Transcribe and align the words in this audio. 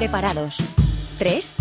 Preparados. 0.00 0.56
3, 1.18 1.56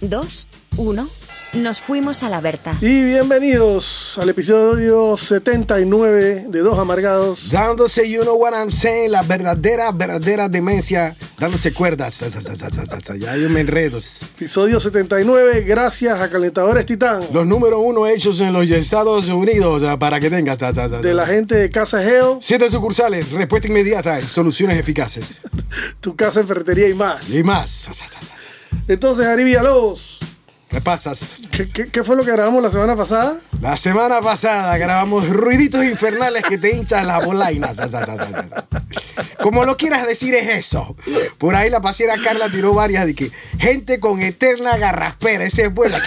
2, 0.00 0.48
1. 0.78 1.08
Nos 1.54 1.80
fuimos 1.80 2.24
a 2.24 2.28
la 2.28 2.40
Berta. 2.40 2.74
Y 2.80 3.04
bienvenidos 3.04 4.18
al 4.20 4.28
episodio 4.28 5.16
79 5.16 6.46
de 6.48 6.58
Dos 6.60 6.76
Amargados. 6.80 7.50
Dándose, 7.52 8.10
you 8.10 8.22
know 8.22 8.34
what 8.34 8.52
I'm 8.54 8.72
saying, 8.72 9.12
la 9.12 9.22
verdadera, 9.22 9.92
verdadera 9.92 10.48
demencia, 10.48 11.14
dándose 11.38 11.72
cuerdas. 11.72 12.24
Ya 13.20 13.36
yo 13.36 13.48
me 13.50 13.60
enredo. 13.60 13.98
Episodio 13.98 14.80
79, 14.80 15.60
gracias 15.62 16.20
a 16.20 16.28
Calentadores 16.28 16.86
Titán. 16.86 17.20
Los 17.32 17.46
número 17.46 17.78
uno 17.78 18.08
hechos 18.08 18.40
en 18.40 18.52
los 18.52 18.68
Estados 18.68 19.28
Unidos, 19.28 19.84
ah, 19.86 19.96
para 19.96 20.18
que 20.18 20.30
tengas. 20.30 20.58
De 21.02 21.14
la 21.14 21.26
gente 21.26 21.54
de 21.54 21.70
Casa 21.70 22.02
Geo, 22.02 22.38
Siete 22.42 22.68
sucursales, 22.68 23.30
respuesta 23.30 23.68
inmediata 23.68 24.20
y 24.20 24.26
soluciones 24.26 24.78
eficaces. 24.80 25.40
tu 26.00 26.16
casa 26.16 26.40
en 26.40 26.48
ferretería 26.48 26.88
y 26.88 26.94
más. 26.94 27.30
Y 27.30 27.44
más. 27.44 27.88
Entonces, 28.88 29.24
Ari 29.26 29.44
Villalobos, 29.44 30.18
¿Qué 30.68 30.80
pasa? 30.80 31.12
¿qué, 31.50 31.68
qué, 31.68 31.88
qué 31.90 32.04
fue 32.04 32.16
lo 32.16 32.24
que 32.24 32.32
grabamos 32.32 32.62
la 32.62 32.70
semana 32.70 32.96
pasada? 32.96 33.38
La 33.60 33.76
semana 33.76 34.20
pasada 34.20 34.76
grabamos 34.76 35.28
ruiditos 35.28 35.84
infernales 35.84 36.42
que 36.42 36.58
te 36.58 36.74
hinchan 36.76 37.06
las 37.06 37.24
bolainas. 37.24 37.80
Como 39.40 39.64
lo 39.64 39.76
quieras 39.76 40.06
decir 40.06 40.34
es 40.34 40.48
eso. 40.48 40.96
Por 41.38 41.54
ahí 41.54 41.70
la 41.70 41.80
pasiera 41.80 42.14
Carla 42.22 42.48
tiró 42.48 42.74
varias 42.74 43.06
de 43.06 43.14
que 43.14 43.30
gente 43.58 44.00
con 44.00 44.20
eterna 44.22 44.76
garraspera. 44.76 45.44
Ese 45.44 45.62
es 45.62 45.74
buena. 45.74 45.98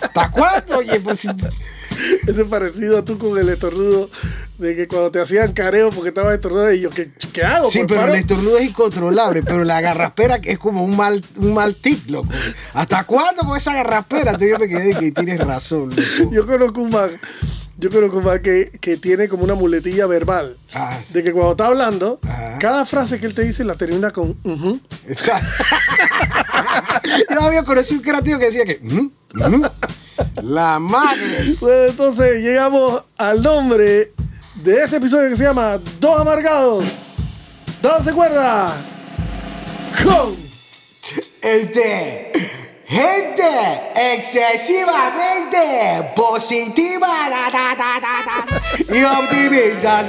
¿Hasta 0.00 0.30
cuándo? 0.30 0.78
Oye, 0.78 1.00
pues, 1.00 1.26
Ese 2.26 2.44
parecido 2.44 2.98
a 2.98 3.04
tú 3.04 3.18
con 3.18 3.38
el 3.38 3.48
estornudo 3.48 4.10
de 4.58 4.76
que 4.76 4.86
cuando 4.88 5.10
te 5.10 5.20
hacían 5.20 5.52
careo 5.52 5.90
porque 5.90 6.10
estabas 6.10 6.34
estornudando 6.34 6.72
y 6.72 6.80
yo, 6.80 6.90
¿qué, 6.90 7.10
qué 7.32 7.42
hago? 7.42 7.70
Sí, 7.70 7.78
Pues, 7.80 7.88
pero 7.88 8.00
paro. 8.02 8.12
el 8.14 8.18
estornudo 8.20 8.58
es 8.58 8.66
incontrolable, 8.68 9.42
pero 9.42 9.64
la 9.64 9.80
garraspera 9.80 10.36
es 10.42 10.58
como 10.58 10.84
un 10.84 10.96
mal, 10.96 11.24
un 11.36 11.54
mal 11.54 11.74
tic, 11.74 12.08
loco. 12.10 12.28
¿Hasta 12.72 13.04
cuándo 13.04 13.42
con 13.44 13.56
esa 13.56 13.74
garraspera? 13.74 14.32
Entonces 14.32 14.50
yo 14.50 14.58
me 14.58 14.68
quedé 14.68 14.94
de 14.94 14.94
que 15.00 15.12
tienes 15.12 15.38
razón, 15.40 15.90
loco. 15.90 16.30
Yo 16.32 16.46
conozco 16.46 16.80
un 16.82 16.90
man, 16.90 17.20
yo 17.78 17.90
conozco 17.90 18.18
un 18.18 18.24
man 18.24 18.40
que, 18.42 18.70
que 18.80 18.96
tiene 18.96 19.28
como 19.28 19.42
una 19.44 19.54
muletilla 19.54 20.06
verbal. 20.06 20.56
Ah, 20.72 20.98
sí. 21.04 21.12
De 21.14 21.22
que 21.24 21.32
cuando 21.32 21.52
está 21.52 21.66
hablando, 21.66 22.20
Ajá. 22.22 22.58
cada 22.60 22.84
frase 22.84 23.18
que 23.18 23.26
él 23.26 23.34
te 23.34 23.42
dice 23.42 23.64
la 23.64 23.74
termina 23.74 24.12
con 24.12 24.36
ujú. 24.44 24.78
Exacto. 25.08 25.48
Yo 27.30 27.40
había 27.40 27.64
conocido 27.64 27.98
un 27.98 28.04
creativo 28.04 28.38
que 28.38 28.46
decía 28.46 28.64
que. 28.64 28.80
La 30.42 30.78
madre. 30.78 31.44
Bueno, 31.60 31.84
entonces 31.90 32.42
llegamos 32.42 33.02
al 33.16 33.42
nombre 33.42 34.12
de 34.56 34.84
este 34.84 34.96
episodio 34.96 35.30
que 35.30 35.36
se 35.36 35.44
llama 35.44 35.78
Dos 36.00 36.20
Amargados. 36.20 36.84
Dándose 37.82 38.12
cuerda. 38.12 38.76
Con. 40.02 40.36
Este. 41.42 42.32
Gente 42.86 43.42
excesivamente 44.14 46.12
positiva 46.14 47.08
da, 47.28 47.50
da, 47.50 47.74
da, 47.74 48.46
y 48.94 49.02
optimista. 49.02 50.04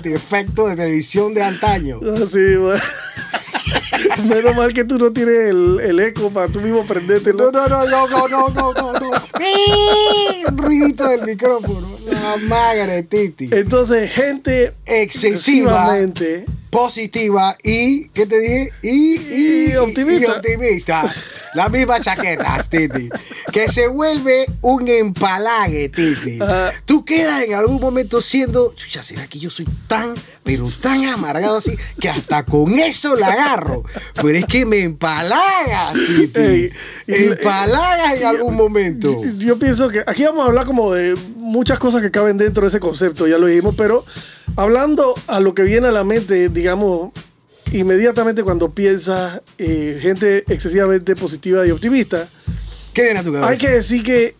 Tiene 0.00 0.16
efecto 0.16 0.66
de 0.68 0.76
televisión 0.76 1.32
de 1.32 1.42
antaño. 1.42 2.00
Así, 2.02 2.56
bueno. 2.56 2.82
Menos 4.24 4.54
mal 4.56 4.72
que 4.72 4.84
tú 4.84 4.98
no 4.98 5.12
tienes 5.12 5.50
el, 5.50 5.80
el 5.80 6.00
eco 6.00 6.30
para 6.30 6.48
tú 6.48 6.60
mismo 6.60 6.84
prenderte. 6.84 7.32
No, 7.32 7.50
no, 7.50 7.66
no, 7.68 7.86
no, 7.86 8.08
no, 8.08 8.28
no, 8.28 8.72
no, 8.72 8.92
no. 8.92 9.10
ruidito 10.56 11.08
del 11.08 11.26
micrófono. 11.26 11.98
La 12.06 12.36
madre, 12.48 13.02
Titi. 13.02 13.48
Entonces, 13.50 14.10
gente 14.10 14.74
excesiva, 14.86 15.96
positiva 16.70 17.56
y, 17.62 18.08
¿qué 18.08 18.26
te 18.26 18.40
dije? 18.40 18.70
Y, 18.82 19.70
y 19.70 19.76
optimista. 19.76 20.26
Y 20.26 20.30
optimista. 20.30 21.14
La 21.54 21.68
misma 21.68 22.00
chaqueta, 22.00 22.58
Titi. 22.70 23.08
Que 23.52 23.68
se 23.68 23.88
vuelve 23.88 24.46
un 24.62 24.88
empalague, 24.88 25.88
Titi. 25.88 26.38
Tú 26.84 27.04
quedas 27.04 27.42
en 27.42 27.54
algún 27.54 27.80
momento 27.80 28.22
siendo, 28.22 28.74
ya 28.90 29.02
será 29.02 29.26
que 29.26 29.38
yo 29.38 29.50
soy 29.50 29.66
tan, 29.86 30.14
pero 30.42 30.68
tan 30.80 31.04
amargado 31.04 31.58
así, 31.58 31.76
que 32.00 32.08
hasta 32.08 32.44
con 32.44 32.78
eso 32.78 33.16
la 33.16 33.28
agarro. 33.28 33.84
Pero 34.14 34.38
es 34.38 34.46
que 34.46 34.64
me 34.64 34.80
empalagas, 34.80 35.92
Titi. 35.92 36.40
Ey, 36.40 36.72
empalagas 37.06 38.14
en 38.20 38.26
algún 38.26 38.54
momento. 38.54 39.14
Yo 39.38 39.58
pienso 39.58 39.88
que 39.90 40.02
aquí 40.06 40.24
vamos 40.24 40.44
a 40.44 40.46
hablar 40.46 40.66
como 40.66 40.92
de 40.92 41.14
muchas 41.36 41.78
cosas 41.78 42.00
que 42.00 42.10
caben 42.10 42.38
dentro 42.38 42.62
de 42.62 42.68
ese 42.68 42.80
concepto, 42.80 43.26
ya 43.26 43.36
lo 43.36 43.46
dijimos, 43.46 43.74
pero 43.76 44.04
hablando 44.56 45.14
a 45.26 45.40
lo 45.40 45.54
que 45.54 45.62
viene 45.62 45.88
a 45.88 45.92
la 45.92 46.04
mente, 46.04 46.48
digamos, 46.48 47.12
inmediatamente 47.72 48.42
cuando 48.42 48.70
piensas 48.70 49.40
eh, 49.58 49.98
gente 50.02 50.44
excesivamente 50.52 51.14
positiva 51.16 51.66
y 51.66 51.70
optimista, 51.70 52.28
¿Qué 52.92 53.02
viene 53.04 53.20
a 53.20 53.22
tu 53.22 53.32
cabeza? 53.32 53.48
hay 53.50 53.58
que 53.58 53.68
decir 53.68 54.02
que 54.02 54.34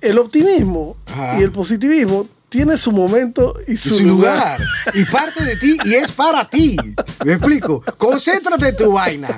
el 0.00 0.18
optimismo 0.18 0.96
Ajá. 1.06 1.40
y 1.40 1.42
el 1.42 1.50
positivismo 1.52 2.28
tiene 2.48 2.78
su 2.78 2.92
momento 2.92 3.54
y 3.66 3.76
su 3.76 3.98
lugar. 3.98 4.60
lugar. 4.60 4.60
Y 4.94 5.04
parte 5.06 5.44
de 5.44 5.56
ti 5.56 5.76
y 5.84 5.94
es 5.94 6.12
para 6.12 6.48
ti. 6.48 6.76
¿Me 7.24 7.32
explico? 7.32 7.82
Concéntrate 7.98 8.68
en 8.68 8.76
tu 8.76 8.92
vaina. 8.92 9.28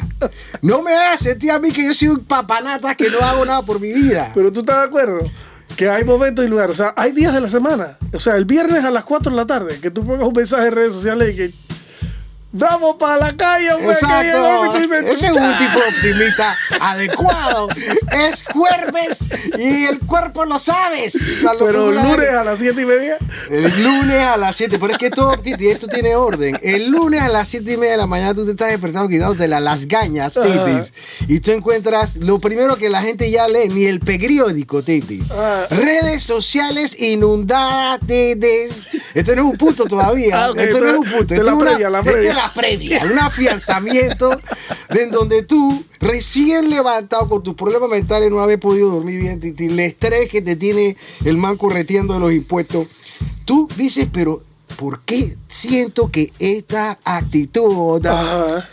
No 0.60 0.82
me 0.82 0.94
hagas 0.94 1.20
sentir 1.20 1.50
a 1.50 1.58
mí 1.58 1.70
que 1.72 1.82
yo 1.86 1.94
soy 1.94 2.08
un 2.08 2.24
papanata 2.24 2.94
que 2.94 3.08
no 3.08 3.20
hago 3.20 3.44
nada 3.46 3.62
por 3.62 3.80
mi 3.80 3.90
vida. 3.90 4.30
Pero 4.34 4.52
tú 4.52 4.60
estás 4.60 4.80
de 4.80 4.84
acuerdo 4.84 5.30
que 5.76 5.88
hay 5.88 6.04
momentos 6.04 6.44
y 6.44 6.48
lugares. 6.48 6.74
O 6.74 6.76
sea, 6.76 6.92
hay 6.94 7.12
días 7.12 7.32
de 7.32 7.40
la 7.40 7.48
semana. 7.48 7.96
O 8.12 8.20
sea, 8.20 8.36
el 8.36 8.44
viernes 8.44 8.84
a 8.84 8.90
las 8.90 9.04
4 9.04 9.30
de 9.30 9.36
la 9.36 9.46
tarde, 9.46 9.78
que 9.80 9.90
tú 9.90 10.06
pongas 10.06 10.28
un 10.28 10.34
mensaje 10.34 10.66
en 10.66 10.72
redes 10.74 10.92
sociales 10.92 11.32
y 11.32 11.36
que. 11.36 11.54
¡Vamos 12.52 12.96
para 12.98 13.18
la 13.18 13.36
calle, 13.36 13.68
que 13.68 14.78
primer 14.78 15.04
Ese 15.04 15.26
es 15.26 15.32
un 15.32 15.42
chucha". 15.42 15.58
tipo 15.58 15.78
optimista 15.78 16.56
adecuado. 16.80 17.68
Es 18.30 18.44
jueves 18.44 19.26
y 19.58 19.84
el 19.84 19.98
cuerpo 20.00 20.44
lo 20.46 20.58
sabes. 20.58 21.38
Pero 21.58 21.90
el 21.90 21.96
lunes 21.96 22.16
de- 22.18 22.30
a 22.30 22.44
las 22.44 22.58
7 22.58 22.80
y 22.80 22.86
media. 22.86 23.18
El 23.50 23.82
lunes 23.82 24.22
a 24.22 24.36
las 24.38 24.56
7, 24.56 24.78
pero 24.78 24.92
es 24.94 24.98
que 24.98 25.10
todo, 25.10 25.36
Titi, 25.36 25.68
esto 25.68 25.86
tiene 25.86 26.14
orden. 26.16 26.58
El 26.62 26.88
lunes 26.90 27.20
a 27.20 27.28
las 27.28 27.48
7 27.48 27.72
y 27.72 27.76
media 27.76 27.92
de 27.92 27.98
la 27.98 28.06
mañana 28.06 28.32
tú 28.32 28.46
te 28.46 28.52
estás 28.52 28.68
despertando 28.68 29.08
quitándote 29.08 29.48
la- 29.48 29.60
las 29.60 29.86
gañas, 29.86 30.38
Ajá. 30.38 30.46
Titis. 30.64 30.94
Y 31.28 31.40
tú 31.40 31.50
encuentras 31.50 32.16
lo 32.16 32.38
primero 32.38 32.76
que 32.76 32.88
la 32.88 33.02
gente 33.02 33.30
ya 33.30 33.48
lee, 33.48 33.68
ni 33.68 33.84
el 33.86 34.00
periódico, 34.00 34.82
Titi. 34.82 35.22
Ah. 35.30 35.66
Redes 35.68 36.22
sociales 36.22 36.98
inundadas, 36.98 38.00
Titis. 38.06 38.86
Esto 39.14 39.34
no 39.34 39.42
es 39.42 39.50
un 39.52 39.58
punto 39.58 39.84
todavía. 39.84 40.46
Ah, 40.46 40.52
no 40.54 40.60
es 40.62 40.72
un 40.74 41.04
punto. 41.04 41.34
es 41.34 41.40
una, 41.40 41.58
previa, 41.58 41.90
la 41.90 42.02
previa. 42.02 42.35
La 42.36 42.52
previa, 42.52 43.02
un 43.04 43.18
afianzamiento 43.18 44.30
de 44.90 45.02
en 45.02 45.10
donde 45.10 45.42
tú, 45.42 45.84
recién 46.00 46.70
levantado 46.70 47.28
con 47.28 47.42
tus 47.42 47.54
problemas 47.54 47.88
mentales, 47.88 48.30
no 48.30 48.40
haber 48.40 48.60
podido 48.60 48.90
dormir 48.90 49.20
bien, 49.20 49.54
el 49.58 49.80
estrés 49.80 50.28
que 50.28 50.42
te 50.42 50.56
tiene 50.56 50.96
el 51.24 51.36
man 51.36 51.56
correteando 51.56 52.14
de 52.14 52.20
los 52.20 52.32
impuestos, 52.32 52.88
tú 53.44 53.68
dices, 53.76 54.06
pero 54.12 54.42
¿por 54.76 55.00
qué 55.00 55.36
siento 55.48 56.10
que 56.10 56.32
esta 56.38 56.98
actitud 57.04 58.04
Ajá. 58.06 58.68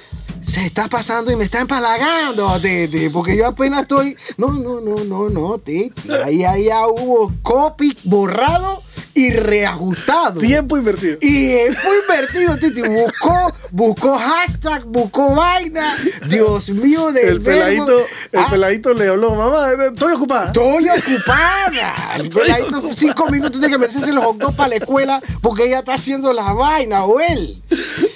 se 0.45 0.65
está 0.65 0.87
pasando 0.87 1.31
y 1.31 1.35
me 1.35 1.45
está 1.45 1.61
empalagando, 1.61 2.59
Titi? 2.59 3.09
Porque 3.09 3.37
yo 3.37 3.47
apenas 3.47 3.83
estoy, 3.83 4.15
no, 4.37 4.51
no, 4.53 4.81
no, 4.81 5.03
no, 5.03 5.29
no, 5.29 5.57
Titi, 5.59 6.11
ahí, 6.23 6.43
ahí 6.43 6.65
ya 6.65 6.87
hubo 6.87 7.31
copy 7.41 7.95
borrado 8.03 8.83
y 9.15 9.29
reajustado. 9.31 10.39
Tiempo 10.39 10.77
invertido. 10.77 11.17
Y 11.21 11.55
fue 11.75 11.99
invertido, 12.01 12.57
Titi. 12.57 12.81
Buscó, 12.81 13.53
buscó 13.71 14.17
hashtag, 14.17 14.85
buscó 14.85 15.35
vaina. 15.35 15.95
Dios 16.27 16.69
mío, 16.69 17.11
del 17.11 17.27
El 17.27 17.39
verbo. 17.39 17.59
peladito, 17.65 17.99
el 18.31 18.39
Ah, 18.39 18.47
peladito 18.49 18.93
le 18.93 19.07
habló, 19.07 19.35
mamá, 19.35 19.67
estoy 19.91 20.13
ocupada. 20.13 20.47
Estoy 20.47 20.87
ocupada. 20.89 21.93
El 22.17 22.29
peladito 22.29 22.81
cinco 22.95 23.29
minutos 23.29 23.61
de 23.61 23.69
que 23.69 23.77
meterse 23.77 24.11
los 24.13 24.23
hot 24.25 24.55
para 24.55 24.69
la 24.69 24.75
escuela 24.75 25.21
porque 25.41 25.65
ella 25.65 25.79
está 25.79 25.93
haciendo 25.93 26.33
la 26.33 26.53
vaina 26.53 27.03
o 27.05 27.19
él. 27.19 27.61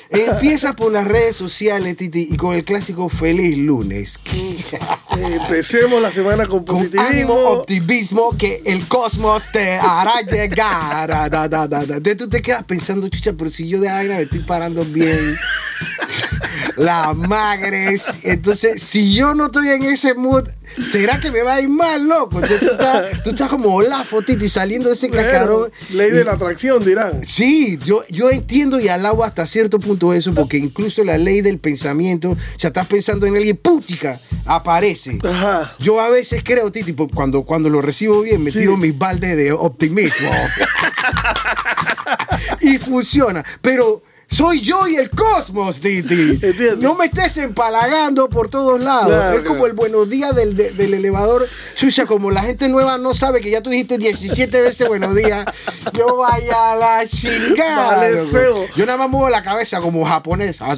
Empieza 0.09 0.73
por 0.73 0.91
las 0.91 1.05
redes 1.05 1.35
sociales, 1.35 1.97
Titi, 1.97 2.27
y 2.31 2.37
con 2.37 2.55
el 2.55 2.63
clásico 2.63 3.09
feliz 3.09 3.57
lunes. 3.57 4.17
Empecemos 5.17 6.01
la 6.01 6.11
semana 6.11 6.47
con 6.47 6.63
Con 6.63 6.77
ánimo, 6.77 6.95
positivismo. 6.95 7.33
optimismo, 7.35 8.37
que 8.37 8.61
el 8.65 8.87
cosmos 8.87 9.45
te 9.51 9.73
hará 9.75 10.21
llegar. 10.21 11.07
Da, 11.07 11.29
da, 11.29 11.47
da, 11.47 11.67
da. 11.67 11.81
Entonces 11.81 12.17
tú 12.17 12.29
te 12.29 12.41
quedas 12.41 12.63
pensando, 12.63 13.07
chucha, 13.09 13.33
pero 13.37 13.49
si 13.49 13.67
yo 13.67 13.79
de 13.81 13.89
vaina 13.89 14.15
me 14.15 14.23
estoy 14.23 14.39
parando 14.39 14.83
bien. 14.85 15.35
La 16.77 17.13
magres. 17.13 18.05
Entonces, 18.21 18.81
si 18.83 19.13
yo 19.15 19.33
no 19.33 19.47
estoy 19.47 19.69
en 19.69 19.83
ese 19.83 20.13
mood, 20.13 20.47
¿será 20.81 21.19
que 21.19 21.31
me 21.31 21.41
va 21.43 21.55
a 21.55 21.61
ir 21.61 21.69
mal, 21.69 22.07
loco? 22.07 22.39
Entonces, 22.41 22.59
tú, 22.59 22.71
estás, 22.71 23.23
tú 23.23 23.29
estás 23.31 23.49
como 23.49 23.81
la 23.81 24.05
Titi, 24.25 24.49
saliendo 24.49 24.89
de 24.89 24.95
ese 24.95 25.09
cacarón. 25.09 25.59
Bueno, 25.59 25.73
ley 25.91 26.11
de 26.11 26.23
la 26.23 26.33
atracción, 26.33 26.83
dirán. 26.83 27.21
Sí, 27.27 27.77
yo, 27.85 28.03
yo 28.09 28.29
entiendo 28.29 28.79
y 28.79 28.87
alabo 28.87 29.23
hasta 29.23 29.45
cierto 29.45 29.79
punto 29.79 30.13
eso, 30.13 30.33
porque 30.33 30.57
incluso 30.57 31.03
la 31.03 31.17
ley 31.17 31.41
del 31.41 31.59
pensamiento, 31.59 32.31
o 32.31 32.37
sea, 32.57 32.69
estás 32.69 32.87
pensando 32.87 33.25
en 33.25 33.35
alguien, 33.35 33.57
putica, 33.57 34.19
aparece. 34.45 35.19
Ajá. 35.23 35.75
Yo 35.79 35.99
a 35.99 36.09
veces 36.09 36.41
creo, 36.43 36.71
Titi, 36.71 36.93
cuando, 37.13 37.43
cuando 37.43 37.69
lo 37.69 37.81
recibo 37.81 38.21
bien, 38.21 38.43
me 38.43 38.51
Sí. 38.51 38.59
tiro 38.59 38.77
mis 38.77 38.97
baldes 38.97 39.35
de 39.37 39.51
optimismo. 39.51 40.29
y 42.61 42.77
funciona. 42.77 43.43
Pero 43.61 44.03
soy 44.29 44.61
yo 44.61 44.87
y 44.87 44.95
el 44.97 45.09
cosmos, 45.09 45.79
Titi. 45.79 46.39
No 46.79 46.95
me 46.95 47.05
estés 47.05 47.37
empalagando 47.37 48.29
por 48.29 48.49
todos 48.49 48.83
lados. 48.83 49.07
Claro, 49.07 49.37
es 49.37 49.39
como 49.41 49.59
claro. 49.59 49.67
el 49.67 49.73
buenos 49.73 50.09
días 50.09 50.35
del, 50.35 50.55
de- 50.55 50.71
del 50.71 50.93
elevador. 50.93 51.47
Sucia, 51.75 52.05
como 52.05 52.29
la 52.29 52.41
gente 52.41 52.67
nueva 52.69 52.97
no 52.97 53.13
sabe 53.13 53.39
que 53.39 53.49
ya 53.49 53.61
tú 53.61 53.69
dijiste 53.69 53.97
17 53.97 54.61
veces 54.61 54.87
buenos 54.87 55.15
días. 55.15 55.45
Yo 55.93 56.17
vaya 56.17 56.73
a 56.73 56.75
la 56.75 57.07
chingada. 57.07 57.97
Vale, 57.97 58.25
feo. 58.25 58.65
Yo 58.75 58.85
nada 58.85 58.97
más 58.97 59.09
muevo 59.09 59.29
la 59.29 59.41
cabeza 59.41 59.79
como 59.79 60.05
japonés. 60.05 60.57
Ah. 60.59 60.75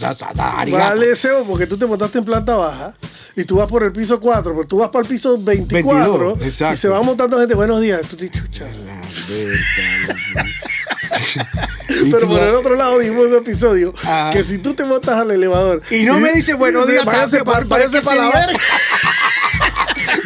Vale, 0.72 1.16
Seo, 1.16 1.44
porque 1.44 1.66
tú 1.68 1.78
te 1.78 1.86
montaste 1.86 2.20
en 2.20 2.26
planta 2.26 2.56
baja 2.56 2.94
y 3.36 3.44
tú 3.46 3.56
vas 3.58 3.68
por 3.68 3.84
el 3.84 3.92
piso 3.92 4.20
4, 4.20 4.54
pero 4.54 4.68
tú 4.68 4.78
vas 4.78 4.90
para 4.90 5.04
el 5.04 5.08
piso 5.10 5.38
24 5.42 6.36
22, 6.36 6.42
exacto. 6.48 6.76
y 6.76 6.78
se 6.78 6.88
va 6.88 7.02
montando 7.02 7.40
gente. 7.40 7.56
Buenos 7.56 7.82
días. 7.82 8.02
Tú 8.08 8.16
te 8.16 8.30
chucha. 8.30 8.68
Pero 12.12 12.28
por 12.28 12.40
el 12.42 12.56
otro 12.56 12.76
lado 12.76 13.00
dijimos 13.00 13.26
en 13.26 13.32
un 13.34 13.38
episodio 13.40 13.94
Ajá. 14.04 14.32
que 14.32 14.44
si 14.44 14.58
tú 14.58 14.74
te 14.74 14.86
montas 14.86 15.16
al 15.18 15.32
elevador 15.32 15.82
Y 15.90 16.04
no 16.04 16.20
me 16.20 16.32
dice 16.34 16.54
buenos 16.54 16.88
días, 16.88 17.06
también, 17.06 17.44
para 17.44 17.60
pero 17.60 17.68
váyase 17.70 17.98
es 17.98 18.04
que 18.04 18.10
pa' 18.10 18.16
la 18.16 18.28
ese 18.30 18.38
día- 18.38 18.46
verga. 18.48 18.60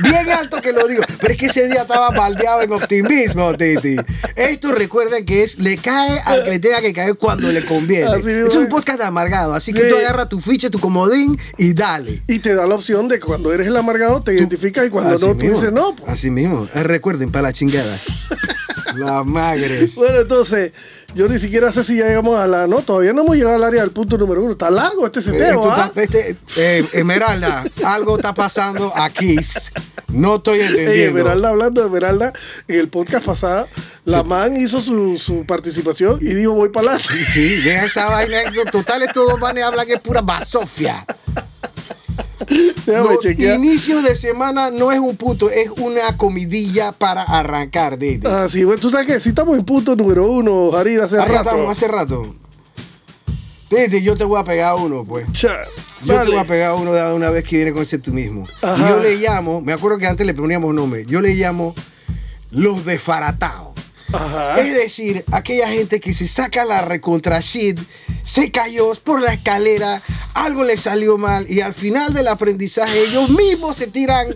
Bien 0.04 0.32
alto 0.32 0.62
que 0.62 0.72
lo 0.72 0.88
digo, 0.88 1.04
pero 1.20 1.34
es 1.34 1.40
que 1.40 1.46
ese 1.48 1.68
día 1.68 1.82
estaba 1.82 2.10
baldeado 2.12 2.62
en 2.62 2.72
optimismo, 2.72 3.56
Titi. 3.56 3.96
Esto 4.36 4.72
recuerden 4.72 5.26
que 5.26 5.44
es, 5.44 5.58
le 5.60 5.78
cae 5.78 6.20
al 6.26 6.44
que 6.44 6.50
le 6.52 6.60
tenga 6.60 6.82
que 6.82 6.94
caer 6.94 7.16
cuando 7.16 7.52
le 7.52 7.62
conviene. 7.64 8.16
Esto 8.16 8.30
es 8.30 8.56
un 8.56 8.70
podcast 8.70 9.02
amargado, 9.02 9.54
así 9.54 9.74
que 9.74 9.82
Sí. 9.82 9.88
tú 9.90 9.98
agarras 9.98 10.30
tu 10.30 10.40
ficha, 10.40 10.70
tu 10.70 10.80
comodín 10.80 11.38
y 11.58 11.74
dale. 11.74 12.22
Y 12.28 12.40
te 12.40 12.56
da 12.56 12.66
la 12.66 12.76
opción 12.76 13.08
de 13.08 13.20
cuando 13.20 13.52
eres 13.54 13.68
el 13.68 13.76
amargado 13.76 14.22
te 14.22 14.34
identificas 14.34 14.88
y 14.88 14.90
cuando 14.90 15.12
no, 15.18 15.36
tú 15.36 15.36
dices 15.36 15.72
no. 15.72 15.96
pues. 15.96 16.10
Así 16.10 16.30
mismo. 16.30 16.68
Eh, 16.74 16.84
recuerden, 16.84 17.32
para 17.32 17.44
las 17.50 17.54
chingadas. 17.54 18.06
Las 18.96 19.26
magres. 19.26 19.96
Bueno, 19.96 20.22
entonces, 20.22 20.72
yo 21.16 21.28
ni 21.28 21.40
siquiera 21.40 21.72
sé 21.72 21.84
si 21.84 21.98
ya 21.98 22.06
llegamos 22.08 22.38
a 22.40 22.48
la. 22.48 22.68
No, 22.68 22.78
todavía 22.82 23.14
no 23.14 23.22
hemos 23.24 23.36
llegado 23.36 23.56
al 23.56 23.64
área 23.64 23.82
del 23.82 23.92
punto 23.92 24.18
número 24.18 24.42
uno. 24.42 24.54
Está 24.54 24.70
largo 24.70 25.06
este 25.06 25.20
Eh, 25.20 25.24
seteo, 25.24 25.70
¿ah? 25.72 25.92
este, 25.96 26.38
eh, 26.58 26.88
Esmeralda, 26.94 27.64
algo 27.86 28.18
está 28.18 28.34
pasando 28.34 28.92
aquí. 28.96 29.38
No 30.10 30.36
estoy 30.36 30.60
Ey, 30.60 30.66
entendiendo. 30.68 31.04
Esmeralda, 31.20 31.50
hablando 31.50 31.82
de 31.82 31.88
Esmeralda, 31.88 32.34
en 32.68 32.80
el 32.80 32.88
podcast 32.88 33.26
pasado, 33.26 33.68
la 34.06 34.22
man 34.24 34.56
hizo 34.58 34.80
su, 34.82 35.18
su 35.18 35.46
participación 35.46 36.18
y 36.22 36.34
dijo: 36.34 36.52
Voy 36.54 36.70
para 36.70 36.92
adelante. 36.92 37.14
Sí, 37.14 37.26
sí, 37.26 37.56
deja 37.62 37.86
esa 37.86 38.10
vaina. 38.10 38.38
Total, 38.72 39.02
estos 39.04 39.28
dos 39.30 39.40
manes 39.40 39.64
hablan 39.64 39.86
que 39.88 39.94
es 39.94 40.02
pura 40.02 40.22
basofia. 40.22 41.06
Déjame 42.86 43.10
Los 43.14 43.20
chequear. 43.22 43.56
inicios 43.58 44.04
de 44.04 44.16
semana 44.16 44.70
no 44.70 44.92
es 44.92 45.00
un 45.00 45.16
punto, 45.16 45.50
es 45.50 45.70
una 45.78 46.18
comidilla 46.18 46.92
para 46.92 47.24
arrancar, 47.24 47.98
Didi. 47.98 48.28
Ah, 48.28 48.48
sí, 48.50 48.64
bueno, 48.66 48.82
tú 48.82 48.90
sabes 48.90 49.08
que 49.08 49.20
si 49.20 49.30
estamos 49.30 49.58
en 49.58 49.64
punto 49.64 49.96
número 49.96 50.28
uno, 50.30 50.72
Jarid, 50.72 51.00
hace 51.00 51.18
Ahí 51.20 51.30
rato. 51.30 51.50
estamos, 51.50 51.72
hace 51.78 51.88
rato. 51.88 52.36
Didi, 53.70 54.02
yo 54.04 54.16
te 54.18 54.24
voy 54.24 54.40
a 54.40 54.44
pegar 54.44 54.76
uno, 54.76 55.04
pues. 55.04 55.26
Cha, 55.32 55.64
Yo 56.04 56.14
dale. 56.14 56.26
te 56.26 56.32
voy 56.32 56.40
a 56.40 56.46
pegar 56.48 56.74
uno 56.76 56.94
de 56.94 57.14
una 57.14 57.30
vez 57.30 57.44
que 57.48 57.56
viene 57.56 57.72
con 57.74 57.82
ese 57.84 57.96
optimismo. 57.96 58.46
Y 58.62 58.80
yo 58.90 59.00
le 59.00 59.16
llamo, 59.16 59.62
me 59.62 59.74
acuerdo 59.74 59.98
que 59.98 60.06
antes 60.08 60.28
le 60.28 60.34
poníamos 60.34 60.74
nombre, 60.76 61.06
yo 61.06 61.22
le 61.22 61.34
llamo 61.36 61.74
los 62.52 62.86
desfaratados. 62.86 63.73
Es 64.58 64.74
decir, 64.74 65.24
aquella 65.32 65.68
gente 65.70 66.00
que 66.00 66.14
se 66.14 66.28
saca 66.28 66.66
la 66.66 66.82
recontra 66.82 67.40
shit, 67.40 67.80
se 68.24 68.52
cayó 68.52 68.94
por 68.96 69.22
la 69.22 69.34
escalera, 69.34 70.02
algo 70.34 70.64
le 70.64 70.78
salió 70.78 71.18
mal 71.18 71.50
y 71.50 71.62
al 71.62 71.74
final 71.74 72.14
del 72.14 72.28
aprendizaje 72.28 73.06
ellos 73.06 73.30
mismos 73.30 73.78
se 73.78 73.88
tiran 73.88 74.28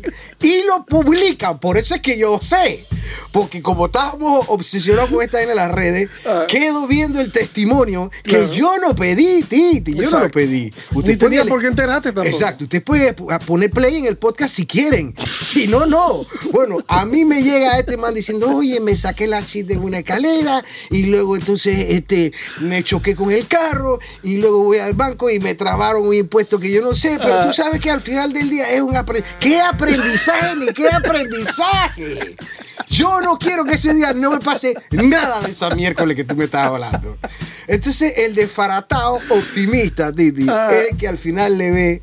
y 0.42 0.64
lo 0.64 0.84
publican. 0.86 1.60
Por 1.60 1.78
eso 1.78 1.96
es 1.96 2.02
que 2.02 2.18
yo 2.18 2.40
sé. 2.42 2.86
Porque 3.32 3.62
como 3.62 3.88
estábamos 3.88 4.46
obsesionados 4.50 5.10
con 5.10 5.22
esta 5.22 5.42
en 5.42 5.56
las 5.56 5.72
redes, 5.72 6.10
Ah. 6.26 6.46
quedo 6.48 6.88
viendo 6.88 7.20
el 7.22 7.32
testimonio 7.32 8.10
que 8.24 8.32
Claro. 8.32 8.54
yo 8.54 8.78
no 8.80 8.96
pedí, 8.96 9.44
Titi. 9.44 9.94
Yo 9.94 10.10
no 10.10 10.20
lo 10.22 10.32
pedí. 10.32 10.74
Ni 10.92 11.02
puede 11.02 11.18
tenía 11.18 11.46
por 11.46 11.62
qué 11.62 11.68
enterarte 11.68 12.12
tampoco. 12.12 12.28
Exacto. 12.36 12.64
Usted 12.66 12.84
puede 12.84 13.14
poner 13.14 13.70
play 13.72 13.96
en 13.98 14.06
el 14.06 14.18
podcast 14.18 14.54
si 14.56 14.66
quieren. 14.66 15.14
Si 15.26 15.68
no, 15.68 15.86
no. 15.86 16.26
Bueno, 16.52 16.78
a 16.88 17.06
mí 17.06 17.26
me 17.26 17.42
llega 17.44 17.78
este 17.80 17.98
man 17.98 18.14
diciendo, 18.14 18.50
oye, 18.56 18.80
me 18.80 18.96
saqué 18.96 19.28
la 19.28 19.42
shit 19.42 19.68
de 19.68 19.78
una 19.78 20.00
escalera 20.00 20.64
y 20.90 21.04
luego 21.04 21.36
entonces 21.36 21.76
este, 21.90 22.32
me 22.62 22.84
choqué 22.84 23.16
con 23.16 23.32
el 23.32 23.48
carro 23.48 24.00
y 24.24 24.38
luego 24.38 24.64
voy 24.64 24.78
al 24.80 24.94
banco 24.94 25.30
y 25.30 25.40
me 25.40 25.56
trabaron 25.56 26.08
un 26.08 26.14
impuesto 26.14 26.60
que 26.60 26.72
yo 26.72 26.82
no 26.82 26.94
sé. 26.96 27.18
Pero 27.22 27.36
Ah. 27.42 27.46
tú 27.48 27.54
sabes 27.54 27.80
que 27.82 27.90
al 27.92 28.02
final 28.02 28.34
del 28.34 28.50
día 28.50 28.70
es 28.72 28.82
un 28.82 28.96
aprendizaje. 28.96 29.38
¿Qué 29.40 29.60
aprendizaje 29.62 30.56
ni 30.58 30.68
qué 30.74 30.88
aprendizaje? 30.90 32.36
Yo 32.90 33.22
no 33.22 33.38
quiero 33.40 33.66
que 33.66 33.74
ese 33.76 33.94
día 33.94 34.14
no 34.14 34.32
me 34.32 34.40
pase 34.40 34.74
nada 34.92 35.42
de 35.42 35.52
esa 35.52 35.74
miércoles 35.76 36.16
que 36.16 36.24
tú 36.24 36.36
me 36.36 36.46
estabas 36.46 36.84
hablando. 36.84 37.18
Entonces, 37.68 38.14
el 38.18 38.36
desfaratado 38.36 39.20
optimista, 39.30 40.12
Titi, 40.12 40.46
Ah. 40.50 40.70
es 40.72 40.96
que 40.98 41.08
al 41.08 41.18
final 41.18 41.58
le 41.58 41.72
ve 41.72 42.02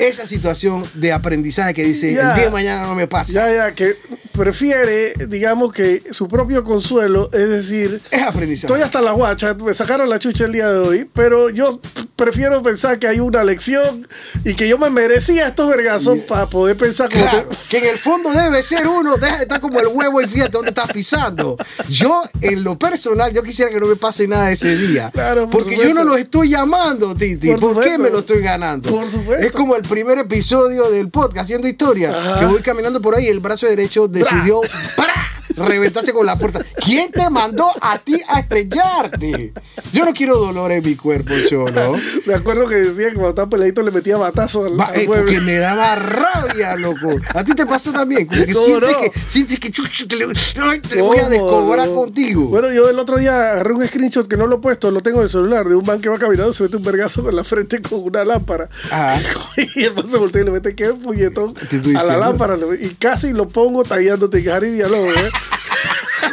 esa 0.00 0.26
situación 0.26 0.82
de 0.94 1.12
aprendizaje 1.12 1.74
que 1.74 1.84
dice, 1.84 2.12
Ya. 2.14 2.30
el 2.30 2.34
día 2.36 2.44
de 2.44 2.50
mañana 2.50 2.82
no 2.86 2.94
me 2.94 3.06
pasa. 3.06 3.32
Ya, 3.32 3.52
ya, 3.52 3.72
que 3.72 3.96
prefiere, 4.32 5.12
digamos, 5.28 5.72
que 5.72 6.02
su 6.12 6.26
propio 6.26 6.64
consuelo, 6.64 7.28
es 7.32 7.48
decir, 7.48 8.00
Es 8.10 8.22
aprendizaje. 8.22 8.66
estoy 8.72 8.80
hasta 8.82 9.00
la 9.02 9.12
guacha, 9.12 9.54
me 9.54 9.74
sacaron 9.74 10.08
la 10.08 10.18
chucha 10.18 10.44
el 10.46 10.52
día 10.52 10.68
de 10.72 10.78
hoy, 10.78 11.10
pero 11.14 11.50
yo 11.50 11.78
prefiero 12.16 12.62
pensar 12.62 12.98
que 12.98 13.06
hay 13.06 13.20
una 13.20 13.44
lección 13.44 14.08
y 14.44 14.54
que 14.54 14.66
yo 14.68 14.78
me 14.78 14.88
merecía 14.90 15.48
estos 15.48 15.68
vergazos 15.68 16.18
para 16.20 16.46
poder 16.46 16.76
pensar 16.76 17.10
como 17.10 17.22
Claro, 17.22 17.48
que- 17.50 17.56
que 17.68 17.78
en 17.78 17.92
el 17.92 17.98
fondo 17.98 18.30
debe 18.32 18.62
ser 18.62 18.86
uno, 18.86 19.16
deja 19.16 19.36
de 19.36 19.42
estar 19.42 19.60
como 19.60 19.78
el 19.80 19.88
huevo 19.88 20.20
y 20.22 20.26
fíjate 20.26 20.52
dónde 20.52 20.70
estás 20.70 20.90
pisando. 20.90 21.56
Yo, 21.88 22.22
en 22.40 22.64
lo 22.64 22.78
personal, 22.78 23.32
yo 23.32 23.42
quisiera 23.42 23.70
que 23.70 23.78
no 23.78 23.86
me 23.86 23.96
pase 23.96 24.26
nada 24.26 24.50
ese 24.50 24.76
día. 24.76 25.10
Claro, 25.12 25.42
por 25.42 25.64
porque 25.64 25.72
supuesto. 25.76 25.88
yo 25.88 25.94
no 25.94 26.04
lo 26.04 26.16
estoy 26.16 26.48
llamando, 26.48 27.14
Titi. 27.14 27.48
Por 27.52 27.74
¿Por, 27.74 27.84
qué 27.84 27.98
me 27.98 28.08
lo 28.10 28.20
estoy 28.20 28.40
ganando? 28.40 28.88
Por 28.90 29.10
supuesto. 29.10 29.44
Es 29.46 29.52
como 29.52 29.76
el 29.76 29.82
primer 29.90 30.18
episodio 30.18 30.88
del 30.90 31.10
podcast, 31.10 31.44
haciendo 31.44 31.66
historia, 31.68 32.10
Ajá. 32.16 32.38
que 32.40 32.46
voy 32.46 32.62
caminando 32.62 33.02
por 33.02 33.16
ahí 33.16 33.26
y 33.26 33.28
el 33.28 33.40
brazo 33.40 33.66
derecho 33.66 34.06
decidió 34.08 34.60
¡pra! 34.96 35.29
Reventarse 35.66 36.12
con 36.12 36.26
la 36.26 36.36
puerta. 36.38 36.64
¿Quién 36.84 37.10
te 37.10 37.28
mandó 37.30 37.72
a 37.80 37.98
ti 37.98 38.20
a 38.28 38.40
estrellarte? 38.40 39.52
Yo 39.92 40.04
no 40.04 40.12
quiero 40.12 40.36
dolor 40.38 40.72
en 40.72 40.84
mi 40.84 40.96
cuerpo, 40.96 41.32
cholo. 41.48 41.94
Me 42.26 42.34
acuerdo 42.34 42.66
que 42.66 42.76
decía 42.76 43.08
que 43.08 43.14
cuando 43.14 43.30
estaba 43.30 43.48
peladito 43.50 43.82
le 43.82 43.90
metía 43.90 44.16
batazo 44.16 44.64
al, 44.66 44.80
al 44.80 44.96
eh, 44.96 45.04
porque 45.06 45.40
me 45.40 45.56
daba 45.56 45.96
rabia, 45.96 46.76
loco. 46.76 47.16
A 47.34 47.44
ti 47.44 47.54
te 47.54 47.66
pasó 47.66 47.92
también. 47.92 48.26
Como 48.26 48.44
que 48.44 48.52
No, 48.52 48.60
sientes 48.60 48.92
no. 48.92 49.00
que 49.00 49.12
sientes 49.28 49.60
que 49.60 49.70
chuchu, 49.70 50.06
te, 50.06 50.24
voy 50.24 51.18
a 51.18 51.22
¿Cómo, 51.22 51.30
descobrar 51.30 51.88
no? 51.88 51.94
contigo. 51.94 52.44
Bueno, 52.46 52.72
yo 52.72 52.88
el 52.88 52.98
otro 52.98 53.16
día 53.18 53.52
agarré 53.52 53.74
un 53.74 53.86
screenshot 53.86 54.26
que 54.28 54.36
no 54.36 54.46
lo 54.46 54.56
he 54.56 54.58
puesto, 54.60 54.90
lo 54.90 55.00
tengo 55.02 55.18
en 55.18 55.24
el 55.24 55.30
celular, 55.30 55.66
de 55.68 55.74
un 55.74 55.84
man 55.86 56.00
que 56.00 56.08
va 56.08 56.18
caminando, 56.18 56.52
se 56.52 56.62
mete 56.62 56.76
un 56.76 56.82
vergazo 56.82 57.22
con 57.22 57.34
la 57.34 57.44
frente 57.44 57.80
con 57.82 58.00
una 58.02 58.24
lámpara. 58.24 58.68
Ajá. 58.90 59.20
Y 59.76 59.84
el 59.84 59.94
man 59.94 60.10
se 60.10 60.16
voltea 60.16 60.42
y 60.42 60.44
le 60.44 60.50
mete 60.50 60.74
que 60.74 60.88
puñetón 60.94 61.54
a 61.96 62.02
la 62.04 62.16
lámpara. 62.18 62.56
Y 62.80 62.90
casi 62.94 63.32
lo 63.32 63.48
pongo 63.48 63.84
tallándote 63.84 64.50
Harry 64.50 64.70
Villalobos, 64.70 65.16
¿eh? 65.16 65.30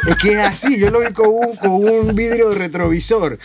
Es 0.06 0.16
que 0.16 0.30
es 0.32 0.38
así. 0.38 0.78
Yo 0.78 0.90
lo 0.90 1.00
vi 1.00 1.12
con 1.12 1.28
un, 1.28 1.56
con 1.56 1.70
un 1.72 2.14
vidrio 2.14 2.50
de 2.50 2.54
retrovisor. 2.56 3.38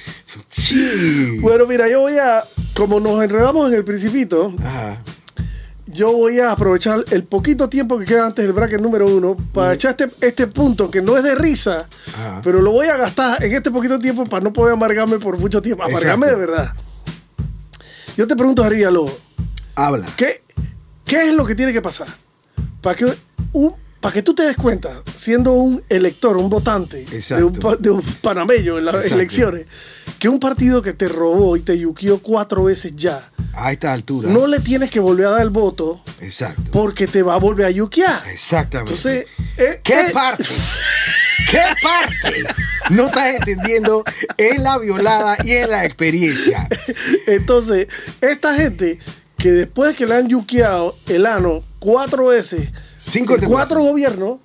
Sí. 0.52 1.38
Bueno, 1.42 1.66
mira, 1.66 1.90
yo 1.90 2.02
voy 2.02 2.18
a, 2.18 2.44
como 2.76 3.00
nos 3.00 3.24
enredamos 3.24 3.68
en 3.70 3.74
el 3.76 3.84
principito, 3.84 4.54
Ajá. 4.60 5.02
yo 5.88 6.12
voy 6.14 6.40
a 6.40 6.52
aprovechar 6.52 7.04
el 7.12 7.24
poquito 7.24 7.70
tiempo 7.70 7.98
que 8.00 8.06
queda 8.06 8.26
antes 8.28 8.44
del 8.46 8.54
bracket 8.54 8.80
número 8.82 9.06
uno 9.08 9.36
para 9.54 9.74
echar 9.74 9.96
este, 10.00 10.26
este 10.26 10.48
punto 10.48 10.90
que 10.90 11.02
no 11.02 11.18
es 11.18 11.24
de 11.24 11.36
risa, 11.36 11.88
Ajá. 12.14 12.42
pero 12.44 12.62
lo 12.62 12.72
voy 12.72 12.88
a 12.88 12.98
gastar 12.98 13.44
en 13.44 13.54
este 13.54 13.72
poquito 13.72 14.00
tiempo 14.00 14.26
para 14.26 14.44
no 14.44 14.54
poder 14.54 14.74
amargarme 14.74 15.20
por 15.20 15.38
mucho 15.38 15.62
tiempo. 15.62 15.84
Amargarme 15.84 16.28
de 16.28 16.34
Exacto. 16.34 16.52
verdad. 16.52 16.74
Yo 18.16 18.28
te 18.28 18.36
pregunto, 18.36 18.64
Harry 18.64 18.76
Villalobos, 18.78 19.14
Habla. 19.76 20.06
¿qué, 20.16 20.44
¿qué 21.06 21.28
es 21.30 21.34
lo 21.34 21.46
que 21.46 21.56
tiene 21.56 21.74
que 21.74 21.82
pasar 21.82 22.08
para 22.82 22.96
que, 22.96 23.06
un, 23.54 23.74
para 24.04 24.14
que 24.14 24.22
tú 24.22 24.36
te 24.36 24.44
des 24.44 24.58
cuenta, 24.58 25.02
siendo 25.16 25.54
un 25.54 25.82
elector, 25.88 26.36
un 26.36 26.50
votante 26.50 27.06
de 27.06 27.44
un, 27.44 27.54
pa- 27.54 27.78
de 27.78 27.90
un 27.90 28.02
panameño 28.22 28.78
en 28.78 28.84
las 28.84 28.96
Exacto. 28.96 29.16
elecciones, 29.16 29.66
que 30.20 30.28
un 30.28 30.40
partido 30.42 30.82
que 30.82 30.92
te 30.92 31.08
robó 31.08 31.56
y 31.56 31.62
te 31.62 31.80
yuquió 31.80 32.20
cuatro 32.20 32.66
veces 32.66 32.92
ya, 32.98 33.32
A 33.54 33.72
esta 33.72 33.94
altura. 33.94 34.28
no 34.30 34.46
le 34.46 34.60
tienes 34.60 34.90
que 34.90 35.00
volver 35.00 35.28
a 35.28 35.30
dar 35.32 35.42
el 35.42 35.52
voto 35.52 36.02
Exacto. 36.20 36.64
porque 36.72 37.08
te 37.08 37.24
va 37.24 37.36
a 37.36 37.38
volver 37.38 37.66
a 37.66 37.72
yuquear. 37.72 38.28
Exactamente. 38.28 38.92
Entonces, 38.94 39.26
eh, 39.58 39.80
¿Qué 39.82 40.08
eh, 40.08 40.12
parte? 40.14 40.44
¿Qué 41.50 41.62
parte 41.82 42.44
no 42.90 43.06
estás 43.08 43.36
entendiendo 43.36 44.04
en 44.38 44.64
la 44.64 44.80
violada 44.80 45.38
y 45.46 45.52
en 45.54 45.70
la 45.70 45.86
experiencia? 45.86 46.68
Entonces, 47.28 47.88
esta 48.22 48.54
gente 48.56 49.00
que 49.44 49.52
después 49.52 49.94
que 49.98 50.06
le 50.06 50.16
han 50.16 50.30
yuqueado 50.30 50.96
el 51.06 51.26
ano 51.26 51.64
cuatro 51.80 52.28
veces, 52.28 52.70
Cinco 52.96 53.36
en 53.36 53.44
cuatro 53.44 53.84
gobiernos, 53.84 54.38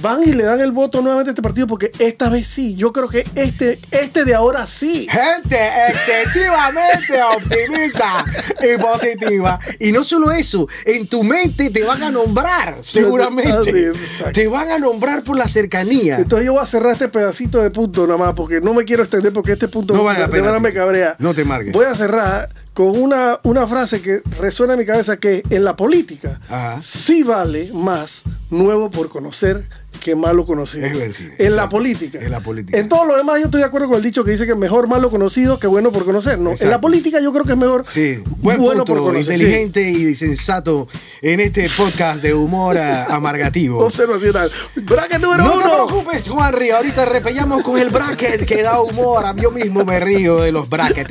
van 0.00 0.22
y 0.22 0.32
le 0.32 0.44
dan 0.44 0.60
el 0.60 0.70
voto 0.70 1.02
nuevamente 1.02 1.30
a 1.30 1.32
este 1.32 1.42
partido 1.42 1.66
porque 1.66 1.90
esta 1.98 2.28
vez 2.28 2.46
sí. 2.46 2.76
Yo 2.76 2.92
creo 2.92 3.08
que 3.08 3.24
este, 3.34 3.80
este 3.90 4.24
de 4.24 4.36
ahora 4.36 4.68
sí. 4.68 5.08
Gente 5.10 5.58
excesivamente 5.88 7.20
optimista 7.36 8.24
y 8.62 8.80
positiva. 8.80 9.58
Y 9.80 9.90
no 9.90 10.04
solo 10.04 10.30
eso, 10.30 10.68
en 10.84 11.08
tu 11.08 11.24
mente 11.24 11.70
te 11.70 11.82
van 11.82 12.04
a 12.04 12.12
nombrar, 12.12 12.76
seguramente. 12.82 13.90
Te 14.32 14.46
van 14.46 14.70
a 14.70 14.78
nombrar 14.78 15.24
por 15.24 15.36
la 15.38 15.48
cercanía. 15.48 16.18
Entonces 16.18 16.46
yo 16.46 16.52
voy 16.52 16.62
a 16.62 16.66
cerrar 16.66 16.92
este 16.92 17.08
pedacito 17.08 17.60
de 17.60 17.72
punto 17.72 18.06
nada 18.06 18.16
más 18.16 18.34
porque 18.34 18.60
no 18.60 18.74
me 18.74 18.84
quiero 18.84 19.02
extender 19.02 19.32
porque 19.32 19.54
este 19.54 19.66
punto 19.66 19.92
No 19.92 20.04
vale 20.04 20.20
la 20.20 20.28
de 20.28 20.60
me 20.60 20.72
cabrea. 20.72 21.16
No 21.18 21.34
te 21.34 21.42
margues. 21.42 21.72
Voy 21.72 21.86
a 21.86 21.96
cerrar 21.96 22.59
con 22.74 22.96
una, 22.96 23.40
una 23.42 23.66
frase 23.66 24.00
que 24.00 24.22
resuena 24.38 24.74
en 24.74 24.78
mi 24.80 24.86
cabeza 24.86 25.18
que 25.18 25.42
en 25.50 25.64
la 25.64 25.76
política 25.76 26.40
Ajá. 26.48 26.80
sí 26.82 27.22
vale 27.22 27.70
más 27.74 28.22
nuevo 28.50 28.90
por 28.90 29.08
conocer 29.08 29.68
que 30.00 30.14
malo 30.14 30.46
conocido. 30.46 30.86
Es 30.86 31.16
sí, 31.16 31.28
en 31.38 31.56
la 31.56 31.68
política. 31.68 32.18
En 32.20 32.30
la 32.30 32.40
política. 32.40 32.78
En 32.78 32.88
todo 32.88 33.04
lo 33.04 33.16
demás 33.16 33.38
yo 33.38 33.46
estoy 33.46 33.60
de 33.60 33.66
acuerdo 33.66 33.88
con 33.88 33.96
el 33.98 34.02
dicho 34.02 34.24
que 34.24 34.30
dice 34.30 34.46
que 34.46 34.54
mejor 34.54 34.88
malo 34.88 35.10
conocido 35.10 35.58
que 35.58 35.66
bueno 35.66 35.92
por 35.92 36.04
conocer. 36.04 36.38
No, 36.38 36.52
en 36.58 36.70
la 36.70 36.80
política 36.80 37.20
yo 37.20 37.32
creo 37.32 37.44
que 37.44 37.52
es 37.52 37.58
mejor 37.58 37.84
Sí, 37.84 38.22
buen 38.38 38.58
bueno 38.58 38.84
punto, 38.84 38.94
por 39.02 39.12
conocer. 39.12 39.36
sí. 39.36 39.42
inteligente 39.42 39.90
y 39.90 40.14
sensato 40.14 40.88
en 41.20 41.40
este 41.40 41.68
podcast 41.76 42.22
de 42.22 42.32
humor 42.32 42.78
amargativo. 42.78 43.78
Observacional. 43.84 44.50
Bracket 44.76 45.20
número 45.20 45.44
No 45.44 45.50
te 45.52 45.56
uno. 45.58 45.86
preocupes, 45.86 46.28
Juanri. 46.28 46.70
Ahorita 46.70 47.04
repellamos 47.04 47.62
con 47.62 47.78
el 47.78 47.90
bracket 47.90 48.46
que 48.46 48.62
da 48.62 48.80
humor. 48.80 49.24
Yo 49.36 49.50
mismo 49.50 49.84
me 49.84 50.00
río 50.00 50.40
de 50.40 50.52
los 50.52 50.68
brackets. 50.70 51.10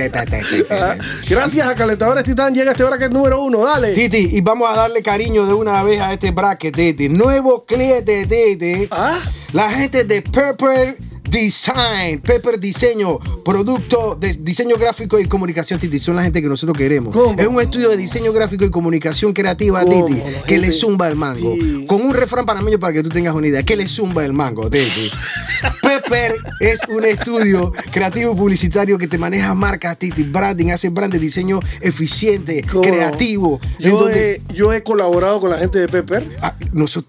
Ah, 0.70 0.96
Gracias 1.30 1.68
a 1.68 1.76
Calentadores 1.76 2.24
Titán 2.24 2.54
llega 2.56 2.72
este 2.72 2.84
bracket 2.84 3.12
número 3.12 3.42
uno. 3.44 3.64
Dale. 3.64 3.94
Titi, 3.94 4.30
y 4.38 4.42
vamos 4.42 4.68
a 4.70 4.76
darle 4.76 5.04
cariño 5.04 5.46
de 5.46 5.54
una 5.54 5.84
vez 5.84 6.02
a 6.02 6.14
este 6.14 6.32
bracket, 6.32 6.76
Titi. 6.76 7.10
Nuevo 7.10 7.64
cliente, 7.66 8.26
Titi. 8.26 8.69
Ah. 8.92 9.20
La 9.54 9.72
gente 9.72 10.04
de 10.04 10.22
Pepper 10.22 10.96
Design, 11.30 12.20
Pepper 12.20 12.60
Diseño, 12.60 13.20
producto 13.46 14.16
de 14.20 14.34
diseño 14.34 14.78
gráfico 14.78 15.20
y 15.20 15.26
comunicación, 15.28 15.80
Titi. 15.80 16.00
Son 16.00 16.16
la 16.16 16.24
gente 16.24 16.42
que 16.42 16.48
nosotros 16.48 16.78
queremos. 16.78 17.14
¿Cómo? 17.14 17.40
Es 17.40 17.48
un 17.48 17.62
estudio 17.62 17.90
de 17.90 17.98
diseño 17.98 18.34
gráfico 18.34 18.66
y 18.66 18.72
comunicación 18.72 19.34
creativa, 19.34 19.84
¿Cómo? 19.84 20.08
Titi, 20.08 20.22
que 20.48 20.58
le 20.58 20.72
zumba 20.72 21.08
el 21.08 21.16
mango. 21.16 21.54
Sí. 21.54 21.86
Con 21.88 22.02
un 22.02 22.14
refrán 22.14 22.46
panameño 22.46 22.80
para 22.80 22.94
que 22.94 23.04
tú 23.04 23.10
tengas 23.10 23.36
una 23.36 23.48
idea, 23.48 23.64
que 23.64 23.76
le 23.76 23.88
zumba 23.88 24.26
el 24.26 24.34
mango, 24.34 24.70
Titi. 24.70 25.12
Pepper 25.82 26.36
es 26.60 26.80
un 26.90 27.06
estudio 27.06 27.74
creativo 27.92 28.36
publicitario 28.36 28.98
que 28.98 29.08
te 29.08 29.18
maneja 29.18 29.54
marcas, 29.54 29.98
Titi, 29.98 30.24
branding, 30.24 30.72
hace 30.72 30.90
branding, 30.90 31.20
diseño 31.20 31.60
eficiente, 31.82 32.64
creativo. 32.64 33.60
Yo 33.80 34.10
he, 34.10 34.42
yo 34.54 34.74
he 34.74 34.84
colaborado 34.84 35.40
con 35.40 35.52
la 35.52 35.60
gente 35.60 35.80
de 35.80 35.88
Pepper. 35.88 36.38
Ah, 36.42 36.56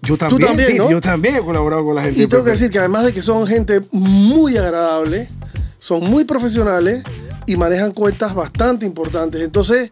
yo 0.01 0.17
también, 0.17 0.47
también, 0.47 0.67
Titi, 0.67 0.79
¿no? 0.79 0.91
yo 0.91 1.01
también 1.01 1.35
he 1.35 1.41
colaborado 1.41 1.85
con 1.85 1.95
la 1.95 2.03
gente 2.03 2.19
Y 2.19 2.23
de 2.23 2.27
tengo 2.27 2.43
que 2.43 2.49
Pepper. 2.51 2.59
decir 2.59 2.71
que 2.71 2.79
además 2.79 3.05
de 3.05 3.13
que 3.13 3.21
son 3.21 3.47
gente 3.47 3.81
muy 3.91 4.10
agradable, 4.57 5.29
son 5.77 6.03
muy 6.03 6.25
profesionales 6.25 7.03
y 7.45 7.55
manejan 7.55 7.91
cuentas 7.91 8.35
bastante 8.35 8.85
importantes. 8.85 9.41
Entonces, 9.41 9.91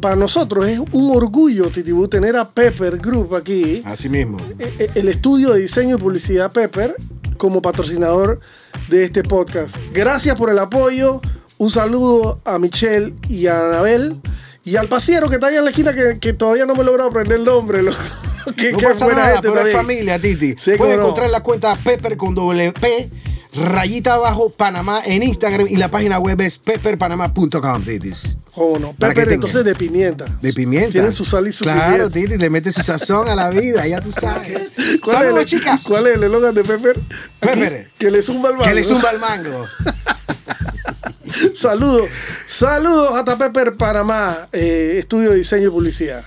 para 0.00 0.16
nosotros 0.16 0.66
es 0.66 0.80
un 0.92 1.14
orgullo, 1.14 1.68
Titibú, 1.68 2.08
tener 2.08 2.36
a 2.36 2.48
Pepper 2.48 2.98
Group 2.98 3.34
aquí, 3.34 3.82
Así 3.84 4.08
mismo. 4.08 4.38
eh, 4.58 4.74
eh, 4.78 4.90
el 4.94 5.08
estudio 5.08 5.52
de 5.52 5.60
diseño 5.60 5.96
y 5.96 5.98
publicidad 6.00 6.50
Pepper, 6.52 6.96
como 7.36 7.62
patrocinador 7.62 8.40
de 8.88 9.04
este 9.04 9.22
podcast. 9.22 9.76
Gracias 9.92 10.36
por 10.36 10.50
el 10.50 10.58
apoyo. 10.58 11.20
Un 11.58 11.70
saludo 11.70 12.40
a 12.44 12.58
Michelle 12.58 13.14
y 13.28 13.46
a 13.46 13.60
Anabel. 13.68 14.20
Y 14.64 14.76
al 14.76 14.88
pasiero 14.88 15.28
que 15.28 15.36
está 15.36 15.46
ahí 15.48 15.56
en 15.56 15.64
la 15.64 15.70
esquina 15.70 15.94
que, 15.94 16.18
que 16.20 16.32
todavía 16.32 16.66
no 16.66 16.74
me 16.74 16.82
he 16.82 16.84
logrado 16.84 17.08
aprender 17.10 17.38
el 17.38 17.44
nombre. 17.44 17.82
loco. 17.82 17.96
que, 18.56 18.72
No 18.72 18.78
que 18.78 18.86
pasa 18.86 19.04
buena 19.06 19.20
nada, 19.22 19.32
gente 19.34 19.48
pero 19.52 19.66
es 19.66 19.74
familia, 19.74 20.20
Titi. 20.20 20.54
Sí, 20.58 20.72
Puedes 20.76 20.96
no. 20.96 21.02
encontrar 21.02 21.30
la 21.30 21.42
cuenta 21.42 21.74
Pepper 21.76 22.16
con 22.16 22.34
doble 22.34 22.72
P, 22.72 23.08
rayita 23.54 24.14
abajo, 24.14 24.50
Panamá 24.50 25.02
en 25.04 25.22
Instagram 25.22 25.66
y 25.68 25.76
la 25.76 25.90
página 25.90 26.18
web 26.18 26.40
es 26.40 26.58
pepperpanamá.com, 26.58 27.84
Titi. 27.84 28.12
¿Cómo 28.54 28.78
no? 28.78 28.92
Para 28.92 29.14
Pepper 29.14 29.34
entonces 29.34 29.64
de 29.64 29.74
pimienta. 29.74 30.24
De 30.40 30.52
pimienta. 30.52 30.90
Tienen 30.90 31.12
su 31.12 31.24
sal 31.24 31.46
y 31.46 31.52
su 31.52 31.64
Claro, 31.64 32.10
pimienta. 32.10 32.32
Titi, 32.32 32.38
le 32.38 32.50
metes 32.50 32.74
su 32.74 32.82
sazón 32.82 33.28
a 33.28 33.34
la 33.34 33.50
vida, 33.50 33.86
ya 33.86 34.00
tú 34.00 34.12
sabes. 34.12 34.52
¿Cuál 35.02 35.16
es 35.16 35.22
Saludos, 35.22 35.44
chicas. 35.46 35.84
¿Cuál 35.86 36.06
es 36.08 36.16
el 36.16 36.24
eslogan 36.24 36.54
de 36.54 36.64
Pepper? 36.64 37.00
Pepper. 37.40 37.90
Que 37.98 38.10
le 38.10 38.22
zumba 38.22 38.50
el 38.50 38.56
mango. 38.56 38.68
Que 38.68 38.74
le 38.74 38.84
zumba 38.84 39.10
el 39.10 39.18
mango. 39.18 39.66
Saludos. 41.54 42.08
Saludos 42.46 43.12
hasta 43.14 43.36
Pepper 43.38 43.76
Panamá, 43.76 44.48
eh, 44.52 44.96
estudio 44.98 45.30
de 45.30 45.36
diseño 45.36 45.68
y 45.68 45.70
publicidad. 45.70 46.24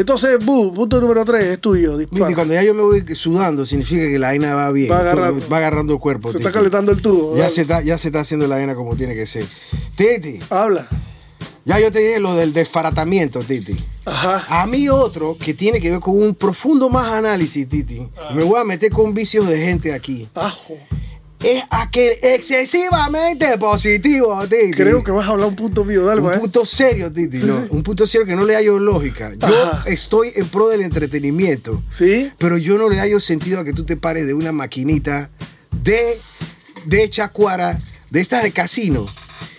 Entonces, 0.00 0.44
Bu, 0.44 0.72
punto 0.74 1.00
número 1.00 1.24
3, 1.24 1.44
estudio. 1.44 1.96
dispara. 1.98 2.26
Titi, 2.26 2.34
cuando 2.34 2.54
ya 2.54 2.62
yo 2.62 2.74
me 2.74 2.82
voy 2.82 3.04
sudando, 3.14 3.64
significa 3.66 4.02
que 4.08 4.18
la 4.18 4.28
vaina 4.28 4.54
va 4.54 4.70
bien. 4.72 4.90
Va 4.90 5.00
agarrando. 5.00 5.48
Va 5.48 5.56
agarrando 5.58 5.92
el 5.94 5.98
cuerpo. 6.00 6.32
Se 6.32 6.38
está 6.38 6.50
calentando 6.52 6.92
el 6.92 7.02
tubo. 7.02 7.36
Ya 7.36 7.48
se, 7.50 7.62
está, 7.62 7.82
ya 7.82 7.98
se 7.98 8.08
está 8.08 8.20
haciendo 8.20 8.46
la 8.46 8.56
vaina 8.56 8.74
como 8.74 8.96
tiene 8.96 9.14
que 9.14 9.26
ser. 9.26 9.44
Titi, 9.96 10.38
Habla. 10.50 10.88
ya 11.64 11.78
yo 11.78 11.92
te 11.92 11.98
dije 11.98 12.18
lo 12.20 12.34
del 12.34 12.52
desfaratamiento, 12.52 13.40
Titi. 13.40 13.76
Ajá. 14.06 14.62
A 14.62 14.66
mí 14.66 14.88
otro 14.88 15.36
que 15.38 15.52
tiene 15.54 15.80
que 15.80 15.90
ver 15.90 16.00
con 16.00 16.16
un 16.20 16.34
profundo 16.34 16.88
más 16.88 17.12
análisis, 17.12 17.68
Titi. 17.68 18.08
Me 18.34 18.42
voy 18.44 18.58
a 18.60 18.64
meter 18.64 18.90
con 18.90 19.12
vicios 19.14 19.46
de 19.48 19.58
gente 19.60 19.92
aquí. 19.92 20.28
Ajo. 20.34 20.76
Es 21.42 21.64
aquel 21.70 22.12
excesivamente 22.22 23.56
positivo, 23.56 24.38
Titi. 24.46 24.72
Creo 24.72 25.02
que 25.02 25.10
vas 25.10 25.26
a 25.26 25.30
hablar 25.30 25.48
un 25.48 25.56
punto 25.56 25.84
mío. 25.84 26.04
Dale, 26.04 26.20
un 26.20 26.26
pues. 26.28 26.38
punto 26.38 26.66
serio, 26.66 27.10
Titi. 27.10 27.38
No, 27.38 27.66
un 27.70 27.82
punto 27.82 28.06
serio 28.06 28.26
que 28.26 28.36
no 28.36 28.44
le 28.44 28.54
hallo 28.54 28.78
lógica. 28.78 29.32
Yo 29.34 29.46
Ajá. 29.46 29.84
estoy 29.86 30.32
en 30.34 30.48
pro 30.48 30.68
del 30.68 30.82
entretenimiento. 30.82 31.82
¿Sí? 31.90 32.30
Pero 32.36 32.58
yo 32.58 32.76
no 32.76 32.88
le 32.88 32.98
hallo 32.98 33.20
sentido 33.20 33.60
a 33.60 33.64
que 33.64 33.72
tú 33.72 33.84
te 33.84 33.96
pares 33.96 34.26
de 34.26 34.34
una 34.34 34.52
maquinita 34.52 35.30
de, 35.82 36.20
de 36.84 37.08
chacuara, 37.08 37.78
de 38.10 38.20
estas 38.20 38.42
de 38.42 38.52
casino, 38.52 39.06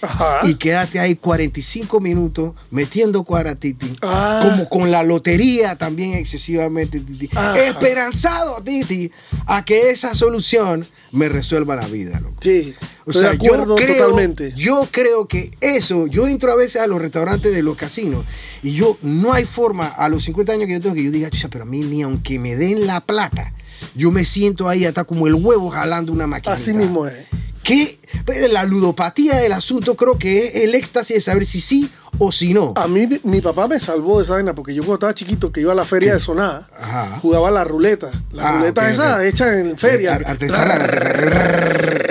Ajá. 0.02 0.42
y 0.44 0.56
quédate 0.56 1.00
ahí 1.00 1.16
45 1.16 2.00
minutos 2.00 2.54
metiendo 2.70 3.24
cuara, 3.24 3.56
Titi. 3.56 3.96
Ah. 4.02 4.40
Como 4.42 4.70
con 4.70 4.92
la 4.92 5.04
lotería 5.04 5.76
también 5.76 6.14
excesivamente, 6.14 7.00
Titi. 7.00 7.30
Esperanzado, 7.66 8.62
Titi, 8.64 9.12
a 9.46 9.64
que 9.66 9.92
esa 9.92 10.16
solución 10.16 10.86
me 11.12 11.30
resuelva 11.30 11.76
la 11.76 11.88
vida, 11.88 12.20
loco. 12.20 12.38
Sí. 12.42 12.74
O 13.06 13.14
sea, 13.14 13.30
de 13.30 13.36
acuerdo 13.36 13.78
yo 13.78 13.84
creo, 13.84 13.98
totalmente. 13.98 14.54
Yo 14.56 14.88
creo 14.92 15.28
que 15.28 15.52
eso, 15.60 16.08
yo 16.08 16.28
entro 16.28 16.52
a 16.52 16.56
veces 16.56 16.82
a 16.82 16.88
los 16.88 17.02
restaurantes 17.02 17.54
de 17.54 17.64
los 17.64 17.76
casinos 17.76 18.26
y 18.62 18.74
yo 18.74 18.98
no 19.02 19.34
hay 19.34 19.46
forma 19.46 19.88
a 19.88 20.08
los 20.08 20.24
50 20.24 20.54
años 20.54 20.68
que 20.68 20.74
yo 20.74 20.82
tengo 20.82 20.96
que 20.96 21.04
yo 21.04 21.12
diga, 21.12 21.30
chucha, 21.30 21.50
pero 21.50 21.64
a 21.64 21.68
mí 21.68 21.80
ni 21.80 22.04
aunque 22.04 22.40
me 22.40 22.56
den 22.56 22.86
la 22.86 23.02
plata, 23.02 23.54
yo 23.96 24.12
me 24.12 24.24
siento 24.24 24.70
ahí 24.70 24.86
hasta 24.86 25.04
como 25.04 25.28
el 25.28 25.34
huevo 25.34 25.70
jalando 25.70 26.12
una 26.12 26.28
máquina. 26.28 26.56
Así 26.56 26.74
mismo 26.74 27.08
es. 27.08 27.16
Que 27.64 28.00
pero 28.26 28.48
la 28.48 28.64
ludopatía 28.64 29.38
del 29.38 29.54
asunto 29.54 29.96
creo 29.96 30.18
que 30.18 30.48
es 30.48 30.56
el 30.64 30.76
éxtasis 30.76 31.16
de 31.16 31.22
saber 31.22 31.46
si 31.46 31.62
sí 31.62 31.92
o 32.20 32.32
si 32.32 32.54
no. 32.54 32.74
A 32.76 32.88
mí, 32.88 33.08
mi- 33.24 33.42
papá 33.42 33.68
me 33.68 33.80
salvó 33.80 34.18
de 34.18 34.26
esa 34.26 34.34
vaina 34.34 34.54
porque 34.54 34.74
yo 34.74 34.82
cuando 34.82 34.96
estaba 34.96 35.14
chiquito, 35.14 35.52
que 35.52 35.62
iba 35.62 35.72
a 35.72 35.76
la 35.76 35.86
feria 35.86 36.14
de 36.14 36.20
Soná, 36.20 36.68
Ajá. 36.80 37.18
jugaba 37.22 37.50
la 37.52 37.64
ruleta. 37.64 38.10
La 38.32 38.50
Ah, 38.50 38.52
ruleta 38.54 38.90
esa 38.92 39.26
hecha 39.26 39.58
en 39.60 39.78
feria. 39.78 40.16
Ar- 40.16 40.28
artesanal. 40.28 42.11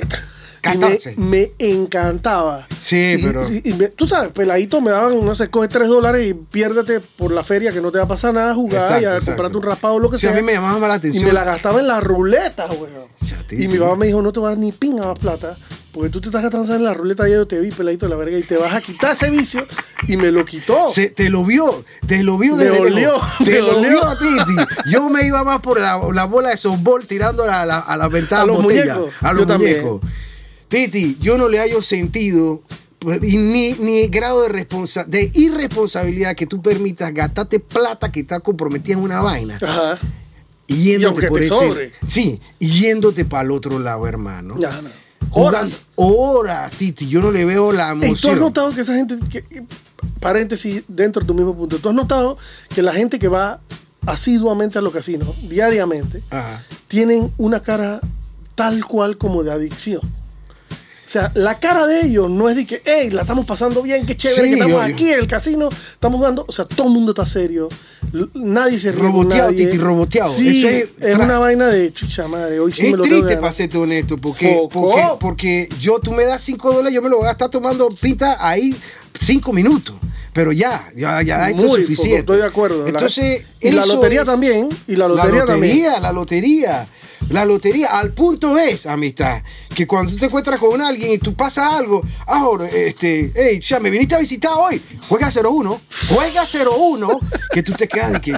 Y 0.75 0.79
me, 0.79 0.87
14. 0.99 1.15
me 1.17 1.53
encantaba. 1.59 2.67
Sí, 2.81 3.17
Y- 3.19 3.23
pero- 3.25 3.43
y- 3.49 3.62
y 3.71 3.75
me- 3.75 3.89
tú 3.89 4.07
sabes, 4.07 4.31
peladito 4.33 4.81
me 4.81 4.91
daban, 4.91 5.25
no 5.25 5.35
sé, 5.35 5.49
coge 5.49 5.69
3 5.69 5.89
dólares 5.89 6.29
y 6.29 6.35
piérdete 6.35 7.00
por 7.00 7.33
la 7.33 7.43
feria 7.43 7.71
que 7.73 7.81
no 7.81 7.91
te 7.91 7.99
va 7.99 8.05
a 8.05 8.09
pasar 8.09 8.33
nada, 8.35 8.55
jugar 8.55 8.83
Exacto, 8.83 9.03
y 9.03 9.05
a 9.05 9.09
exacto. 9.11 9.27
comprarte 9.33 9.57
un 9.59 9.62
raspado 9.65 9.95
o 9.95 9.99
lo 9.99 10.11
que 10.11 10.17
Sí, 10.19 10.23
sea. 10.27 10.33
a 10.33 10.35
mí 10.37 10.43
me 10.43 10.53
llamaba 10.53 10.79
más 10.79 10.89
la 10.89 10.95
Y 10.95 10.99
atención. 10.99 11.25
me 11.25 11.33
la 11.33 11.45
gastaba 11.45 11.81
en 11.81 11.87
la 11.89 12.00
ruleta, 12.00 12.67
weón. 12.67 13.11
Y 13.50 13.69
mi 13.69 13.79
papá 13.79 13.97
me 13.97 14.07
dijo, 14.07 14.23
no 14.23 14.33
te 14.33 14.41
vas 14.41 14.55
a 14.55 14.57
ni 14.59 14.71
pinga 14.71 15.05
más 15.07 15.19
plata, 15.19 15.57
porque 15.93 16.09
tú 16.09 16.21
te 16.21 16.29
estás 16.29 16.43
gastando 16.43 16.73
en 16.77 16.85
la 16.85 16.95
ruleta, 16.95 17.27
ya 17.27 17.35
yo 17.35 17.47
te 17.49 17.59
vi, 17.59 17.73
peladito 17.73 18.07
de 18.07 18.11
la 18.11 18.17
verga, 18.17 18.39
y 18.39 18.43
te 18.43 18.57
vas 18.57 18.73
a 18.73 18.81
quitar 18.81 19.12
ese 19.12 19.29
vicio. 19.29 19.67
Y 20.07 20.17
me 20.17 20.31
lo 20.31 20.45
quitó. 20.45 20.87
Se- 20.89 21.09
te 21.11 21.29
lo 21.31 21.45
vio, 21.45 21.85
te 22.07 22.23
lo 22.23 22.39
vio 22.39 22.55
Me 22.57 22.65
desde 22.65 22.79
olió, 22.81 22.95
lejos. 22.95 23.23
Te 23.45 23.61
lo 23.61 23.77
olió. 23.79 24.07
a 24.07 24.17
Titi. 24.17 24.91
Yo 24.91 25.09
me 25.11 25.27
iba 25.27 25.43
más 25.45 25.61
por 25.61 25.81
la, 25.81 26.00
la 26.12 26.25
bola 26.25 26.50
de 26.50 26.57
softball 26.57 27.05
tirando 27.07 27.43
a 27.45 27.67
la, 27.67 27.79
a 27.81 27.97
la 27.97 28.09
ventana 28.09 28.43
A 28.43 28.47
los 28.47 28.61
muñecos. 28.61 29.12
A 29.21 29.29
Yo 29.31 29.35
los 29.35 29.47
también. 29.49 30.00
Titi, 30.71 31.19
yo 31.21 31.37
no 31.37 31.49
le 31.49 31.59
hallo 31.59 31.83
sentido 31.83 32.62
y 33.23 33.37
ni, 33.37 33.73
ni 33.73 34.07
grado 34.09 34.43
de, 34.43 34.49
responsa- 34.50 35.05
de 35.05 35.31
irresponsabilidad 35.35 36.35
que 36.37 36.47
tú 36.47 36.62
permitas 36.62 37.12
gastarte 37.12 37.59
plata 37.61 38.11
que 38.12 38.21
está 38.21 38.41
comprometida 38.41 38.95
en 38.97 39.03
una 39.03 39.21
vaina 39.21 39.59
Ajá. 39.61 39.99
y 40.67 40.75
Y 40.75 40.83
yéndote 40.85 41.07
aunque 41.09 41.29
por 41.29 41.43
ese. 41.43 41.93
Sí, 42.07 42.41
y 42.59 42.69
yéndote 42.83 43.25
para 43.25 43.43
el 43.45 43.50
otro 43.50 43.79
lado, 43.79 44.07
hermano. 44.07 44.55
Jugando- 44.55 44.91
Horas. 45.33 45.87
Horas, 45.97 46.73
Titi. 46.75 47.07
Yo 47.09 47.21
no 47.21 47.31
le 47.31 47.45
veo 47.45 47.73
la 47.73 47.89
Y 47.95 47.99
tú 48.00 48.05
has 48.05 48.05
emoción. 48.25 48.41
notado 48.41 48.71
que 48.75 48.81
esa 48.81 48.95
gente, 48.95 49.17
que- 49.31 49.65
paréntesis, 50.21 50.83
dentro 50.89 51.21
de 51.23 51.27
tu 51.27 51.35
mismo 51.35 51.55
punto, 51.57 51.79
tú 51.79 51.89
has 51.89 51.95
notado 51.95 52.37
que 52.75 52.83
la 52.83 52.93
gente 52.93 53.19
que 53.19 53.29
va 53.29 53.61
asiduamente 54.07 54.79
a 54.79 54.83
los 54.83 54.93
casinos, 54.93 55.29
diariamente, 55.49 56.23
Ajá. 56.31 56.65
tienen 56.89 57.33
una 57.39 57.62
cara 57.62 58.00
tal 58.55 58.85
cual 58.85 59.17
como 59.19 59.43
de 59.43 59.53
adicción. 59.53 60.00
O 61.11 61.12
sea, 61.12 61.33
la 61.35 61.59
cara 61.59 61.88
de 61.88 62.07
ellos 62.07 62.31
no 62.31 62.49
es 62.49 62.55
de 62.55 62.64
que, 62.64 62.83
hey, 62.85 63.11
la 63.11 63.23
estamos 63.23 63.45
pasando 63.45 63.83
bien, 63.83 64.07
qué 64.07 64.17
chévere 64.17 64.43
Sí, 64.43 64.49
que 64.50 64.55
estamos 64.55 64.76
obvio. 64.81 64.95
aquí 64.95 65.09
en 65.11 65.19
el 65.19 65.26
casino, 65.26 65.69
estamos 65.93 66.19
jugando. 66.19 66.45
O 66.47 66.52
sea, 66.52 66.67
todo 66.67 66.87
el 66.87 66.93
mundo 66.93 67.11
está 67.11 67.26
serio. 67.26 67.69
Nadie 68.35 68.79
se 68.79 68.93
ríe. 68.93 69.02
Roboteado. 69.02 69.50
Titi, 69.50 69.76
roboteado. 69.76 70.33
Sí, 70.33 70.64
Eso 70.64 70.88
es, 71.00 71.17
una 71.17 71.40
vaina 71.40 71.67
de 71.67 71.93
chucha 71.93 72.29
madre. 72.29 72.61
Hoy 72.61 72.71
sí 72.71 72.87
es 72.87 72.93
me 72.93 72.99
lo 72.99 73.02
triste, 73.02 73.37
para 73.38 73.50
serte 73.52 73.76
honesto, 73.79 74.19
porque, 74.19 74.69
porque, 74.73 75.02
porque 75.19 75.69
yo, 75.81 75.99
tú 75.99 76.12
me 76.12 76.25
das 76.25 76.45
5 76.45 76.75
dólares, 76.75 76.95
yo 76.95 77.02
me 77.02 77.09
lo 77.09 77.19
voy 77.19 77.26
a 77.26 77.33
estar 77.33 77.50
tomando 77.50 77.88
pinta 77.88 78.37
ahí 78.38 78.73
5 79.19 79.52
minutos. 79.52 79.97
Pero 80.33 80.52
ya, 80.52 80.93
ya, 80.97 81.21
ya, 81.23 81.50
esto 81.50 81.64
es 81.76 81.83
suficiente. 81.83 82.23
poco, 82.23 82.35
estoy 82.35 82.37
de 82.38 82.45
acuerdo. 82.45 82.83
La- 82.85 82.90
Entonces, 82.90 83.43
y 83.61 83.73
la 83.73 83.85
lotería 83.85 84.21
es- 84.21 84.26
también, 84.26 84.69
y 84.87 84.95
la 84.95 85.09
lotería 85.09 85.45
también. 85.45 85.73
lotería, 85.76 85.99
la 86.00 86.12
lotería. 86.12 86.87
La 87.29 87.45
lotería, 87.45 87.99
al 87.99 88.12
punto 88.12 88.59
es, 88.59 88.87
amistad, 88.87 89.43
que 89.75 89.87
cuando 89.87 90.11
tú 90.12 90.19
te 90.19 90.27
encuentras 90.27 90.59
con 90.59 90.81
alguien 90.81 91.12
y 91.12 91.19
tú 91.19 91.35
pasas 91.35 91.75
algo, 91.75 92.03
ahora, 92.27 92.67
este, 92.69 93.31
hey, 93.37 93.61
ya 93.62 93.79
me 93.79 93.89
viniste 93.91 94.17
a 94.17 94.19
visitar 94.19 94.53
hoy, 94.57 94.83
juega 95.09 95.29
01, 95.31 95.81
juega 96.09 96.45
01, 96.45 97.21
que 97.53 97.62
tú 97.62 97.73
te 97.73 97.87
quedas 97.87 98.12
de 98.15 98.21
que 98.21 98.37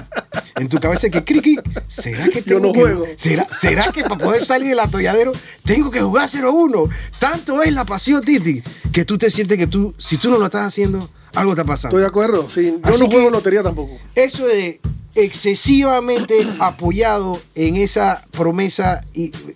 en 0.57 0.69
tu 0.69 0.79
cabeza 0.79 1.09
que 1.09 1.23
criqui, 1.23 1.57
¿será 1.87 2.25
que 2.27 2.41
Yo 2.41 2.43
tengo 2.43 2.59
no 2.67 2.73
que- 2.73 2.79
juego. 2.81 3.05
¿será, 3.17 3.47
¿Será 3.59 3.91
que 3.91 4.03
para 4.03 4.17
poder 4.17 4.43
salir 4.45 4.69
del 4.69 4.79
atolladero 4.79 5.31
tengo 5.65 5.89
que 5.89 6.01
jugar 6.01 6.29
01? 6.29 6.87
Tanto 7.17 7.63
es 7.63 7.73
la 7.73 7.85
pasión, 7.85 8.23
Titi, 8.23 8.61
que 8.91 9.05
tú 9.05 9.17
te 9.17 9.31
sientes 9.31 9.57
que 9.57 9.65
tú, 9.65 9.95
si 9.97 10.17
tú 10.17 10.29
no 10.29 10.37
lo 10.37 10.45
estás 10.45 10.67
haciendo, 10.67 11.09
algo 11.33 11.53
está 11.53 11.63
pasando. 11.63 11.97
Estoy 11.97 12.01
de 12.01 12.07
acuerdo. 12.07 12.47
sí. 12.53 12.75
Yo 12.83 12.91
Así 12.93 12.99
no 13.03 13.09
juego 13.09 13.29
lotería 13.31 13.63
tampoco. 13.63 13.97
Eso 14.13 14.45
de 14.45 14.79
excesivamente 15.15 16.47
apoyado 16.59 17.39
en 17.55 17.75
esa 17.75 18.25
promesa 18.31 19.01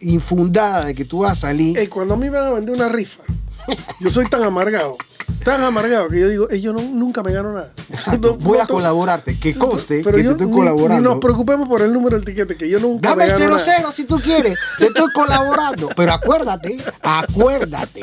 infundada 0.01 0.85
de 0.85 0.93
que 0.95 1.05
tú 1.05 1.19
vas 1.19 1.31
a 1.33 1.35
salir. 1.47 1.77
Ey, 1.77 1.87
cuando 1.87 2.13
a 2.13 2.17
mí 2.17 2.29
me 2.29 2.37
van 2.37 2.47
a 2.47 2.51
vender 2.51 2.75
una 2.75 2.89
rifa, 2.89 3.23
yo 3.99 4.09
soy 4.09 4.29
tan 4.29 4.43
amargado, 4.43 4.95
tan 5.43 5.63
amargado 5.63 6.07
que 6.09 6.19
yo 6.19 6.29
digo, 6.29 6.49
"Ey, 6.49 6.61
yo 6.61 6.73
no- 6.73 6.81
nunca 6.81 7.23
me 7.23 7.31
gano 7.33 7.53
nada. 7.53 7.69
Exacto, 7.89 8.29
No- 8.29 8.37
voy 8.37 8.57
no 8.57 8.63
a 8.63 8.67
colaborarte, 8.67 9.37
que 9.39 9.53
conste 9.55 10.01
Pero 10.03 10.17
que 10.17 10.23
yo 10.23 10.29
te 10.37 10.43
estoy 10.43 10.47
ni- 10.47 10.53
colaborando. 10.57 10.95
Ni 11.09 11.13
nos 11.15 11.19
preocupemos 11.21 11.67
por 11.67 11.81
el 11.81 11.91
número 11.93 12.15
del 12.15 12.25
tiquete, 12.25 12.55
que 12.55 12.69
yo 12.69 12.79
nunca 12.79 13.09
Dame 13.09 13.25
me 13.25 13.31
el 13.33 13.39
gano 13.39 13.57
00 13.59 13.81
nada. 13.81 13.91
si 13.93 14.03
tú 14.05 14.19
quieres, 14.19 14.57
te 14.77 14.85
estoy 14.87 15.11
colaborando. 15.13 15.89
Pero 15.95 16.13
acuérdate, 16.13 16.77
acuérdate. 17.01 18.01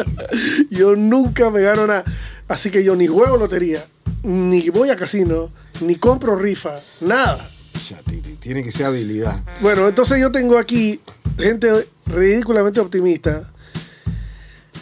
Yo 0.71 0.97
nunca 0.97 1.51
me 1.51 1.61
gano 1.61 1.87
nada. 1.87 2.05
Así 2.49 2.71
que 2.71 2.85
yo 2.85 2.95
ni 2.95 3.07
juego 3.07 3.37
lotería, 3.39 3.85
ni 4.25 4.69
voy 4.71 4.91
a 4.91 4.97
casino, 4.97 5.51
ni 5.81 5.95
compro 5.97 6.35
rifa, 6.37 6.75
nada. 7.01 7.49
Ya, 7.89 7.99
Tiene 8.41 8.63
que 8.63 8.73
ser 8.73 8.87
habilidad. 8.87 9.41
Bueno, 9.61 9.87
entonces 9.89 10.19
yo 10.21 10.33
tengo 10.33 10.59
aquí 10.59 11.01
gente 11.39 11.87
ridículamente 12.07 12.81
optimista. 12.81 13.51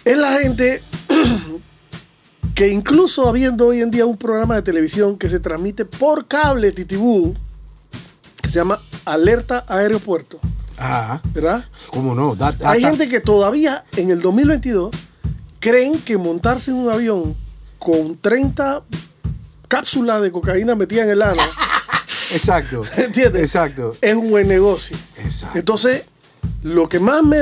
Es 0.05 0.17
la 0.17 0.39
gente 0.39 0.83
que 2.55 2.69
incluso 2.69 3.29
habiendo 3.29 3.67
hoy 3.69 3.81
en 3.81 3.91
día 3.91 4.07
un 4.07 4.17
programa 4.17 4.57
de 4.57 4.63
televisión 4.63 5.17
que 5.19 5.29
se 5.29 5.41
transmite 5.41 5.85
por 5.85 6.27
cable 6.27 6.73
Titibú, 6.73 7.35
que 8.41 8.49
se 8.49 8.57
llama 8.57 8.79
Alerta 9.05 9.65
Aeropuerto, 9.69 10.39
Ah, 10.79 11.21
¿verdad? 11.33 11.65
¿cómo 11.89 12.15
no? 12.15 12.35
Da- 12.35 12.53
da- 12.53 12.71
Hay 12.71 12.83
da- 12.83 12.89
gente 12.91 13.09
que 13.09 13.21
todavía 13.21 13.85
en 13.97 14.11
el 14.11 14.21
2022 14.21 14.91
creen 15.61 15.99
que 16.01 16.17
montarse 16.19 16.71
en 16.73 16.77
un 16.79 16.91
avión 16.91 17.37
con 17.79 18.17
30 18.19 18.83
cápsulas 19.73 20.21
de 20.21 20.31
cocaína 20.31 20.75
metidas 20.75 21.07
en 21.07 21.13
el 21.13 21.23
ano 21.23 21.43
Exacto. 22.31 22.83
¿Entiendes? 22.97 23.43
Exacto. 23.43 23.95
es 24.01 24.15
un 24.15 24.31
buen 24.31 24.47
negocio. 24.49 24.97
Exacto. 25.17 25.59
Entonces, 25.59 26.05
lo 26.63 26.89
que 26.89 27.01
más 27.01 27.23
me 27.23 27.39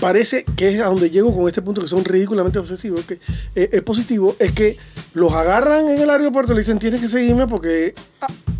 parece 0.00 0.44
que 0.56 0.74
es 0.74 0.80
a 0.80 0.86
donde 0.86 1.10
llego 1.10 1.34
con 1.34 1.48
este 1.48 1.62
punto, 1.62 1.80
que 1.80 1.88
son 1.88 2.04
ridículamente 2.04 2.58
obsesivos, 2.58 3.04
que 3.04 3.20
eh, 3.54 3.70
es 3.72 3.82
positivo, 3.82 4.36
es 4.38 4.52
que 4.52 4.76
los 5.14 5.32
agarran 5.32 5.88
en 5.88 6.00
el 6.00 6.10
aeropuerto 6.10 6.52
y 6.52 6.56
le 6.56 6.60
dicen, 6.62 6.78
tienes 6.78 7.00
que 7.00 7.08
seguirme 7.08 7.46
porque 7.46 7.94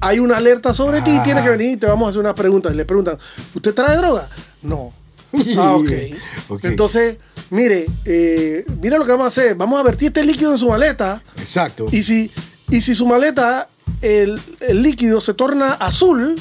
hay 0.00 0.18
una 0.18 0.36
alerta 0.36 0.72
sobre 0.72 1.00
ti, 1.02 1.18
tienes 1.24 1.42
que 1.42 1.50
venir 1.50 1.72
y 1.72 1.76
te 1.76 1.86
vamos 1.86 2.06
a 2.06 2.10
hacer 2.10 2.20
unas 2.20 2.34
preguntas. 2.34 2.72
Y 2.72 2.76
le 2.76 2.84
preguntan, 2.84 3.18
¿usted 3.54 3.74
trae 3.74 3.96
droga? 3.96 4.28
No. 4.62 4.92
Ah, 5.58 5.76
ok. 5.76 5.90
Ok. 6.48 6.64
Entonces, 6.64 7.16
mire, 7.50 7.86
eh, 8.06 8.64
mira 8.80 8.96
lo 8.96 9.04
que 9.04 9.10
vamos 9.10 9.24
a 9.24 9.28
hacer. 9.28 9.54
Vamos 9.54 9.78
a 9.78 9.82
vertir 9.82 10.08
este 10.08 10.24
líquido 10.24 10.52
en 10.52 10.58
su 10.58 10.68
maleta. 10.68 11.22
Exacto. 11.36 11.86
Y 11.90 12.02
si, 12.02 12.30
y 12.70 12.80
si 12.80 12.94
su 12.94 13.06
maleta, 13.06 13.68
el, 14.00 14.40
el 14.60 14.82
líquido 14.82 15.20
se 15.20 15.34
torna 15.34 15.72
azul, 15.74 16.34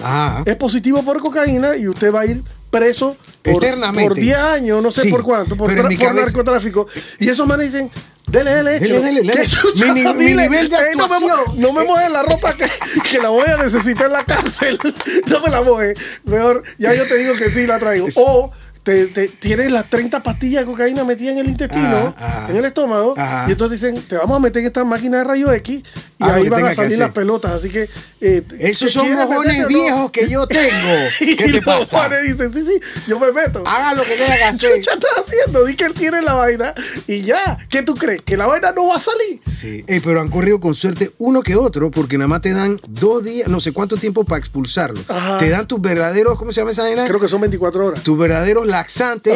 es 0.45 0.55
positivo 0.55 1.03
por 1.03 1.19
cocaína 1.19 1.75
y 1.77 1.87
usted 1.87 2.13
va 2.13 2.21
a 2.21 2.25
ir 2.25 2.43
preso 2.69 3.15
por, 3.41 3.63
Eternamente. 3.63 4.09
por 4.09 4.17
10 4.17 4.35
años, 4.37 4.83
no 4.83 4.91
sé 4.91 5.03
Sí, 5.03 5.09
por 5.09 5.23
cuánto, 5.23 5.55
por, 5.55 5.73
por 5.73 5.83
cabeza- 5.97 6.13
narcotráfico. 6.13 6.87
Y 7.19 7.29
esos 7.29 7.47
manes 7.47 7.71
dicen, 7.71 7.89
dele, 8.27 8.51
dele, 8.55 8.79
Dele, 8.79 8.99
dele, 8.99 9.21
dele. 9.21 9.47
Mi 9.85 9.91
ni- 10.03 10.13
mi 10.13 10.33
nivel 10.33 10.69
de 10.69 10.75
"Ey, 10.77 10.95
no 10.97 11.07
me 11.07 11.15
actuación". 11.15 11.61
No 11.61 11.71
me 11.71 11.85
mojes 11.85 12.11
la 12.11 12.23
ropa 12.23 12.53
que, 12.53 12.65
que 13.09 13.19
la 13.19 13.29
voy 13.29 13.47
a 13.47 13.57
necesitar 13.57 14.07
en 14.07 14.13
la 14.13 14.25
cárcel. 14.25 14.77
No 15.27 15.39
me 15.41 15.49
la 15.49 15.61
mojes. 15.61 15.97
Mejor, 16.25 16.63
ya 16.77 16.93
yo 16.95 17.07
te 17.07 17.15
digo 17.17 17.35
que 17.35 17.51
sí 17.51 17.65
la 17.67 17.79
traigo. 17.79 18.07
O 18.15 18.51
te, 18.85 19.07
te- 19.07 19.27
tienes 19.27 19.71
las 19.71 19.89
30 19.89 20.21
pastillas 20.23 20.61
de 20.61 20.71
cocaína 20.71 21.03
metidas 21.03 21.33
en 21.33 21.39
el 21.39 21.47
intestino, 21.49 22.13
Ajá, 22.17 22.43
ajá. 22.43 22.47
en 22.51 22.55
el 22.57 22.65
estómago, 22.65 23.15
Ajá. 23.17 23.45
y 23.49 23.51
entonces 23.51 23.81
dicen, 23.81 24.01
te 24.07 24.15
vamos 24.15 24.37
a 24.37 24.39
meter 24.39 24.61
en 24.61 24.67
esta 24.67 24.83
máquina 24.85 25.17
de 25.17 25.23
rayos 25.23 25.53
X 25.55 25.79
y 26.17 26.23
Ah, 26.23 26.35
ahí 26.35 26.47
van 26.47 26.65
a 26.65 26.73
salir 26.73 26.97
las 26.97 27.11
pelotas. 27.11 27.51
Así 27.51 27.69
que. 27.69 27.89
eh, 28.21 28.41
Esos 28.59 28.93
¿tú 28.93 28.99
son 28.99 29.13
mojones 29.15 29.63
no? 29.63 29.67
viejos 29.67 30.11
que 30.11 30.29
yo 30.29 30.47
tengo. 30.47 30.69
¿Qué 31.19 31.25
y 31.31 31.35
te 31.35 31.51
los 31.61 31.89
pasa? 31.89 32.09
dicen, 32.19 32.53
sí, 32.53 32.63
sí, 32.65 32.79
yo 33.05 33.19
me 33.19 33.33
meto. 33.33 33.63
Haga 33.65 33.93
lo 33.95 34.03
que 34.03 34.15
tenga 34.15 34.35
que 34.37 34.43
hacer. 34.45 34.71
¿Qué 34.75 34.79
estás 34.79 35.11
haciendo? 35.25 35.65
Di 35.65 35.75
que 35.75 35.83
él 35.83 35.93
tiene 35.93 36.21
la 36.21 36.33
vaina 36.33 36.73
y 37.07 37.21
ya. 37.23 37.57
¿Qué 37.69 37.81
tú 37.83 37.95
crees? 37.95 38.21
¿Que 38.21 38.37
la 38.37 38.47
vaina 38.47 38.71
no 38.71 38.87
va 38.87 38.95
a 38.95 38.99
salir? 38.99 39.41
Sí, 39.45 39.83
pero 40.05 40.21
han 40.21 40.29
corrido 40.29 40.61
con 40.61 40.73
suerte 40.73 41.11
uno 41.17 41.41
que 41.43 41.55
otro, 41.57 41.91
porque 41.91 42.17
nada 42.17 42.29
más 42.29 42.41
te 42.41 42.53
dan 42.53 42.79
dos 42.87 43.21
días, 43.23 43.49
no 43.49 43.59
sé 43.59 43.73
cuánto 43.73 43.97
tiempo 43.97 44.23
para 44.23 44.39
expulsarlo. 44.39 45.01
Te 45.39 45.49
dan 45.49 45.67
tus 45.67 45.81
verdaderos, 45.81 46.37
¿cómo 46.39 46.53
se 46.53 46.61
llama 46.61 46.71
esa 46.71 46.83
vaina? 46.83 47.05
Creo 47.05 47.19
que 47.19 47.27
son 47.27 47.41
24 47.41 47.85
horas. 47.87 48.03
Tus 48.03 48.17
verdaderos 48.17 48.65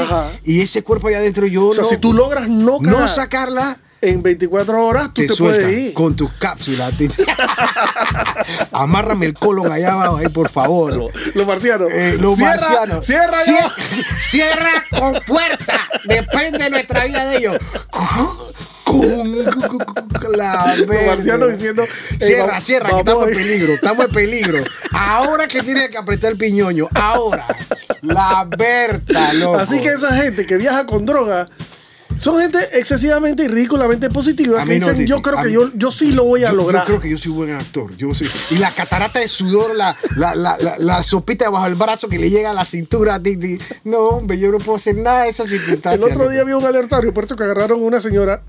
Ajá. 0.02 0.32
y 0.43 0.62
ese 0.62 0.84
cuerpo 0.84 1.08
allá 1.08 1.17
adentro 1.19 1.45
yo 1.47 1.67
O 1.67 1.73
sea, 1.73 1.84
no, 1.84 1.89
si 1.89 1.97
tú 1.97 2.13
logras 2.13 2.47
no 2.47 2.80
no 2.82 3.08
sacarla, 3.08 3.78
en 4.02 4.23
24 4.23 4.86
horas, 4.86 5.10
tú 5.13 5.21
te, 5.23 5.28
te, 5.28 5.36
puedes 5.36 5.78
ir. 5.78 5.93
con 5.93 6.15
tus 6.15 6.32
cápsulas. 6.34 6.93
Amárrame 8.71 9.25
el 9.25 9.34
colon 9.34 9.69
allá 9.71 9.91
abajo, 9.91 10.17
ahí, 10.17 10.30
por 10.30 10.49
favor. 10.49 11.12
Los 11.34 11.45
marcianos. 11.47 11.89
Eh, 11.91 12.15
los 12.17 12.38
Cierra, 12.38 12.56
marcianos. 12.62 13.06
Cierra 13.06 13.38
ya. 13.45 13.69
Cier- 13.75 14.19
Cierra 14.21 14.84
con 14.97 15.19
puerta. 15.28 15.82
Depende 16.06 16.60
de 16.63 16.69
nuestra 16.69 17.06
vida 17.06 17.25
de 17.25 17.38
ellos. 17.39 17.58
La 20.36 20.75
Los 21.38 21.58
diciendo, 21.58 21.84
"Ey, 21.84 22.17
Cierra, 22.19 22.45
vamos- 22.47 22.63
cierra, 22.63 22.89
que 22.89 22.97
estamos 22.99 23.23
en 23.28 23.30
ir". 23.32 23.36
peligro. 23.38 23.73
Estamos 23.73 24.06
en 24.06 24.12
peligro. 24.12 24.63
Ahora 24.91 25.47
que 25.47 25.62
tiene 25.62 25.89
que 25.89 25.97
apretar 25.97 26.32
el 26.32 26.38
piñoño. 26.38 26.88
Ahora. 26.93 27.45
La 28.01 28.45
Berta, 28.45 29.33
loco. 29.33 29.57
Así 29.57 29.81
que 29.81 29.89
esa 29.89 30.13
gente 30.15 30.45
que 30.45 30.57
viaja 30.57 30.85
con 30.85 31.05
droga 31.05 31.47
son 32.17 32.38
gente 32.39 32.57
excesivamente 32.73 33.43
y 33.43 33.47
ridículamente 33.47 34.09
positiva 34.09 34.63
que 34.65 34.77
no, 34.79 34.89
dicen, 34.89 35.07
yo 35.07 35.21
creo 35.21 35.38
que 35.38 35.47
mí- 35.47 35.53
yo, 35.53 35.71
yo 35.73 35.89
sí 35.89 36.12
lo 36.12 36.25
voy 36.25 36.43
a 36.43 36.49
Yo- 36.49 36.55
lograr. 36.57 36.81
Yo 36.81 36.85
creo 36.88 36.99
que 36.99 37.09
yo 37.09 37.17
soy 37.17 37.31
buen 37.31 37.51
actor. 37.51 37.95
Yo 37.95 38.13
soy- 38.13 38.29
Y 38.51 38.55
la 38.57 38.71
catarata 38.71 39.19
de 39.19 39.27
sudor, 39.29 39.73
la, 39.73 39.95
la, 40.17 40.35
la, 40.35 40.57
la, 40.77 41.03
sopita 41.03 41.45
debajo 41.45 41.63
del 41.65 41.75
brazo 41.75 42.09
que 42.09 42.19
le 42.19 42.29
llega 42.29 42.51
a 42.51 42.53
la 42.53 42.65
cintura. 42.65 43.19
di- 43.19 43.35
di- 43.38 43.57
No, 43.85 43.99
hombre, 43.99 44.38
yo 44.38 44.51
no 44.51 44.57
puedo 44.57 44.75
hacer 44.75 44.97
nada 44.97 45.23
de 45.23 45.29
esas 45.29 45.47
circunstancias. 45.47 46.05
El 46.05 46.12
otro 46.13 46.29
día 46.29 46.43
vi 46.43 46.51
un 46.51 46.65
alertario, 46.65 47.13
puesto 47.13 47.38
que 47.38 47.43
agarraron 47.43 47.79
a 47.79 47.83
una 47.83 48.01
señora 48.01 48.43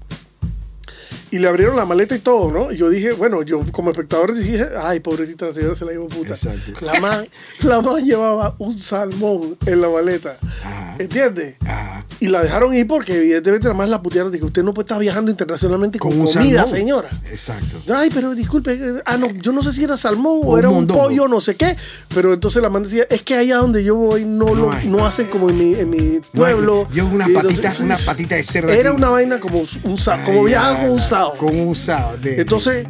y 1.31 1.39
le 1.39 1.49
abrieron 1.49 1.77
la 1.77 1.85
maleta 1.85 2.15
y 2.15 2.19
todo, 2.19 2.51
¿no? 2.51 2.73
Y 2.73 2.77
yo 2.77 2.89
dije, 2.89 3.13
bueno, 3.13 3.43
yo 3.43 3.61
como 3.73 3.91
espectador 3.91 4.35
dije, 4.35 4.69
ay, 4.83 5.01
pobrecita 5.01 5.47
la 5.47 5.55
señora 5.55 5.77
se 5.77 5.85
la 5.85 5.93
llevó 5.93 6.09
puta. 6.09 6.31
Exacto. 6.35 6.73
La 6.85 6.99
man, 7.01 7.27
la 7.63 7.81
man 7.81 8.05
llevaba 8.05 8.55
un 8.59 8.81
salmón 8.81 9.57
en 9.67 9.81
la 9.81 9.89
maleta. 9.89 10.37
Ajá. 10.65 10.97
¿Entiendes? 10.99 11.57
Ah, 11.67 12.05
Y 12.21 12.27
la 12.29 12.43
dejaron 12.43 12.75
ir 12.75 12.87
porque 12.87 13.17
evidentemente 13.17 13.65
nada 13.65 13.75
más 13.75 13.89
la 13.89 14.03
putearon. 14.03 14.31
Dije, 14.33 14.45
usted 14.45 14.63
no 14.63 14.75
puede 14.75 14.85
estar 14.87 14.99
viajando 14.99 15.31
internacionalmente 15.31 15.99
con, 15.99 16.11
con 16.11 16.33
comida, 16.33 16.63
salmón. 16.63 16.79
señora. 16.79 17.09
Exacto. 17.31 17.79
Ay, 17.95 18.11
pero 18.13 18.35
disculpe, 18.35 18.73
eh, 18.75 19.03
ah, 19.07 19.17
no, 19.17 19.29
yo 19.31 19.53
no 19.53 19.63
sé 19.63 19.73
si 19.73 19.85
era 19.85 19.97
salmón 19.97 20.41
o 20.45 20.53
Un 20.53 20.59
era 20.59 20.69
un 20.69 20.75
mondongo. 20.75 21.05
pollo, 21.05 21.29
no 21.29 21.41
sé 21.41 21.55
qué. 21.57 21.77
Pero 22.15 22.35
entonces 22.35 22.61
la 22.63 22.69
man 22.69 22.83
decía, 22.83 23.07
es 23.09 23.23
que 23.23 23.35
allá 23.37 23.59
donde 23.59 23.83
yo 23.85 23.95
voy 23.95 24.25
no, 24.25 24.47
No 24.47 24.55
lo, 24.55 24.73
no 24.85 25.07
hacen 25.07 25.27
como 25.29 25.49
en 25.49 25.59
mi, 25.59 25.75
en 25.75 25.89
mi 25.91 26.21
pueblo. 26.35 26.87
yo 26.93 27.07
una 27.07 27.27
patita- 27.27 27.49
entonces, 27.51 27.81
una 27.81 27.97
patita 27.97 28.35
de 28.35 28.43
cerdo 28.43 28.69
Era 28.71 28.91
aquí. 28.91 28.99
una 28.99 29.09
vaina 29.11 29.39
como 29.41 29.61
un 29.61 29.97
como 30.27 30.45
viajar 30.45 30.77
con 30.83 30.91
un 30.91 30.99
ala, 30.99 31.07
sao. 31.21 31.37
Con 31.37 31.59
un 31.61 31.75
sao. 31.75 32.17
de- 32.17 32.41
Entonces, 32.41 32.87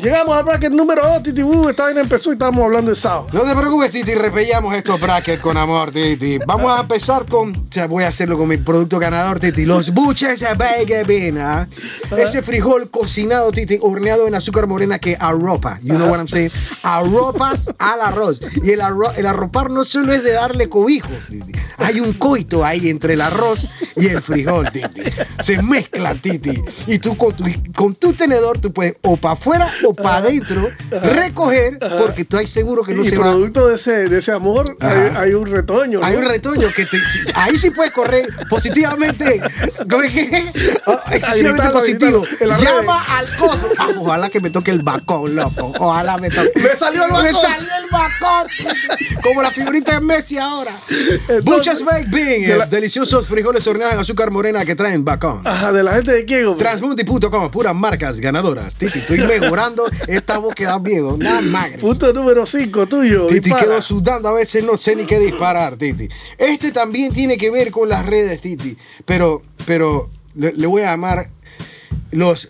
Llegamos 0.00 0.36
al 0.36 0.44
bracket 0.44 0.70
número 0.72 1.02
2, 1.02 1.22
Titi 1.24 1.42
Boo. 1.42 1.68
Esta 1.68 1.84
vaina 1.84 2.00
empezó 2.00 2.30
y 2.30 2.34
estábamos 2.34 2.64
hablando 2.64 2.90
de 2.90 2.96
Sao. 2.96 3.26
No 3.32 3.40
te 3.42 3.54
preocupes, 3.56 3.90
Titi, 3.90 4.14
repellamos 4.14 4.76
estos 4.76 5.00
brackets 5.00 5.42
con 5.42 5.56
amor, 5.56 5.90
Titi. 5.90 6.38
Vamos 6.46 6.76
a 6.76 6.82
empezar 6.82 7.26
con. 7.26 7.50
O 7.50 7.64
sea, 7.72 7.86
voy 7.88 8.04
a 8.04 8.08
hacerlo 8.08 8.38
con 8.38 8.48
mi 8.48 8.58
producto 8.58 8.98
ganador, 9.00 9.40
Titi. 9.40 9.64
Los 9.64 9.90
buches 9.92 10.40
de 10.40 11.04
bean, 11.04 11.38
¿ah? 11.38 11.68
Ese 12.16 12.42
frijol 12.42 12.90
cocinado, 12.90 13.50
Titi, 13.50 13.78
horneado 13.80 14.28
en 14.28 14.34
azúcar 14.36 14.68
morena 14.68 14.98
que 15.00 15.16
arropa. 15.18 15.80
You 15.82 15.94
know 15.96 16.08
what 16.08 16.18
I'm 16.18 16.28
saying? 16.28 16.52
Arropas 16.84 17.68
al 17.78 18.00
arroz. 18.00 18.40
Y 18.62 18.70
el, 18.70 18.80
arro- 18.80 19.12
el 19.16 19.26
arropar 19.26 19.70
no 19.70 19.84
solo 19.84 20.12
es 20.12 20.22
de 20.22 20.32
darle 20.32 20.68
cobijos, 20.68 21.26
Titi. 21.28 21.52
Hay 21.78 21.98
un 22.00 22.12
coito 22.12 22.64
ahí 22.64 22.88
entre 22.88 23.14
el 23.14 23.20
arroz 23.20 23.68
y 23.96 24.06
el 24.06 24.22
frijol, 24.22 24.70
Titi. 24.72 25.02
Se 25.40 25.60
mezclan, 25.60 26.20
Titi. 26.20 26.62
Y 26.86 26.98
tú 27.00 27.16
con 27.16 27.34
tu, 27.34 27.44
con 27.74 27.94
tu 27.96 28.12
tenedor, 28.12 28.58
tú 28.58 28.72
puedes 28.72 28.94
o 29.02 29.16
para 29.16 29.32
afuera 29.34 29.68
o 29.84 29.87
para 29.94 30.16
adentro 30.18 30.68
recoger, 30.90 31.78
porque 31.98 32.24
tú 32.24 32.36
estás 32.38 32.50
seguro 32.50 32.82
que 32.82 32.94
no 32.94 33.02
y 33.04 33.08
se 33.08 33.16
va 33.16 33.24
producto 33.24 33.68
de 33.68 33.76
ese, 33.76 34.08
de 34.08 34.18
ese 34.18 34.32
amor, 34.32 34.76
hay, 34.80 35.10
hay 35.16 35.34
un 35.34 35.46
retoño. 35.46 36.00
hay 36.02 36.16
un 36.16 36.24
retoño 36.24 36.68
que 36.74 36.86
te, 36.86 36.98
ahí 37.34 37.56
sí 37.56 37.70
puedes 37.70 37.92
correr 37.92 38.28
positivamente. 38.48 39.40
¿Cómo 39.90 40.02
es 40.02 40.12
que? 40.12 40.52
Oh, 40.86 41.00
excesivamente 41.10 41.68
positivo. 41.70 42.24
Llama 42.40 43.04
al 43.18 43.26
coso. 43.36 43.68
Ah, 43.78 43.88
ojalá 43.98 44.28
que 44.30 44.40
me 44.40 44.50
toque 44.50 44.70
el 44.70 44.82
bacón, 44.82 45.34
loco. 45.36 45.72
Ojalá 45.78 46.16
me 46.18 46.30
toque. 46.30 46.50
Me 46.56 46.76
salió 46.78 47.04
el 47.04 47.12
Me 47.12 47.32
bacón. 47.32 47.40
salió 47.40 47.68
el 47.82 47.90
bacón. 47.90 48.46
Como 49.22 49.42
la 49.42 49.50
figurita 49.50 49.92
de 49.92 50.00
Messi 50.00 50.38
ahora. 50.38 50.72
Entonces, 51.28 51.44
Muchas 51.44 51.84
baked 51.84 52.08
bean, 52.10 52.42
de 52.42 52.56
la- 52.56 52.66
deliciosos 52.66 53.26
frijoles 53.26 53.66
horneados 53.66 53.94
en 53.94 54.00
azúcar 54.00 54.30
morena 54.30 54.64
que 54.64 54.74
traen 54.74 55.04
bacón. 55.04 55.46
Ajá, 55.46 55.72
de 55.72 55.82
la 55.82 55.94
gente 55.94 56.12
de 56.12 56.24
Kiego. 56.26 56.56
Transmundi.com, 56.56 57.50
puras 57.50 57.74
marcas 57.74 58.20
ganadoras. 58.20 58.74
Titi, 58.76 58.98
estoy 59.00 59.18
mejorando 59.20 59.77
esta 60.06 60.38
voz 60.38 60.54
que 60.54 60.64
da 60.64 60.78
miedo. 60.78 61.16
Nada 61.18 61.40
más. 61.40 61.70
Punto 61.80 62.12
número 62.12 62.46
5 62.46 62.86
tuyo. 62.86 63.26
Titi 63.26 63.40
dispara. 63.40 63.64
quedó 63.64 63.82
sudando, 63.82 64.28
a 64.28 64.32
veces 64.32 64.64
no 64.64 64.76
sé 64.78 64.96
ni 64.96 65.06
qué 65.06 65.18
disparar, 65.18 65.76
Titi. 65.76 66.08
Este 66.36 66.72
también 66.72 67.12
tiene 67.12 67.36
que 67.36 67.50
ver 67.50 67.70
con 67.70 67.88
las 67.88 68.04
redes, 68.06 68.40
Titi. 68.40 68.76
Pero, 69.04 69.42
pero 69.66 70.10
le, 70.34 70.52
le 70.52 70.66
voy 70.66 70.82
a 70.82 70.86
llamar 70.86 71.30
los, 72.10 72.48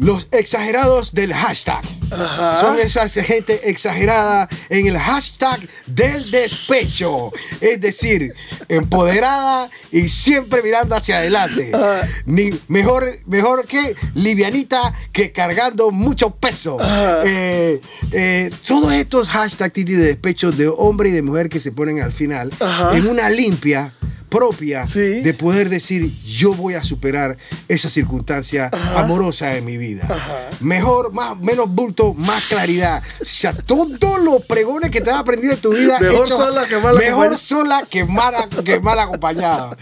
los 0.00 0.26
exagerados 0.30 1.12
del 1.12 1.32
hashtag. 1.34 1.82
Ajá. 2.10 2.60
Son 2.60 2.78
esa 2.78 3.06
gente 3.08 3.68
exagerada 3.70 4.48
en 4.70 4.86
el 4.86 4.98
hashtag 4.98 5.60
del 5.86 6.30
despecho. 6.30 7.30
Es 7.60 7.80
decir, 7.80 8.32
empoderada 8.68 9.68
y 9.92 10.08
siempre 10.08 10.62
mirando 10.62 10.96
hacia 10.96 11.18
adelante. 11.18 11.70
Ajá. 11.74 12.08
Ni 12.24 12.50
mejor, 12.68 13.18
mejor 13.26 13.66
que 13.66 13.94
livianita 14.14 14.94
que 15.12 15.32
cargando 15.32 15.90
mucho 15.90 16.30
peso. 16.30 16.80
Ajá. 16.80 17.20
Eh, 17.26 17.80
eh, 18.12 18.50
todos 18.66 18.92
estos 18.94 19.28
hashtags 19.28 19.74
Titi, 19.74 19.92
de 19.92 20.06
despecho 20.08 20.50
de 20.50 20.66
hombre 20.66 21.10
y 21.10 21.12
de 21.12 21.22
mujer 21.22 21.50
que 21.50 21.60
se 21.60 21.72
ponen 21.72 22.00
al 22.00 22.12
final 22.12 22.50
Ajá. 22.58 22.96
en 22.96 23.06
una 23.06 23.28
limpia 23.28 23.92
propia 24.30 24.86
Sí. 24.86 25.20
de 25.20 25.34
poder 25.34 25.68
decir 25.68 26.10
yo 26.24 26.54
voy 26.54 26.74
a 26.74 26.82
superar 26.82 27.36
esa 27.68 27.90
circunstancia 27.90 28.70
Ajá. 28.72 29.00
amorosa 29.00 29.48
de 29.48 29.60
mi 29.60 29.76
vida. 29.76 30.06
Ajá. 30.08 30.48
Mejor, 30.60 31.12
más, 31.12 31.36
menos 31.38 31.68
bulto, 31.68 32.14
más 32.14 32.44
claridad. 32.44 33.02
O 33.20 33.24
sea, 33.24 33.52
todos 33.52 33.90
los 34.22 34.44
pregones 34.46 34.90
que 34.90 35.00
te 35.00 35.10
has 35.10 35.18
aprendido 35.18 35.54
en 35.54 35.60
tu 35.60 35.72
vida. 35.72 35.98
Mejor 36.00 36.26
hechos- 36.26 36.38
sola 36.38 36.66
que 36.66 36.78
mal 36.78 36.96
Mejor 36.96 37.38
sola 37.38 37.82
que 37.90 38.04
mal, 38.04 38.34
que 38.64 38.80
mal 38.80 38.98
acompañada. 39.00 39.76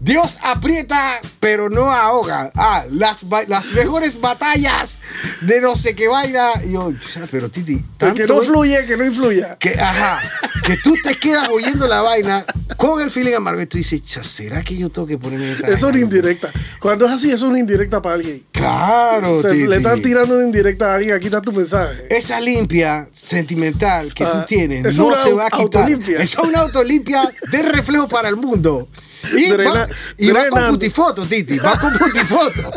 Dios 0.00 0.36
aprieta, 0.42 1.20
pero 1.40 1.70
no 1.70 1.90
ahoga. 1.92 2.50
Ah, 2.56 2.84
las, 2.90 3.18
las 3.48 3.70
mejores 3.72 4.20
batallas 4.20 5.00
de 5.40 5.60
no 5.60 5.76
sé 5.76 5.94
qué 5.94 6.08
vaina. 6.08 6.48
Yo, 6.64 6.86
o 6.86 7.08
sea, 7.12 7.22
pero 7.30 7.48
Titi, 7.50 7.84
Que 7.98 8.26
no 8.26 8.40
es- 8.42 8.48
fluye, 8.48 8.84
que 8.86 8.96
no 8.96 9.04
influya. 9.04 9.56
que, 9.58 9.78
ajá, 9.80 10.20
que 10.64 10.76
tú 10.78 10.94
te 11.02 11.14
quedas 11.16 11.48
oyendo 11.50 11.86
la 11.86 12.00
vaina 12.02 12.44
con 12.76 13.00
el 13.00 13.10
feeling 13.10 13.34
amargo 13.34 13.60
y 13.60 13.66
tú 13.66 13.78
dices, 13.78 13.91
"Cha, 14.00 14.22
¿será 14.24 14.62
que 14.62 14.76
yo 14.76 14.90
tengo 14.90 15.06
que 15.06 15.18
ponerme 15.18 15.52
esta 15.52 15.68
Es 15.68 15.82
una 15.82 15.92
vaina?" 15.92 16.04
indirecta. 16.04 16.50
Cuando 16.80 17.06
es 17.06 17.12
así, 17.12 17.30
es 17.30 17.42
una 17.42 17.58
indirecta 17.58 18.00
para 18.00 18.14
alguien. 18.16 18.42
Claro, 18.52 19.38
O 19.38 19.42
sea, 19.42 19.52
le 19.52 19.76
están 19.76 20.00
tirando 20.02 20.34
una 20.36 20.44
indirecta 20.44 20.92
a 20.92 20.94
alguien. 20.96 21.14
Aquí 21.14 21.26
está 21.26 21.40
tu 21.40 21.52
mensaje. 21.52 22.06
Esa 22.10 22.40
limpia 22.40 23.08
sentimental 23.12 24.12
que 24.14 24.24
Ah, 24.24 24.32
tú 24.32 24.46
tienes 24.46 24.84
es 24.86 24.96
no 24.96 25.06
una 25.06 25.22
se 25.22 25.32
va 25.32 25.42
a 25.46 25.50
quitar. 25.50 25.60
autolimpia. 25.82 26.18
Es 26.22 26.36
una 26.38 26.60
autolimpia 26.60 27.30
de 27.50 27.62
reflejo 27.62 28.08
para 28.08 28.28
el 28.28 28.36
mundo. 28.36 28.88
Y, 29.36 29.50
va, 29.50 29.56
Drena- 29.56 29.88
y 30.18 30.30
va 30.30 30.48
con 30.48 30.66
putifoto, 30.70 31.26
Titi. 31.26 31.58
Va 31.58 31.78
con 31.78 31.92
putifoto. 31.96 32.72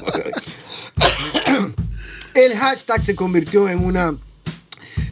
el 2.33 2.55
hashtag 2.57 3.03
se 3.03 3.15
convirtió 3.15 3.67
en 3.69 3.83
una 3.83 4.15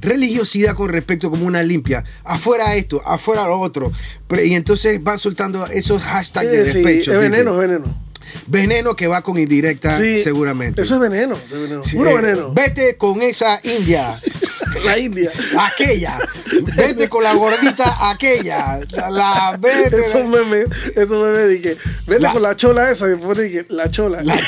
religiosidad 0.04 0.76
con 0.76 0.90
respecto 0.90 1.30
como 1.32 1.46
una 1.46 1.64
limpia. 1.64 2.04
Afuera 2.24 2.76
esto, 2.76 3.02
afuera 3.06 3.48
lo 3.48 3.60
otro. 3.60 3.92
Y 4.44 4.54
entonces 4.54 5.04
van 5.04 5.18
soltando 5.20 5.66
esos 5.68 6.02
hashtags 6.02 6.50
de 6.52 6.62
Eh, 6.62 6.72
sí, 6.72 6.78
despecho. 6.82 7.14
es 7.14 7.20
veneno, 7.20 7.54
es 7.62 7.68
veneno. 7.70 8.04
Veneno 8.48 8.96
que 8.96 9.08
va 9.08 9.22
con 9.22 9.38
indirecta, 9.38 10.00
Sí, 10.02 10.18
seguramente. 10.20 10.82
Eso 10.82 10.96
es 10.96 11.00
veneno. 11.00 11.36
eso 11.36 11.56
es 11.56 11.62
veneno. 11.62 11.82
Puro 11.94 12.10
eh, 12.12 12.16
veneno. 12.22 12.54
Vete 12.54 12.98
con 12.98 13.22
esa 13.22 13.60
india. 13.64 14.20
La 14.86 14.98
India. 14.98 15.32
aquella. 15.60 16.20
Vete 16.76 17.10
con 17.10 17.24
la 17.24 17.34
gordita 17.34 18.10
aquella. 18.10 18.80
La, 19.12 19.58
vete. 19.60 19.98
Esos 20.08 20.26
memes, 20.28 20.66
esos 20.96 21.10
memes 21.10 21.48
de 21.50 21.62
que 21.62 21.78
vete 22.08 22.22
La- 22.22 22.32
con 22.32 22.42
la 22.42 22.56
chola 22.56 22.92
esa 22.92 23.12
y 23.12 23.16
pone 23.16 23.50
que 23.52 23.66
la 23.70 23.90
chola. 23.92 24.22
La- 24.24 24.40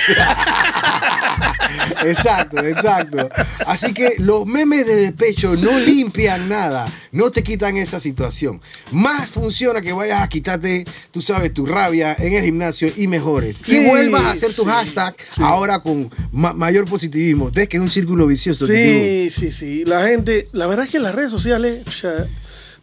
exacto, 2.06 2.60
exacto. 2.60 3.30
Así 3.66 3.94
que 3.94 4.16
los 4.20 4.46
memes 4.46 4.86
de 4.86 4.96
despecho 4.96 5.56
no 5.56 5.78
limpian 5.80 6.48
nada, 6.50 6.86
no 7.12 7.32
te 7.32 7.44
quitan 7.44 7.78
esa 7.78 8.00
situación. 8.00 8.62
Más 8.92 9.30
funciona 9.30 9.82
que 9.82 9.94
vayas 9.94 10.22
a 10.22 10.30
quitarte, 10.30 10.86
tú 11.12 11.22
sabes, 11.22 11.54
tu 11.54 11.66
rabia 11.66 12.16
en 12.18 12.34
el 12.34 12.44
gimnasio 12.44 12.92
y 12.96 13.08
mejores. 13.08 13.58
Sí, 13.64 13.78
y 13.78 13.88
vuelvas 13.90 14.22
a 14.24 14.32
hacer 14.32 14.54
tu 14.54 14.64
sí, 14.64 14.68
hashtag 14.70 15.16
ahora 15.38 15.80
con 15.80 16.10
ma- 16.32 16.54
mayor 16.54 16.86
positivismo. 16.86 17.50
Ves 17.54 17.68
que 17.70 17.78
es 17.78 17.84
un 17.84 17.90
círculo 17.90 18.28
vicioso. 18.28 18.68
Sí, 18.68 19.30
sí, 19.32 19.52
sí. 19.52 19.84
La 19.86 20.06
gente, 20.08 20.15
la 20.54 20.68
verdad 20.68 20.86
es 20.86 20.92
que 20.92 21.00
las 21.00 21.14
redes 21.16 21.32
sociales, 21.32 21.84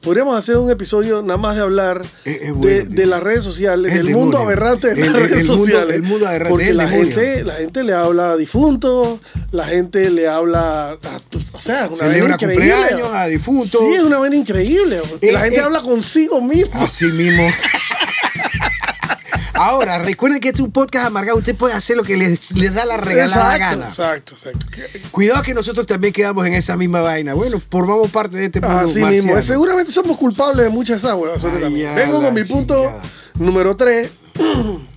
podríamos 0.01 0.37
hacer 0.37 0.57
un 0.57 0.69
episodio 0.71 1.23
nada 1.23 1.37
más 1.37 1.55
de 1.55 1.63
hablar 1.63 2.03
de, 2.25 2.51
bueno, 2.53 2.89
tío. 2.89 2.97
de 2.97 3.07
las 3.07 3.23
redes 3.23 3.45
sociales, 3.45 3.93
Es 3.93 4.01
el 4.01 4.07
del 4.07 4.17
mundo 4.17 4.39
aberrante 4.39 4.89
de 4.95 4.97
las 4.97 5.07
el- 5.07 5.15
redes 5.15 5.31
el 5.33 5.47
mundo- 5.47 5.57
sociales. 5.65 5.95
el 5.95 6.03
mundo 6.03 6.27
aberrante, 6.27 6.51
Porque 6.51 6.75
la 6.75 6.87
demonio. 6.87 7.15
gente, 7.15 7.45
la 7.45 7.55
gente 7.55 7.83
le 7.85 7.93
habla 7.93 8.33
a 8.33 8.37
difuntos, 8.37 9.21
la 9.53 9.65
gente 9.67 10.11
le 10.11 10.27
habla 10.27 10.91
a, 10.93 11.21
o 11.53 11.61
sea, 11.61 11.85
es 11.85 11.91
una 11.93 11.99
Celebra 12.09 12.33
increíble. 12.35 12.67
cumpleaños, 12.75 13.09
a 13.13 13.27
difuntos. 13.29 13.81
Sí, 13.81 13.95
es 13.95 14.03
una 14.03 14.19
vaina 14.19 14.37
increíble. 14.37 15.01
Eh, 15.21 15.31
la 15.33 15.41
gente 15.41 15.59
eh, 15.59 15.63
habla 15.63 15.83
consigo 15.83 16.41
mismo. 16.41 16.83
Así 16.83 17.07
mismo. 17.07 17.43
Ahora, 19.55 19.99
recuerden 19.99 20.41
que 20.41 20.49
este 20.49 20.61
es 20.61 20.65
un 20.65 20.73
podcast 20.73 21.07
amargado. 21.07 21.39
Usted 21.39 21.55
puede 21.55 21.75
hacer 21.75 21.97
lo 21.97 22.03
que 22.03 22.17
les, 22.17 22.51
les 22.53 22.73
da 22.75 22.85
la 22.87 22.97
regalada 22.97 23.59
gana. 23.59 23.89
exacto, 23.89 24.35
exacto. 24.35 24.67
Cuidado 25.11 25.43
que 25.43 25.53
nosotros 25.55 25.87
también 25.87 26.13
quedamos 26.13 26.47
en 26.47 26.55
esa 26.55 26.77
misma 26.77 27.01
vaina. 27.01 27.35
Bueno, 27.35 27.61
formamos 27.71 28.11
parte 28.11 28.37
de 28.39 28.47
este 28.47 28.61
mundo 28.61 28.79
Así 28.79 28.99
marciano. 29.01 29.27
mismo. 29.27 29.43
Seguramente 29.43 29.93
somos 29.93 30.17
culpables 30.17 30.65
de 30.65 30.71
muchas 30.71 31.05
ya 31.83 31.95
Vengo 31.95 32.23
con 32.23 32.35
mi 32.35 32.45
punto 32.45 32.75
chingada. 32.77 33.03
número 33.39 33.77
3. 33.77 34.11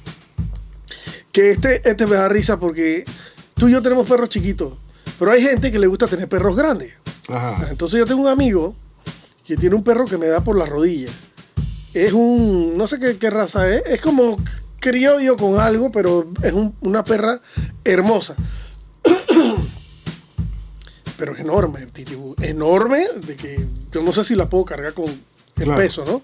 Que 1.32 1.52
este, 1.52 1.82
este 1.90 2.08
me 2.08 2.16
da 2.16 2.30
risa 2.30 2.58
porque 2.62 3.04
tú 3.56 3.68
y 3.68 3.74
yo 3.74 3.82
tenemos 3.82 4.08
perros 4.08 4.30
chiquitos. 4.30 4.72
Pero 5.20 5.34
hay 5.34 5.42
gente 5.42 5.70
que 5.70 5.78
le 5.78 5.86
gusta 5.88 6.08
tener 6.08 6.30
perros 6.30 6.56
grandes. 6.56 6.94
Ajá. 7.28 7.68
Entonces 7.70 8.00
yo 8.00 8.06
tengo 8.06 8.22
un 8.22 8.30
amigo 8.30 8.74
que 9.46 9.58
tiene 9.58 9.76
un 9.76 9.84
perro 9.84 10.06
que 10.06 10.18
me 10.18 10.28
da 10.28 10.40
por 10.40 10.58
las 10.58 10.70
rodillas. 10.70 11.12
Es 11.96 12.12
un, 12.14 12.78
no 12.78 12.88
sé 12.88 13.00
qué, 13.00 13.18
qué 13.18 13.30
raza 13.30 13.70
es, 13.74 13.82
es 13.86 14.02
como 14.02 14.38
criollo 14.80 15.38
con 15.38 15.60
algo, 15.60 15.92
pero 15.92 16.30
es 16.44 16.52
un- 16.54 16.76
una 16.82 17.04
perra 17.04 17.40
hermosa. 17.86 18.36
pero 21.18 21.34
es 21.34 21.40
enorme, 21.40 21.86
Titibu. 21.88 22.36
Enorme, 22.42 23.06
de 23.26 23.36
que 23.36 23.66
yo 23.92 24.02
no 24.02 24.12
sé 24.12 24.24
si 24.26 24.36
la 24.36 24.50
puedo 24.50 24.66
cargar 24.66 24.94
con 24.94 25.06
el 25.06 25.20
Claro. 25.56 25.76
peso, 25.76 26.04
¿no? 26.06 26.22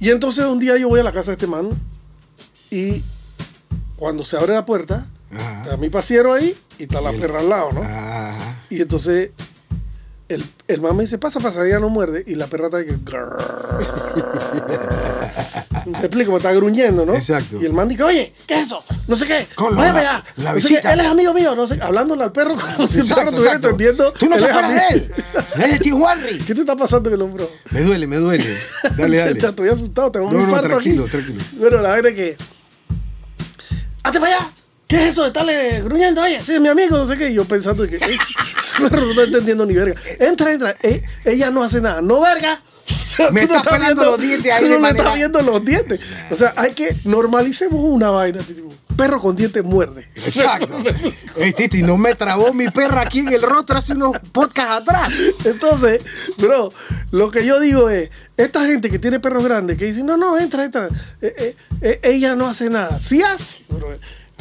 Y 0.00 0.10
entonces 0.10 0.44
un 0.46 0.58
día 0.58 0.76
yo 0.78 0.88
voy 0.88 1.00
a 1.00 1.02
la 1.02 1.12
casa 1.12 1.32
de 1.32 1.34
este 1.34 1.46
man 1.46 1.70
y 2.70 3.02
cuando 3.96 4.24
se 4.24 4.36
abre 4.36 4.54
la 4.54 4.64
puerta, 4.64 5.06
Ajá. 5.34 5.62
está 5.64 5.76
mi 5.76 5.90
pasiero 5.90 6.32
ahí 6.32 6.56
y 6.78 6.84
está 6.84 7.00
la 7.00 7.10
perra 7.10 7.40
al 7.40 7.48
lado, 7.50 7.72
¿no? 7.72 7.82
Ajá. 7.82 8.62
Y 8.70 8.80
entonces 8.80 9.30
el, 10.28 10.44
el 10.68 10.80
man 10.80 10.96
me 10.96 11.04
dice, 11.04 11.18
pasa, 11.18 11.40
pasa, 11.40 11.64
ella 11.66 11.80
no 11.80 11.88
muerde. 11.88 12.22
Y 12.26 12.34
la 12.34 12.46
perra 12.46 12.66
está 12.66 12.84
que... 12.84 12.96
Me 15.86 15.98
explico, 16.00 16.32
me 16.32 16.36
está 16.36 16.52
gruñendo, 16.52 17.06
¿no? 17.06 17.14
Exacto. 17.14 17.56
Y 17.60 17.64
el 17.64 17.72
man 17.72 17.88
dice, 17.88 18.02
oye, 18.02 18.34
¿qué 18.46 18.60
es 18.60 18.66
eso? 18.66 18.84
No 19.06 19.16
sé 19.16 19.26
qué. 19.26 19.46
Con 19.54 19.74
la- 19.74 19.90
allá. 19.90 20.24
la 20.36 20.52
No 20.52 20.60
sé 20.60 20.68
qué, 20.68 20.74
visita. 20.74 20.92
Él 20.92 21.00
es 21.00 21.06
amigo 21.06 21.32
mío, 21.32 21.54
no 21.54 21.66
sé, 21.66 21.78
hablándole 21.80 22.24
al 22.24 22.32
perro 22.32 22.56
como 22.56 22.86
si 22.86 22.98
el 23.00 23.08
perro 23.08 23.30
estuviera 23.30 23.54
entendiendo. 23.54 24.12
Tú 24.12 24.28
no 24.28 24.36
te 24.36 24.44
acuerdas 24.44 24.74
de 24.74 24.96
él. 24.98 25.12
Es 25.64 25.72
de 25.72 25.78
tío 25.78 25.98
Henry. 26.10 26.38
¿Qué 26.38 26.54
te 26.54 26.60
está 26.60 26.76
pasando 26.76 27.08
en 27.08 27.14
el 27.14 27.22
hombro? 27.22 27.50
Me 27.70 27.80
duele, 27.82 28.06
me 28.06 28.16
duele. 28.16 28.44
Dale, 28.96 29.16
dale. 29.16 29.38
Estoy 29.38 29.68
asustado, 29.70 30.12
tengo 30.12 30.26
un 30.26 30.34
No, 30.34 30.40
no, 30.40 30.44
infarto 30.46 30.68
tranquilo, 30.68 31.02
aquí. 31.04 31.12
tranquilo. 31.12 31.40
Bueno, 31.52 31.80
la 31.80 31.88
verdad 31.94 32.10
es 32.12 32.14
que... 32.16 32.36
¡Hazte 34.02 34.20
para 34.20 34.36
allá! 34.36 34.48
¿Qué 34.88 34.96
es 35.04 35.10
eso 35.12 35.22
de 35.22 35.28
estarle 35.28 35.82
gruñendo? 35.82 36.22
Oye, 36.22 36.36
ese 36.36 36.56
es 36.56 36.60
mi 36.60 36.68
amigo, 36.68 36.96
no 36.98 37.06
sé 37.06 37.16
qué. 37.16 37.30
Y 37.30 37.34
yo 37.34 37.44
pensando 37.44 37.86
que 37.86 37.96
"Ey, 37.96 38.18
ese 38.60 38.88
perro 38.88 39.02
no 39.04 39.10
está 39.10 39.22
entendiendo 39.22 39.64
ni 39.66 39.74
verga. 39.74 40.00
Entra, 40.18 40.52
entra. 40.52 40.76
E- 40.82 41.02
ella 41.24 41.50
no 41.50 41.62
hace 41.62 41.80
nada. 41.80 42.00
No, 42.02 42.20
verga. 42.20 42.60
Me 43.32 43.42
estás 43.42 43.66
pelando 43.66 44.04
los 44.04 44.20
dientes 44.20 44.52
ahí 44.52 44.62
tú 44.62 44.68
de 44.68 44.74
no 44.76 44.80
manera- 44.80 44.98
estás 45.04 45.14
viendo 45.16 45.42
los 45.42 45.64
dientes. 45.64 46.00
O 46.30 46.36
sea, 46.36 46.52
hay 46.56 46.72
que 46.72 46.94
normalicemos 47.04 47.80
una 47.82 48.10
vaina. 48.10 48.38
tipo, 48.38 48.68
perro 48.96 49.20
con 49.20 49.34
dientes 49.36 49.62
muerde. 49.64 50.08
Exacto. 50.14 50.76
Ey, 51.36 51.52
Titi, 51.52 51.82
no 51.82 51.96
me 51.96 52.14
trabó 52.14 52.52
mi 52.54 52.68
perra 52.68 53.02
aquí 53.02 53.18
en 53.20 53.28
el 53.32 53.42
rostro 53.42 53.76
hace 53.78 53.92
unos 53.92 54.12
podcasts 54.32 54.82
atrás. 54.88 55.12
Entonces, 55.44 56.00
bro, 56.38 56.72
lo 57.10 57.30
que 57.30 57.44
yo 57.44 57.60
digo 57.60 57.90
es, 57.90 58.10
esta 58.36 58.64
gente 58.66 58.88
que 58.90 58.98
tiene 58.98 59.18
perros 59.20 59.44
grandes, 59.44 59.76
que 59.78 59.86
dicen, 59.86 60.06
no, 60.06 60.16
no, 60.16 60.38
entra, 60.38 60.64
entra, 60.64 60.88
eh, 61.20 61.34
eh, 61.38 61.56
eh, 61.82 62.00
ella 62.04 62.34
no 62.36 62.48
hace 62.48 62.70
nada. 62.70 62.98
Sí 63.00 63.22
hace, 63.22 63.56
bro. 63.68 63.96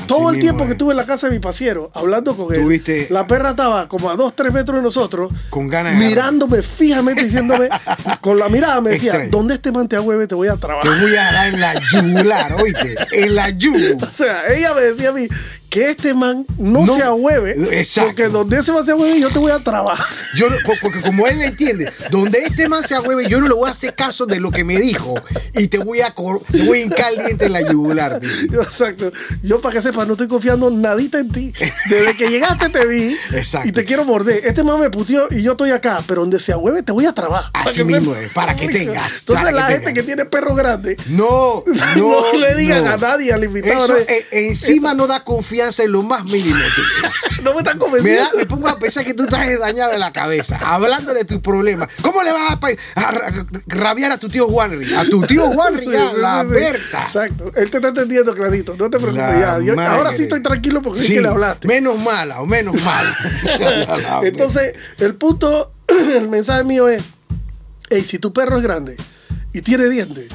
Todo 0.05 0.29
el 0.29 0.39
tiempo 0.39 0.63
es. 0.63 0.67
que 0.67 0.71
estuve 0.73 0.91
en 0.91 0.97
la 0.97 1.05
casa 1.05 1.27
de 1.27 1.33
mi 1.33 1.39
pasiero, 1.39 1.91
hablando 1.93 2.35
con 2.37 2.53
él, 2.53 2.61
Tuviste- 2.61 3.09
la 3.09 3.25
perra 3.27 3.49
estaba 3.51 3.87
como 3.89 4.09
a 4.09 4.15
dos, 4.15 4.35
tres 4.35 4.53
metros 4.53 4.77
de 4.77 4.83
nosotros, 4.83 5.33
Con 5.49 5.67
ganas 5.67 5.97
de 5.99 6.05
mirándome 6.05 6.61
fijamente, 6.61 7.23
diciéndome, 7.25 7.67
con 8.21 8.37
la 8.39 8.47
mirada 8.47 8.79
me 8.79 8.91
decía, 8.91 9.11
Extraño. 9.13 9.31
¿dónde 9.31 9.55
este 9.55 9.71
man 9.71 9.87
te 9.87 9.95
ahueve? 9.95 10.27
Te 10.27 10.35
voy 10.35 10.47
a 10.47 10.53
Te 10.53 10.59
trabajar. 10.59 11.01
voy 11.01 11.15
a 11.15 11.31
dar 11.31 11.47
en 11.53 11.59
la 11.59 11.73
yugular, 11.91 12.53
oíste. 12.61 12.95
En 13.11 13.35
la 13.35 13.49
yugu. 13.49 13.97
O 14.01 14.09
sea, 14.17 14.43
ella 14.53 14.73
me 14.73 14.81
decía 14.81 15.09
a 15.09 15.13
mí 15.13 15.27
que 15.69 15.89
este 15.89 16.13
man 16.13 16.45
no, 16.57 16.85
No, 16.85 16.95
se 16.95 17.03
ahueve, 17.03 17.51
exacto. 17.79 18.07
porque 18.09 18.29
donde 18.29 18.59
ese 18.59 18.71
man 18.71 18.85
se 18.85 18.91
ahueve 18.93 19.19
yo 19.19 19.29
te 19.29 19.39
voy 19.39 19.51
a 19.51 19.59
trabajar. 19.59 20.05
Yo 20.35 20.47
porque 20.81 21.01
como 21.01 21.27
él 21.27 21.41
entiende, 21.41 21.91
donde 22.09 22.39
este 22.39 22.69
man 22.69 22.83
se 22.87 22.95
agüeve, 22.95 23.27
yo 23.27 23.41
no 23.41 23.47
le 23.49 23.53
voy 23.53 23.67
a 23.67 23.71
hacer 23.71 23.93
caso 23.93 24.25
de 24.25 24.39
lo 24.39 24.49
que 24.51 24.63
me 24.63 24.77
dijo. 24.77 25.15
Y 25.55 25.67
te 25.67 25.77
voy 25.79 26.01
a, 26.01 26.13
te 26.13 26.63
voy 26.63 26.79
a 26.79 26.81
hincar 26.83 27.11
en 27.39 27.51
la 27.51 27.61
yugular. 27.69 28.19
tío. 28.19 28.61
Exacto. 28.61 29.11
Yo 29.43 29.59
para 29.59 29.75
que 29.75 29.81
sepas, 29.81 30.07
no 30.07 30.13
estoy 30.13 30.27
confiando 30.27 30.69
nadita 30.69 31.19
en 31.19 31.31
ti. 31.31 31.53
Desde 31.89 32.15
que 32.15 32.29
llegaste 32.29 32.69
te 32.69 32.85
vi 32.85 33.17
Exacto. 33.33 33.67
y 33.67 33.71
te 33.73 33.83
quiero 33.83 34.05
morder. 34.05 34.45
Este 34.45 34.63
man 34.63 34.79
me 34.79 34.89
puteó 34.89 35.27
y 35.31 35.41
yo 35.41 35.51
estoy 35.51 35.71
acá, 35.71 36.01
pero 36.07 36.21
donde 36.21 36.39
se 36.39 36.53
ahueve 36.53 36.81
te 36.83 36.91
voy 36.93 37.05
a 37.05 37.13
trabar. 37.13 37.45
Así 37.53 37.77
que 37.79 37.83
mismo 37.83 38.13
me- 38.13 38.25
es, 38.25 38.31
para 38.31 38.55
que 38.55 38.69
tengas, 38.69 39.19
Entonces 39.19 39.35
para 39.35 39.49
que 39.49 39.55
la 39.55 39.63
gente 39.65 39.79
tengas. 39.79 39.93
que 39.95 40.03
tiene 40.03 40.25
perros 40.25 40.55
grandes, 40.55 40.97
No, 41.07 41.63
no. 41.97 42.31
No 42.31 42.33
le 42.39 42.55
digan 42.55 42.85
no. 42.85 42.91
a 42.91 42.97
nadie, 42.97 43.33
al 43.33 43.43
invitado, 43.43 43.83
Eso 43.85 43.97
eh, 44.07 44.25
encima 44.31 44.93
no 44.93 45.07
da 45.07 45.23
confianza 45.25 45.56
en 45.57 45.91
lo 45.91 46.03
más 46.03 46.23
mínimo. 46.23 46.55
tío. 46.55 47.09
no 47.43 47.53
me 47.53 47.59
están 47.59 47.77
Me, 47.77 47.79
da, 47.79 47.85
convenciendo. 47.85 48.37
me 48.37 48.45
pongo 48.45 48.67
a 48.67 48.77
pensar 48.79 49.03
que 49.03 49.13
tú 49.13 49.23
estás 49.23 49.59
dañado 49.59 49.93
en 49.93 49.99
la 49.99 50.11
cabeza, 50.13 50.57
hablando 50.63 51.13
de 51.13 51.25
tus 51.25 51.39
problemas. 51.39 51.89
¿Cómo 52.01 52.23
le 52.23 52.31
vas 52.31 52.57
a, 52.95 53.33
rabiar 53.67 54.11
a 54.11 54.17
tu 54.17 54.29
tío 54.29 54.47
Juanri? 54.47 54.93
A 54.93 55.03
tu 55.05 55.21
tío 55.23 55.43
Juanri 55.47 55.87
ya, 55.91 56.13
la. 56.13 56.43
Berta. 56.43 57.05
Exacto. 57.05 57.51
Él 57.55 57.69
te 57.69 57.77
está 57.77 57.89
entendiendo 57.89 58.33
clarito. 58.33 58.75
No 58.77 58.89
te 58.89 58.97
preocupes 58.97 59.39
ya. 59.39 59.59
Yo- 59.59 59.79
ahora 59.79 60.11
sí 60.11 60.23
estoy 60.23 60.41
tranquilo 60.41 60.81
porque 60.81 60.99
sí 60.99 61.07
Sí, 61.07 61.13
que 61.13 61.21
le 61.21 61.29
hablaste. 61.29 61.67
Menos 61.67 62.01
mala 62.01 62.41
o 62.41 62.45
menos 62.45 62.75
mal. 62.81 63.13
Entonces, 64.23 64.73
el 64.99 65.15
punto, 65.15 65.73
el 65.87 66.29
mensaje 66.29 66.63
mío 66.63 66.87
es, 66.87 67.03
hey, 67.89 68.03
si 68.03 68.19
tu 68.19 68.33
perro 68.33 68.57
es 68.57 68.63
grande 68.63 68.97
y 69.53 69.61
tiene 69.61 69.87
dientes, 69.89 70.27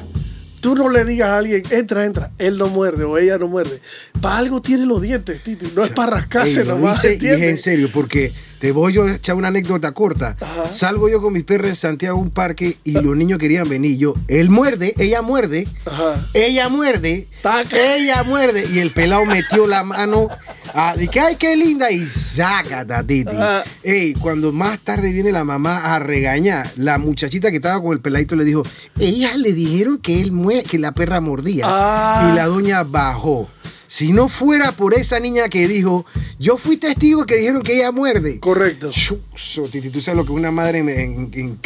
tú 0.63 0.75
no 0.75 0.87
le 0.87 1.03
digas 1.03 1.27
a 1.27 1.37
alguien, 1.39 1.61
entra, 1.71 2.05
entra, 2.05 2.31
él 2.37 2.57
no 2.57 2.67
muerde 2.67 3.03
o 3.03 3.17
ella 3.17 3.37
no 3.37 3.49
muerde. 3.49 3.81
Para 4.21 4.37
algo 4.37 4.61
tiene 4.61 4.85
los 4.85 5.01
dientes, 5.01 5.43
Titi, 5.43 5.67
no 5.75 5.83
es 5.83 5.91
para 5.91 6.13
rascarse 6.13 6.61
Ey, 6.61 6.67
nomás, 6.67 7.01
dice 7.01 7.09
y 7.09 7.15
es 7.17 7.21
¿entiendes? 7.21 7.49
en 7.49 7.57
serio, 7.57 7.89
porque 7.93 8.31
te 8.63 8.71
voy 8.71 8.93
yo 8.93 9.03
a 9.03 9.11
echar 9.15 9.35
una 9.35 9.49
anécdota 9.49 9.91
corta. 9.91 10.37
Ajá. 10.39 10.71
Salgo 10.71 11.09
yo 11.09 11.21
con 11.21 11.33
mis 11.33 11.43
perros 11.43 11.67
de 11.67 11.75
Santiago 11.75 12.17
a 12.17 12.21
un 12.21 12.29
parque 12.29 12.77
y 12.85 12.93
los 12.93 13.17
niños 13.17 13.37
querían 13.37 13.67
venir. 13.67 13.97
Yo, 13.97 14.13
él 14.29 14.49
muerde, 14.49 14.93
ella 14.97 15.21
muerde, 15.21 15.67
Ajá. 15.85 16.25
ella 16.33 16.69
muerde, 16.69 17.27
Taca. 17.41 17.75
ella 17.97 18.23
muerde. 18.23 18.65
Y 18.73 18.79
el 18.79 18.91
pelado 18.91 19.25
metió 19.25 19.67
la 19.67 19.83
mano, 19.83 20.29
a, 20.73 20.95
de 20.95 21.09
que 21.09 21.19
ay, 21.19 21.35
qué 21.35 21.57
linda, 21.57 21.91
y 21.91 22.07
saca, 22.07 22.85
Titi. 23.05 23.35
Ey, 23.83 24.13
cuando 24.13 24.53
más 24.53 24.79
tarde 24.79 25.11
viene 25.11 25.33
la 25.33 25.43
mamá 25.43 25.93
a 25.93 25.99
regañar, 25.99 26.71
la 26.77 26.97
muchachita 26.97 27.49
que 27.49 27.57
estaba 27.57 27.81
con 27.81 27.91
el 27.91 27.99
peladito 27.99 28.37
le 28.37 28.45
dijo, 28.45 28.63
ellas 28.97 29.35
le 29.35 29.51
dijeron 29.51 29.97
que 29.97 30.21
él 30.21 30.31
mue- 30.31 30.63
que 30.63 30.79
la 30.79 30.93
perra 30.93 31.19
mordía. 31.19 31.65
Ah. 31.67 32.29
Y 32.31 32.35
la 32.37 32.45
doña 32.45 32.83
bajó. 32.83 33.49
Si 33.87 34.11
no 34.11 34.27
fuera 34.27 34.71
por 34.71 34.93
esa 34.95 35.19
niña 35.19 35.49
que 35.49 35.67
dijo, 35.67 36.05
yo 36.39 36.57
fui 36.57 36.77
testigo 36.77 37.25
que 37.25 37.35
dijeron 37.35 37.61
que 37.61 37.75
ella 37.75 37.91
muerde. 37.91 38.39
Correcto. 38.39 38.89
Chuzo, 38.91 39.63
Titi, 39.71 39.89
tú 39.89 40.01
sabes 40.01 40.17
lo 40.17 40.25
que 40.25 40.31
una 40.31 40.51
madre 40.51 40.79
en, 40.79 40.89
en. 40.89 41.59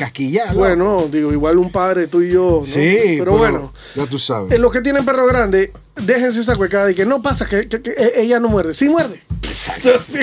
Bueno, 0.54 1.08
digo, 1.12 1.32
igual 1.32 1.58
un 1.58 1.72
padre, 1.72 2.08
tú 2.08 2.22
y 2.22 2.32
yo. 2.32 2.60
¿no? 2.62 2.66
Sí, 2.66 3.16
pero 3.20 3.38
bueno. 3.38 3.74
Ya 3.96 4.06
tú 4.06 4.20
sabes. 4.20 4.52
En 4.52 4.62
los 4.62 4.72
que 4.72 4.82
tienen 4.82 5.06
perro 5.06 5.26
grande, 5.26 5.72
déjense 5.96 6.42
esa 6.42 6.56
cuecada 6.58 6.92
y 6.92 6.96
que 6.96 7.06
no 7.06 7.22
pasa, 7.22 7.46
que, 7.46 7.68
que- 7.70 7.82
que 7.82 7.94
ella 8.16 8.40
no 8.40 8.50
muerde. 8.50 8.74
Sí 8.74 8.90
muerde. 8.90 9.22
Sí 9.58 9.80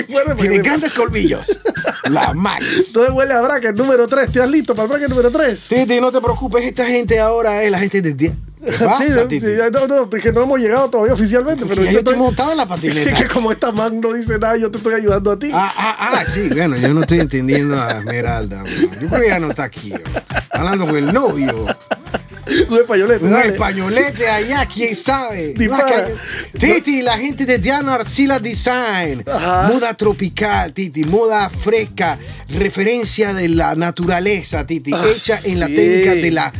muerde. 0.07 0.35
Tiene 0.35 0.59
grandes 0.59 0.93
colmillos. 0.93 1.57
la 2.05 2.33
Max. 2.33 2.83
Entonces 2.87 3.13
huele 3.13 3.33
a 3.33 3.41
bracket 3.41 3.75
número 3.75 4.07
3. 4.07 4.27
¿Estás 4.27 4.49
listo 4.49 4.73
para 4.75 4.85
el 4.85 4.89
bracket 4.91 5.09
número 5.09 5.29
3? 5.31 5.67
Titi, 5.67 5.99
no 5.99 6.11
te 6.11 6.21
preocupes, 6.21 6.63
esta 6.63 6.85
gente 6.85 7.19
ahora 7.19 7.61
es 7.63 7.69
la 7.71 7.79
gente 7.79 8.01
de... 8.01 8.33
¿Qué 8.65 8.71
pasa, 8.85 9.05
sí, 9.29 9.39
no, 9.71 9.87
no, 9.87 10.09
es 10.17 10.23
que 10.23 10.31
no 10.31 10.43
hemos 10.43 10.59
llegado 10.59 10.89
todavía 10.89 11.13
oficialmente, 11.13 11.65
pero 11.65 11.83
yo 11.83 11.91
yo 11.91 11.99
estoy 11.99 12.15
montado 12.15 12.51
en 12.51 12.57
la 12.57 12.63
Es 12.65 12.69
patineta. 12.69 13.13
que 13.15 13.27
como 13.27 13.51
esta 13.51 13.71
man 13.71 13.99
no 14.01 14.13
dice 14.13 14.39
nada, 14.39 14.57
yo 14.57 14.71
te 14.71 14.77
estoy 14.77 14.95
ayudando 14.95 15.31
a 15.31 15.39
ti. 15.39 15.49
Ah, 15.53 15.73
ah, 15.77 15.95
ah, 15.99 16.23
sí, 16.25 16.49
bueno, 16.49 16.75
yo 16.77 16.93
no 16.93 17.01
estoy 17.01 17.19
entendiendo 17.19 17.79
a 17.81 17.99
Esmeralda. 17.99 18.63
bro. 18.63 18.71
Yo 19.01 19.07
creo 19.09 19.21
que 19.21 19.27
ya 19.27 19.39
no 19.39 19.49
está 19.49 19.63
aquí. 19.65 19.91
bro. 19.91 20.01
Hablando 20.51 20.87
con 20.87 20.95
el 20.97 21.13
novio. 21.13 21.65
Un 22.69 22.77
españolete, 22.77 23.25
Un 23.25 23.31
dale. 23.31 23.49
españolete 23.53 24.29
allá, 24.29 24.67
quién 24.71 24.95
sabe. 24.95 25.53
Dispara. 25.57 26.09
Titi, 26.59 27.01
la 27.01 27.17
gente 27.17 27.43
de 27.45 27.57
Diana 27.57 27.95
Arcila 27.95 28.37
Design. 28.39 29.23
Ajá. 29.27 29.67
Moda 29.73 29.95
tropical, 29.95 30.71
Titi. 30.71 31.03
Moda 31.05 31.49
fresca. 31.49 32.19
Referencia 32.49 33.33
de 33.33 33.49
la 33.49 33.73
naturaleza, 33.73 34.63
Titi. 34.65 34.93
Ah, 34.93 35.03
hecha 35.11 35.39
en 35.43 35.59
la 35.59 35.65
técnica 35.65 36.13
de 36.13 36.31
la 36.31 36.53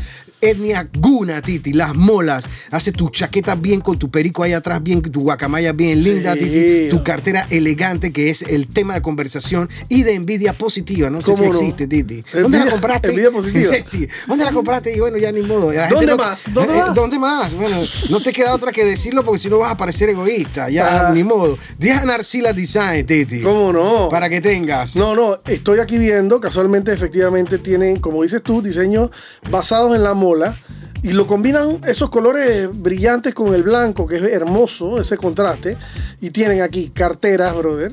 etnia 0.50 0.88
guna, 1.00 1.42
Titi. 1.42 1.74
Las 1.74 1.96
molas. 1.96 2.46
Hace 2.72 2.92
tu 2.92 3.10
chaqueta 3.10 3.56
bien 3.56 3.82
con 3.82 3.98
tu 3.98 4.10
perico 4.10 4.44
ahí 4.44 4.54
atrás, 4.54 4.82
bien, 4.82 5.02
tu 5.02 5.22
guacamaya 5.22 5.72
bien 5.74 6.04
linda, 6.04 6.34
Sí. 6.34 6.40
Titi. 6.40 6.90
Tu 6.90 7.04
cartera 7.04 7.48
elegante, 7.50 8.12
que 8.12 8.30
es 8.30 8.42
el 8.42 8.68
tema 8.68 8.94
de 8.96 9.02
conversación 9.02 9.70
y 9.90 10.04
de 10.04 10.14
envidia 10.14 10.54
positiva. 10.54 11.10
No 11.10 11.22
sé 11.22 11.36
si 11.38 11.44
existe, 11.46 11.88
Titi. 11.88 12.24
¿Dónde 12.34 12.60
la 12.60 12.72
compraste? 12.72 13.10
envidia 13.10 13.32
positiva. 13.32 13.72
Sí, 13.86 13.98
sí. 14.00 14.08
¿Dónde 14.28 14.46
la 14.46 14.52
compraste? 14.52 14.96
Y 14.96 15.00
bueno, 15.00 15.18
ya 15.18 15.32
ni 15.32 15.42
modo. 15.42 15.72
La 15.72 15.88
¿Dónde 15.90 16.06
no- 16.08 16.18
más? 16.18 16.42
¿Dónde 16.54 16.74
Eh, 16.78 16.82
más? 16.82 16.96
¿Dónde 16.96 17.20
más? 17.20 17.54
Bueno, 17.56 17.78
no 18.10 18.22
te 18.22 18.32
queda 18.32 18.54
otra 18.54 18.72
que 18.72 18.84
decirlo 18.86 19.24
porque 19.24 19.40
si 19.40 19.50
no 19.50 19.58
vas 19.60 19.72
a 19.72 19.78
parecer 19.78 20.10
egoísta. 20.10 20.70
Ya, 20.70 21.06
Ajá. 21.06 21.14
ni 21.14 21.24
modo. 21.24 21.58
Diana 21.78 22.16
Arcila 22.16 22.54
Design, 22.54 23.06
Titi. 23.06 23.42
¿Cómo 23.42 23.72
no? 23.74 24.10
Para 24.10 24.30
que 24.30 24.42
tengas. 24.42 24.96
No, 24.96 25.16
no, 25.16 25.40
estoy 25.48 25.80
aquí 25.80 25.98
viendo, 25.98 26.40
casualmente, 26.40 26.94
efectivamente, 26.94 27.58
tienen, 27.58 28.00
como 28.00 28.24
dices 28.24 28.42
tú, 28.44 28.62
diseños 28.62 29.10
basados 29.50 29.96
en 29.96 30.04
la 30.04 30.14
mola. 30.14 30.35
Y 31.04 31.14
lo 31.14 31.28
combinan 31.28 31.82
esos 31.86 32.10
colores 32.10 32.68
brillantes 32.74 33.36
con 33.36 33.54
el 33.54 33.62
blanco, 33.62 34.08
que 34.08 34.16
es 34.16 34.24
hermoso, 34.24 35.00
ese 35.00 35.18
contraste. 35.18 35.78
Y 36.20 36.32
tienen 36.32 36.62
aquí 36.62 36.90
carteras, 36.90 37.56
brother. 37.56 37.92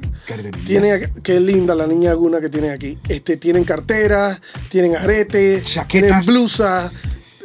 Tienen, 0.64 1.12
qué 1.22 1.38
linda 1.38 1.74
la 1.74 1.86
niña 1.86 2.14
Guna 2.14 2.40
que 2.40 2.48
tienen 2.48 2.70
aquí. 2.70 2.98
Este, 3.06 3.36
tienen 3.36 3.64
carteras, 3.64 4.40
tienen 4.70 4.96
aretes, 4.96 5.62
Chaquetas. 5.64 6.08
tienen 6.08 6.26
blusas. 6.26 6.90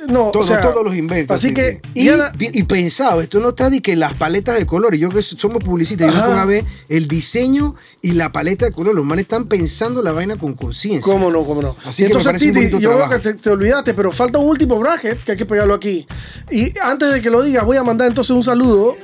No, 0.08 0.32
Todo- 0.32 0.44
o 0.44 0.46
sea, 0.48 0.62
todos 0.62 0.86
los 0.86 0.96
inventos. 0.96 1.36
Así 1.36 1.54
que, 1.54 1.82
Y, 1.94 2.04
Diana- 2.04 2.32
y 2.40 2.64
pensado, 2.64 3.22
esto 3.22 3.40
no 3.40 3.50
está 3.50 3.70
de 3.70 3.82
que 3.82 3.96
las 3.96 4.14
paletas 4.14 4.58
de 4.58 4.66
colores. 4.66 5.00
Yo 5.00 5.10
que 5.10 5.22
somos 5.22 5.64
publicistas, 5.64 6.12
yo 6.14 6.18
Ajá. 6.20 6.28
pongo 6.28 6.40
a 6.40 6.46
ver 6.46 6.66
el 6.90 7.08
diseño 7.08 7.76
y 8.02 8.12
la 8.14 8.32
paleta 8.32 8.66
de 8.66 8.72
colores. 8.72 8.96
Los 8.96 9.06
manes 9.06 9.24
están 9.24 9.46
pensando 9.46 10.02
la 10.02 10.12
vaina 10.12 10.38
con 10.38 10.54
conciencia. 10.54 11.02
¿Cómo 11.02 11.32
no? 11.32 11.44
¿Cómo 11.46 11.62
no? 11.62 11.76
Así 11.86 12.04
que 12.04 12.08
entonces, 12.14 12.38
Titi, 12.40 12.70
yo 12.80 12.90
veo 12.90 12.98
trabajo. 13.00 13.12
que 13.12 13.20
te, 13.20 13.34
te 13.34 13.50
olvidaste, 13.50 13.94
pero 13.94 14.12
falta 14.12 14.38
un 14.38 14.48
último 14.50 14.78
bracket 14.80 15.24
que 15.24 15.32
hay 15.34 15.38
que 15.38 15.46
pegarlo 15.46 15.74
aquí. 15.74 16.06
Y 16.52 16.72
antes 16.80 17.12
de 17.12 17.22
que 17.22 17.30
lo 17.30 17.42
digas, 17.42 17.66
voy 17.66 17.78
a 17.78 17.84
mandar 17.84 18.08
entonces 18.08 18.32
un 18.32 18.44
saludo 18.44 18.96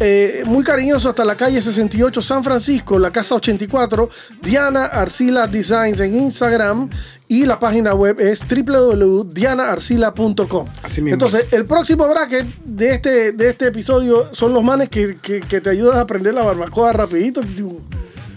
eh, 0.00 0.42
muy 0.46 0.62
cariñoso 0.62 1.08
hasta 1.08 1.24
la 1.24 1.34
calle 1.34 1.60
68 1.60 2.22
San 2.22 2.44
Francisco, 2.44 3.00
la 3.00 3.10
casa 3.10 3.34
84, 3.34 4.08
Diana 4.42 4.84
Arcila 4.84 5.48
Designs 5.48 5.98
en 5.98 6.14
Instagram. 6.14 6.88
Y 7.28 7.44
la 7.44 7.60
página 7.60 7.94
web 7.94 8.18
es 8.20 8.40
www.dianaarcila.com. 8.48 10.66
Así 10.82 11.02
mismo. 11.02 11.14
Entonces, 11.14 11.52
el 11.52 11.64
próximo 11.66 12.08
bracket 12.08 12.46
de 12.64 12.94
este, 12.94 13.32
de 13.32 13.50
este 13.50 13.66
episodio 13.68 14.34
son 14.34 14.54
los 14.54 14.64
manes 14.64 14.88
que, 14.88 15.16
que- 15.20 15.40
que 15.42 15.60
te 15.60 15.70
ayudan 15.70 15.98
a 15.98 16.00
aprender 16.00 16.32
la 16.34 16.42
barbacoa 16.44 16.92
rapidito. 16.92 17.42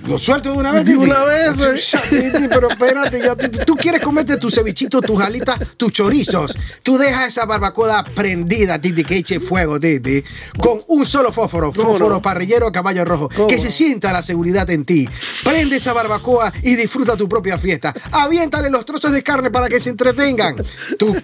Lo 0.06 0.18
suelto 0.18 0.52
de 0.52 0.58
una 0.58 0.72
vez. 0.72 0.86
De 0.86 0.98
una 0.98 1.24
vez, 1.24 1.56
pero 2.50 2.70
espérate, 2.70 3.20
ya 3.20 3.36
tú, 3.36 3.48
tú 3.66 3.76
quieres 3.76 4.02
comerte 4.02 4.38
tu 4.38 4.50
cevichito, 4.50 5.02
tus 5.02 5.22
alitas, 5.22 5.60
tus 5.78 5.92
chorizos. 5.92 6.56
Tú 6.84 6.98
dejas 6.98 7.28
esa 7.28 7.46
barbacoa 7.46 8.04
prendida, 8.04 8.80
Titi, 8.80 9.04
que 9.04 9.18
eche 9.18 9.40
fuego, 9.40 9.80
Titi, 9.80 10.24
con 10.58 10.82
un 10.88 11.06
solo 11.06 11.32
fósforo, 11.32 11.72
¿Cómo 11.72 11.92
fósforo 11.92 12.16
no? 12.16 12.22
parrillero 12.22 12.72
caballo 12.72 13.06
rojo. 13.06 13.30
¿Cómo 13.36 13.48
Que 13.48 13.60
se 13.60 13.72
sienta 13.72 14.12
la 14.12 14.22
seguridad 14.22 14.70
en 14.70 14.86
ti. 14.86 15.08
Prende 15.44 15.78
esa 15.78 15.94
barbacoa 15.94 16.52
y 16.64 16.76
disfruta 16.76 17.16
tu 17.16 17.30
propia 17.30 17.58
fiesta. 17.58 17.94
Aviéntale 18.12 18.70
los 18.70 18.86
trozos 18.86 19.12
de 19.12 19.22
carne 19.24 19.52
para 19.52 19.70
que 19.70 19.80
se 19.80 19.90
entretengan. 19.90 20.56
Tú 20.98 21.16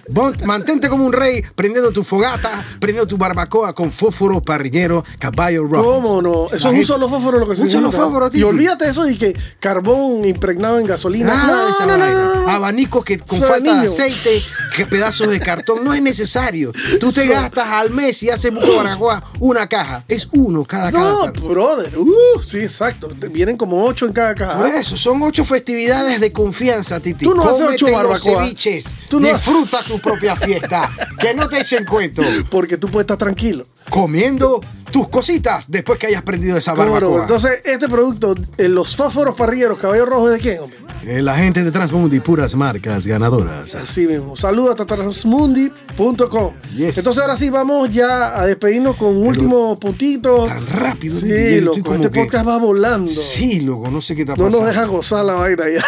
mantente 0.44 0.88
como 0.88 1.04
un 1.04 1.12
rey, 1.12 1.42
prendiendo 1.54 1.90
tu 1.90 2.04
fogata, 2.04 2.64
prendiendo 2.78 3.06
tu 3.08 3.16
barbacoa 3.16 3.72
con 3.72 3.90
fósforo 3.90 4.40
parrillero, 4.40 5.04
caballo 5.18 5.64
rojo. 5.64 5.84
¿Cómo 5.84 6.22
no? 6.22 6.46
Eso 6.52 6.68
La 6.68 6.74
es 6.74 6.80
un 6.80 6.86
solo 6.86 7.08
fósforo 7.08 7.38
lo 7.38 7.48
que 7.48 7.60
Un 7.60 7.70
solo 7.70 7.90
fósforo, 7.92 8.26
Y 8.28 8.30
Titi. 8.30 8.42
Olvídate 8.68 8.90
eso 8.90 9.04
de 9.04 9.16
que 9.18 9.36
carbón 9.60 10.24
impregnado 10.24 10.78
en 10.78 10.86
gasolina. 10.86 11.34
Nada 11.34 11.64
de 11.66 11.70
esa 11.70 11.86
no, 11.86 11.92
no, 11.96 11.98
vaina. 12.04 12.14
no, 12.22 12.34
no. 12.42 12.48
Abanicos 12.48 13.04
que 13.04 13.18
con 13.18 13.40
de 13.40 13.46
falta 13.46 13.80
de 13.82 13.86
aceite, 13.88 14.42
que 14.76 14.86
pedazos 14.86 15.28
de 15.30 15.40
cartón, 15.40 15.84
no 15.84 15.94
es 15.94 16.02
necesario. 16.02 16.72
Tú 17.00 17.12
te 17.12 17.26
gastas 17.26 17.66
al 17.68 17.90
mes 17.90 18.22
y 18.22 18.30
haces 18.30 18.52
buco 18.52 18.76
barbacoa 18.76 19.24
una 19.40 19.66
caja. 19.68 20.04
Es 20.08 20.28
uno 20.32 20.64
cada 20.64 20.90
No, 20.90 21.20
caja. 21.20 21.32
brother. 21.46 21.98
Uh, 21.98 22.42
sí, 22.46 22.58
exacto. 22.58 23.08
Te- 23.08 23.28
Vienen 23.28 23.56
como 23.56 23.84
ocho 23.84 24.06
en 24.06 24.12
cada 24.12 24.34
caja. 24.34 24.56
Por 24.58 24.66
eso, 24.66 24.96
son 24.96 25.22
ocho 25.22 25.44
festividades 25.44 26.20
de 26.20 26.32
confianza, 26.32 26.98
Titi. 27.00 27.24
Tú 27.24 27.34
no 27.34 27.42
haces 27.48 27.66
ocho 27.70 27.86
barbacoa. 27.92 28.18
ceviches. 28.44 28.96
Tú 29.08 29.20
no- 29.20 29.28
Disfruta 29.28 29.82
tu 29.82 29.98
propia 29.98 30.34
fiesta. 30.36 30.90
que 31.18 31.34
no 31.34 31.48
te 31.48 31.60
echen 31.60 31.84
cuento. 31.84 32.22
Porque 32.50 32.76
tú 32.76 32.88
puedes 32.88 33.04
estar 33.04 33.16
tranquilo. 33.18 33.66
Comiendo 33.90 34.60
tus 34.90 35.08
cositas 35.08 35.70
después 35.70 35.98
que 35.98 36.06
hayas 36.08 36.22
prendido 36.22 36.56
esa 36.56 36.72
¿Cómo 36.72 36.84
no? 36.86 36.92
barbacoa. 36.92 37.22
Entonces, 37.22 37.60
este 37.64 37.88
producto, 37.88 38.34
eh, 38.56 38.68
los 38.68 38.94
fósforos 38.96 39.34
parrilleros, 39.36 39.78
caballo 39.78 40.06
rojo, 40.06 40.28
¿es 40.30 40.34
de 40.36 40.40
quién, 40.40 40.58
hombre? 40.60 40.78
Eh, 41.06 41.22
la 41.22 41.36
gente 41.36 41.62
de 41.62 41.70
Transmundi, 41.70 42.18
puras 42.20 42.54
marcas 42.56 43.06
ganadoras. 43.06 43.74
Así 43.76 44.06
mismo. 44.06 44.34
Saludos 44.36 44.80
a 44.80 44.84
transmundi.com. 44.84 46.54
Yes. 46.76 46.98
Entonces, 46.98 47.22
ahora 47.22 47.36
sí, 47.36 47.50
vamos 47.50 47.90
ya 47.90 48.38
a 48.38 48.46
despedirnos 48.46 48.96
con 48.96 49.16
un 49.16 49.26
último 49.28 49.78
puntito. 49.78 50.46
Tan 50.46 50.66
rápido. 50.66 51.18
Sí, 51.20 51.28
yo 51.56 51.60
loco. 51.62 51.94
Este 51.94 52.10
que- 52.10 52.20
podcast 52.24 52.46
va 52.48 52.58
volando. 52.58 53.10
Sí, 53.10 53.60
loco, 53.60 53.90
no 53.90 54.02
sé 54.02 54.14
qué 54.16 54.22
está 54.22 54.32
No 54.34 54.44
pasando. 54.44 54.58
nos 54.58 54.68
deja 54.68 54.84
gozar 54.86 55.24
la 55.24 55.34
vaina 55.34 55.64
ya. 55.68 55.84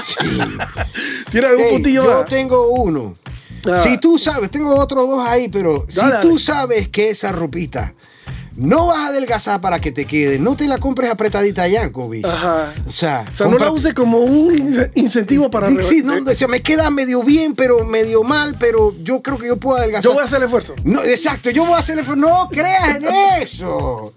Sí. 0.00 0.14
¿Tiene 1.30 1.46
algún 1.46 1.64
Ey, 1.64 1.72
puntillo 1.72 2.04
yo 2.04 2.14
más? 2.20 2.26
tengo 2.28 2.68
uno. 2.70 3.14
Ah. 3.68 3.78
Si 3.82 3.98
tú 3.98 4.18
sabes, 4.18 4.50
tengo 4.50 4.74
otros 4.74 5.06
dos 5.08 5.26
ahí, 5.26 5.48
pero 5.48 5.84
Dale, 5.92 6.16
si 6.16 6.22
tú 6.22 6.28
dale. 6.28 6.38
sabes 6.40 6.88
que 6.88 7.10
esa 7.10 7.32
ropita 7.32 7.92
no 8.58 8.88
vas 8.88 8.98
a 8.98 9.06
adelgazar 9.06 9.60
para 9.60 9.80
que 9.80 9.92
te 9.92 10.04
quede, 10.04 10.38
no 10.40 10.56
te 10.56 10.66
la 10.66 10.78
compres 10.78 11.10
apretadita 11.10 11.68
ya, 11.68 11.90
Kobe. 11.92 12.22
Ajá. 12.24 12.74
O 12.86 12.90
sea, 12.90 13.24
O 13.30 13.34
sea, 13.34 13.46
no 13.46 13.56
la 13.56 13.70
use 13.70 13.94
como 13.94 14.18
un 14.18 14.52
in- 14.52 14.90
incentivo 14.96 15.48
para... 15.48 15.70
Sí, 15.82 16.02
no, 16.04 16.14
o 16.30 16.34
sea, 16.34 16.48
me 16.48 16.60
queda 16.60 16.90
medio 16.90 17.22
bien, 17.22 17.54
pero 17.54 17.84
medio 17.84 18.24
mal, 18.24 18.56
pero 18.58 18.92
yo 19.00 19.22
creo 19.22 19.38
que 19.38 19.46
yo 19.46 19.56
puedo 19.58 19.78
adelgazar. 19.78 20.02
Yo 20.02 20.12
voy 20.12 20.22
a 20.22 20.24
hacer 20.24 20.38
el 20.38 20.44
esfuerzo. 20.44 20.74
No, 20.82 21.04
exacto, 21.04 21.50
yo 21.50 21.64
voy 21.64 21.74
a 21.74 21.78
hacer 21.78 21.98
el 21.98 22.18
No 22.18 22.48
creas 22.50 22.96
en 22.96 23.04
eso. 23.40 24.12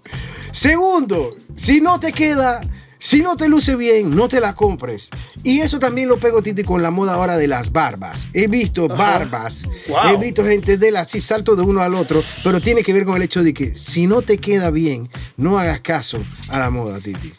Segundo, 0.50 1.30
si 1.56 1.80
no 1.80 2.00
te 2.00 2.12
queda, 2.12 2.60
si 3.04 3.20
no 3.20 3.36
te 3.36 3.48
luce 3.48 3.74
bien, 3.74 4.14
no 4.14 4.28
te 4.28 4.38
la 4.38 4.54
compres. 4.54 5.08
Y 5.42 5.58
eso 5.60 5.80
también 5.80 6.08
lo 6.08 6.18
pego, 6.18 6.40
Titi, 6.40 6.62
con 6.62 6.82
la 6.82 6.92
moda 6.92 7.14
ahora 7.14 7.36
de 7.36 7.48
las 7.48 7.72
barbas. 7.72 8.28
He 8.32 8.46
visto 8.46 8.86
barbas, 8.86 9.64
Wow. 9.88 9.98
he 10.14 10.16
visto 10.18 10.44
gente 10.44 10.76
de 10.78 10.92
las, 10.92 11.10
sí, 11.10 11.20
salto 11.20 11.56
de 11.56 11.62
uno 11.62 11.80
al 11.80 11.96
otro, 11.96 12.22
pero 12.44 12.60
tiene 12.60 12.84
que 12.84 12.92
ver 12.92 13.04
con 13.04 13.16
el 13.16 13.22
hecho 13.22 13.42
de 13.42 13.52
que 13.52 13.74
si 13.74 14.06
no 14.06 14.22
te 14.22 14.38
queda 14.38 14.70
bien, 14.70 15.10
no 15.36 15.58
hagas 15.58 15.80
caso 15.80 16.22
a 16.48 16.60
la 16.60 16.70
moda, 16.70 17.00
Titi. 17.00 17.32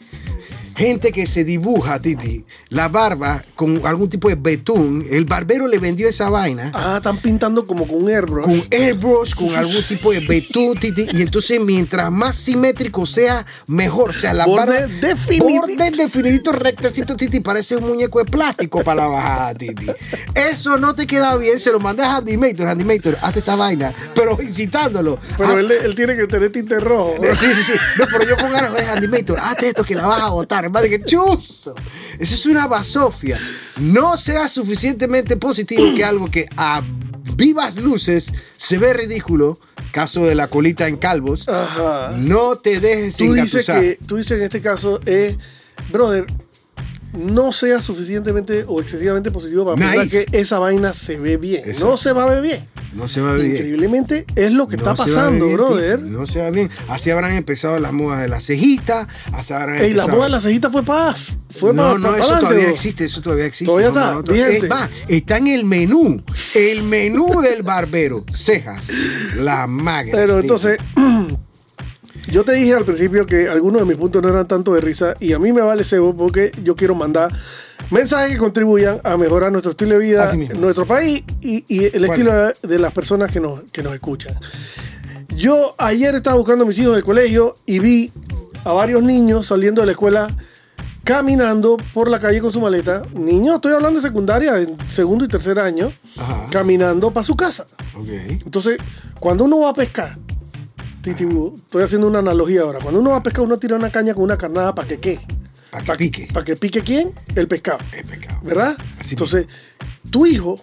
Gente 0.76 1.12
que 1.12 1.26
se 1.26 1.44
dibuja, 1.44 2.00
Titi, 2.00 2.44
la 2.68 2.88
barba 2.88 3.44
con 3.54 3.80
algún 3.86 4.08
tipo 4.08 4.28
de 4.28 4.34
betún. 4.34 5.06
El 5.10 5.24
barbero 5.24 5.66
le 5.68 5.78
vendió 5.78 6.08
esa 6.08 6.30
vaina 6.30 6.70
Ah, 6.74 6.94
están 6.96 7.18
pintando 7.18 7.64
como 7.64 7.86
con 7.86 8.08
airbrush. 8.08 8.44
con 8.44 8.62
airbrush, 8.70 9.34
con 9.34 9.54
algún 9.54 9.82
tipo 9.88 10.12
de 10.12 10.20
betún, 10.20 10.76
titi, 10.76 11.06
y 11.12 11.22
entonces 11.22 11.60
mientras 11.60 12.10
más 12.10 12.34
simétrico 12.36 13.06
sea, 13.06 13.46
mejor. 13.66 14.10
O 14.10 14.12
sea, 14.12 14.34
la 14.34 14.46
Borde 14.46 14.80
barba- 14.80 15.00
definidito. 15.00 15.44
Borde 15.60 15.90
definidito, 15.90 16.52
rectecito, 16.52 17.16
titi, 17.16 17.40
parece 17.40 17.76
un 17.76 17.86
muñeco 17.86 18.18
de 18.18 18.24
plástico 18.30 18.82
para 18.82 19.02
la 19.02 19.06
bajada, 19.08 19.54
titi. 19.54 19.86
Eso 20.34 20.76
no 20.78 20.94
te 20.94 21.06
queda 21.06 21.36
bien, 21.36 21.60
se 21.60 21.70
lo 21.70 21.78
mandas 21.78 22.08
a 22.08 22.16
Handymator, 22.16 22.66
Handymator, 22.66 23.16
hazte 23.22 23.38
esta 23.38 23.54
vaina, 23.56 23.92
pero 24.14 24.36
incitándolo. 24.42 25.18
Pero 25.36 25.50
Ah, 25.50 25.60
él, 25.60 25.70
él 25.70 25.94
tiene 25.94 26.16
que 26.16 26.26
tener 26.26 26.50
tinte 26.50 26.80
rojo. 26.80 27.14
Sí, 27.38 27.46
sí, 27.54 27.62
sí. 27.62 27.72
No, 27.98 28.06
pero 28.10 28.24
yo 28.28 28.36
con 28.36 28.50
ganas 28.50 28.72
de 28.74 28.82
Handymator, 28.84 29.38
hazte 29.38 29.68
esto 29.68 29.84
que 29.84 29.94
la 29.94 30.06
vas 30.06 30.20
a 30.22 30.30
botar. 30.30 30.63
De 30.70 30.90
que 30.90 31.04
chuzo. 31.04 31.74
Eso 32.18 32.34
es 32.34 32.46
una 32.46 32.66
basofia. 32.66 33.38
No 33.78 34.16
sea 34.16 34.48
suficientemente 34.48 35.36
positivo 35.36 35.94
que 35.94 36.04
algo 36.04 36.30
que 36.30 36.48
a 36.56 36.82
vivas 37.36 37.76
luces 37.76 38.32
se 38.56 38.78
ve 38.78 38.94
ridículo, 38.94 39.58
caso 39.92 40.24
de 40.24 40.34
la 40.34 40.48
colita 40.48 40.88
en 40.88 40.96
calvos, 40.96 41.48
Ajá. 41.48 42.12
no 42.16 42.56
te 42.56 42.80
dejes 42.80 43.16
Tú 43.16 43.32
dices 43.32 43.66
que, 43.66 43.98
tú 44.06 44.16
dices 44.16 44.38
en 44.38 44.44
este 44.44 44.60
caso, 44.60 45.00
eh, 45.06 45.36
brother, 45.90 46.26
no 47.12 47.52
sea 47.52 47.80
suficientemente 47.80 48.64
o 48.66 48.80
excesivamente 48.80 49.30
positivo 49.30 49.64
para 49.64 49.76
pensar 49.76 50.08
que 50.08 50.26
esa 50.32 50.58
vaina 50.58 50.92
se 50.92 51.18
ve 51.18 51.36
bien. 51.36 51.62
Exacto. 51.64 51.90
No 51.90 51.96
se 51.96 52.12
va 52.12 52.24
a 52.24 52.26
ver 52.26 52.42
bien. 52.42 52.68
No 52.94 53.08
se 53.08 53.20
va 53.20 53.34
bien. 53.34 53.50
Increíblemente 53.52 54.24
es 54.36 54.52
lo 54.52 54.68
que 54.68 54.76
No 54.76 54.90
está 54.92 55.04
pasando, 55.04 55.46
bien, 55.46 55.56
brother. 55.56 56.00
No 56.02 56.26
se 56.26 56.40
va 56.40 56.50
bien. 56.50 56.70
Así 56.88 57.10
habrán 57.10 57.34
empezado 57.34 57.78
las 57.80 57.92
modas 57.92 58.20
de 58.20 58.28
la 58.28 58.40
cejita. 58.40 59.08
Así 59.32 59.52
habrán 59.52 59.76
Ey, 59.76 59.92
la 59.94 60.04
empezado- 60.04 60.12
moda 60.12 60.24
de 60.24 60.30
la 60.30 60.40
cejita 60.40 60.70
fue 60.70 60.82
para 60.82 61.14
fue 61.14 61.72
no, 61.74 61.92
pa- 61.92 61.98
no, 61.98 62.10
pa- 62.10 62.18
eso 62.18 62.38
todavía 62.38 62.64
bro. 62.64 62.72
existe, 62.72 63.04
eso 63.04 63.20
todavía 63.22 63.46
existe. 63.46 63.66
Todavía 63.66 63.90
No, 63.90 64.20
está, 64.20 64.32
no. 64.32 64.34
Es 64.48 64.68
más, 64.68 64.90
está 65.08 65.36
en 65.38 65.46
el 65.48 65.64
menú, 65.64 66.22
el 66.54 66.82
menú 66.82 67.40
del 67.42 67.62
barbero, 67.62 68.24
cejas, 68.32 68.88
la 69.36 69.66
magna. 69.66 70.12
Pero 70.12 70.40
entonces, 70.40 70.78
yo 72.30 72.44
te 72.44 72.52
dije 72.54 72.74
al 72.74 72.84
principio 72.84 73.26
que 73.26 73.48
algunos 73.48 73.82
de 73.82 73.86
mis 73.86 73.96
puntos 73.96 74.22
no 74.22 74.28
eran 74.28 74.46
tanto 74.48 74.72
de 74.74 74.80
risa 74.80 75.14
y 75.20 75.32
a 75.32 75.38
mí 75.38 75.52
me 75.52 75.60
vale 75.62 75.84
cebo 75.84 76.16
porque 76.16 76.50
yo 76.62 76.74
quiero 76.74 76.94
mandar 76.94 77.30
mensajes 77.90 78.32
que 78.32 78.38
contribuyan 78.38 79.00
a 79.04 79.16
mejorar 79.16 79.52
nuestro 79.52 79.72
estilo 79.72 79.92
de 79.92 79.98
vida, 79.98 80.32
nuestro 80.58 80.86
país 80.86 81.24
y, 81.40 81.64
y 81.68 81.84
el 81.96 82.04
estilo 82.04 82.32
de 82.62 82.78
las 82.78 82.92
personas 82.92 83.30
que 83.30 83.40
nos, 83.40 83.62
que 83.70 83.82
nos 83.82 83.94
escuchan. 83.94 84.38
Yo 85.36 85.74
ayer 85.78 86.14
estaba 86.14 86.36
buscando 86.36 86.64
a 86.64 86.66
mis 86.66 86.78
hijos 86.78 86.94
del 86.94 87.04
colegio 87.04 87.56
y 87.66 87.80
vi 87.80 88.12
a 88.64 88.72
varios 88.72 89.02
niños 89.02 89.46
saliendo 89.46 89.82
de 89.82 89.86
la 89.86 89.92
escuela 89.92 90.28
caminando 91.02 91.76
por 91.92 92.08
la 92.08 92.18
calle 92.18 92.40
con 92.40 92.52
su 92.52 92.60
maleta. 92.60 93.02
Niños, 93.14 93.56
estoy 93.56 93.74
hablando 93.74 94.00
de 94.00 94.08
secundaria, 94.08 94.56
en 94.58 94.76
segundo 94.88 95.24
y 95.24 95.28
tercer 95.28 95.58
año, 95.58 95.92
Ajá. 96.16 96.46
caminando 96.50 97.10
para 97.10 97.24
su 97.24 97.36
casa. 97.36 97.66
Entonces, 98.44 98.78
cuando 99.20 99.44
uno 99.44 99.60
va 99.60 99.70
a 99.70 99.74
pescar, 99.74 100.18
Titi, 101.02 101.26
estoy 101.56 101.82
haciendo 101.82 102.08
una 102.08 102.20
analogía 102.20 102.62
ahora. 102.62 102.78
Cuando 102.80 103.00
uno 103.00 103.10
va 103.10 103.16
a 103.16 103.22
pescar, 103.22 103.44
uno 103.44 103.58
tira 103.58 103.76
una 103.76 103.90
caña 103.90 104.14
con 104.14 104.22
una 104.22 104.38
carnada 104.38 104.74
para 104.74 104.88
que 104.88 104.98
qué. 104.98 105.20
Para 105.74 105.84
que 105.84 105.96
pique. 105.96 106.28
Para 106.32 106.44
que 106.44 106.56
pique 106.56 106.82
quién? 106.82 107.12
El 107.34 107.48
pescado. 107.48 107.78
Es 107.92 108.08
pecado. 108.08 108.38
¿Verdad? 108.42 108.76
Así 108.98 109.14
Entonces, 109.14 109.46
tu 110.08 110.24
hijo, 110.24 110.60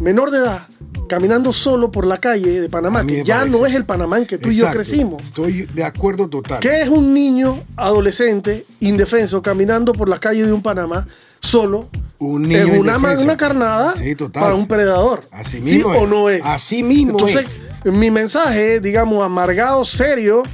menor 0.00 0.30
de 0.30 0.38
edad, 0.38 0.68
caminando 1.08 1.52
solo 1.52 1.90
por 1.90 2.06
la 2.06 2.18
calle 2.18 2.60
de 2.60 2.68
Panamá, 2.68 3.04
que 3.04 3.24
ya 3.24 3.38
parece. 3.38 3.58
no 3.58 3.66
es 3.66 3.74
el 3.74 3.84
Panamá 3.84 4.18
en 4.18 4.26
que 4.26 4.38
tú 4.38 4.50
y 4.50 4.56
yo 4.56 4.70
crecimos. 4.70 5.22
Estoy 5.24 5.62
de 5.74 5.82
acuerdo 5.82 6.28
total. 6.28 6.60
¿Qué 6.60 6.82
es 6.82 6.88
un 6.88 7.12
niño 7.12 7.64
adolescente 7.76 8.64
indefenso 8.78 9.42
caminando 9.42 9.92
por 9.92 10.08
las 10.08 10.20
calles 10.20 10.46
de 10.46 10.52
un 10.52 10.62
Panamá 10.62 11.08
solo 11.40 11.88
Un 12.18 12.42
niño 12.42 12.74
en 12.74 12.78
una, 12.80 13.36
carnada 13.36 13.94
Sí, 13.96 14.14
para 14.32 14.54
un 14.54 14.68
predador? 14.68 15.22
Así 15.32 15.56
¿Sí 15.56 15.62
mismo 15.62 15.90
o 15.90 16.04
es. 16.04 16.10
no 16.10 16.28
es? 16.28 16.44
Así 16.44 16.82
mismo 16.84 17.12
Entonces, 17.12 17.60
mi 17.84 18.12
mensaje, 18.12 18.78
digamos, 18.78 19.24
amargado, 19.24 19.84
serio, 19.84 20.44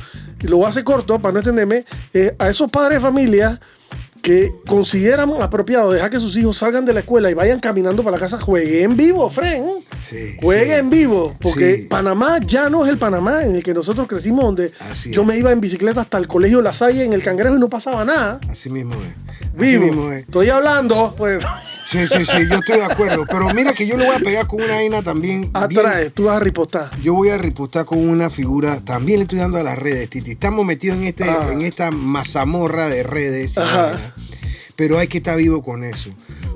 lo 0.48 0.58
voy 0.58 0.66
a 0.66 0.68
hacer 0.70 0.84
corto 0.84 1.18
para 1.18 1.32
no 1.32 1.38
extenderme, 1.40 1.84
eh, 2.12 2.34
a 2.38 2.48
esos 2.48 2.70
padres 2.70 2.98
de 2.98 3.00
familia 3.00 3.60
que 4.24 4.54
consideran 4.66 5.30
apropiado 5.42 5.92
dejar 5.92 6.08
que 6.08 6.18
sus 6.18 6.34
hijos 6.38 6.56
salgan 6.56 6.86
de 6.86 6.94
la 6.94 7.00
escuela 7.00 7.30
y 7.30 7.34
vayan 7.34 7.60
caminando 7.60 8.02
para 8.02 8.16
la 8.16 8.20
casa, 8.20 8.40
jueguen 8.40 8.96
vivo, 8.96 9.28
Fren. 9.28 9.64
Sí, 10.02 10.36
Jueguen 10.40 10.90
sí. 10.90 10.96
vivo, 10.98 11.34
porque 11.40 11.76
Sí. 11.76 11.82
Panamá 11.82 12.38
ya 12.40 12.70
no 12.70 12.84
es 12.86 12.90
el 12.90 12.96
Panamá 12.98 13.44
en 13.44 13.54
el 13.56 13.62
que 13.62 13.74
nosotros 13.74 14.08
crecimos, 14.08 14.44
donde 14.46 14.72
Así 14.90 15.10
yo 15.12 15.20
es. 15.22 15.26
me 15.28 15.36
iba 15.38 15.52
en 15.52 15.60
bicicleta 15.60 16.00
hasta 16.00 16.16
el 16.16 16.26
colegio 16.26 16.62
La 16.62 16.72
Salle 16.72 17.04
en 17.04 17.12
el 17.12 17.22
Cangrejo 17.22 17.56
y 17.56 17.60
no 17.60 17.68
pasaba 17.68 18.02
nada. 18.04 18.40
Así 18.48 18.70
mismo 18.70 18.94
es. 18.94 19.34
Así 19.36 19.46
Vivo. 19.54 19.84
mismo 19.84 20.10
es. 20.12 20.22
Estoy 20.24 20.48
hablando, 20.48 21.14
bueno, 21.18 21.46
Sí, 21.94 22.06
sí, 22.08 22.24
sí, 22.24 22.36
yo 22.50 22.56
estoy 22.56 22.78
de 22.78 22.84
acuerdo. 22.84 23.24
Pero 23.30 23.48
mira 23.54 23.72
que 23.72 23.86
yo 23.86 23.96
le 23.96 24.04
voy 24.06 24.16
a 24.16 24.18
pegar 24.18 24.46
con 24.48 24.62
una 24.62 24.74
vaina 24.74 25.02
también. 25.02 25.42
bien- 25.42 25.50
atrás, 25.54 26.10
tú 26.12 26.24
vas 26.24 26.36
a 26.38 26.40
ripostar. 26.40 26.90
Yo 27.00 27.14
voy 27.14 27.28
a 27.28 27.38
ripostar 27.38 27.84
con 27.84 27.98
una 27.98 28.30
figura, 28.30 28.80
también 28.84 29.20
le 29.20 29.22
estoy 29.24 29.38
dando 29.38 29.58
a 29.58 29.62
las 29.62 29.78
redes, 29.78 30.10
Titi. 30.10 30.32
Estamos 30.32 30.64
metidos 30.66 30.96
en, 30.98 31.04
este, 31.04 31.24
Ah. 31.24 31.50
en 31.52 31.62
esta 31.62 31.90
mazamorra 31.92 32.88
de 32.88 33.02
redes. 33.04 33.56
Ajá. 33.58 34.14
Pero 34.76 34.98
hay 34.98 35.06
que 35.06 35.18
estar 35.18 35.36
vivo 35.36 35.62
con 35.62 35.84
eso. 35.84 36.10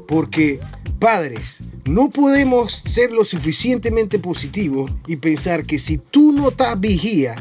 Porque, 0.09 0.59
padres, 0.99 1.59
no 1.85 2.11
podemos 2.11 2.73
ser 2.85 3.13
lo 3.13 3.25
suficientemente 3.25 4.19
positivos 4.19 4.91
y 5.07 5.17
pensar 5.17 5.65
que 5.65 5.79
si 5.79 5.99
tú 5.99 6.33
no 6.33 6.49
estás 6.49 6.79
vigía 6.81 7.37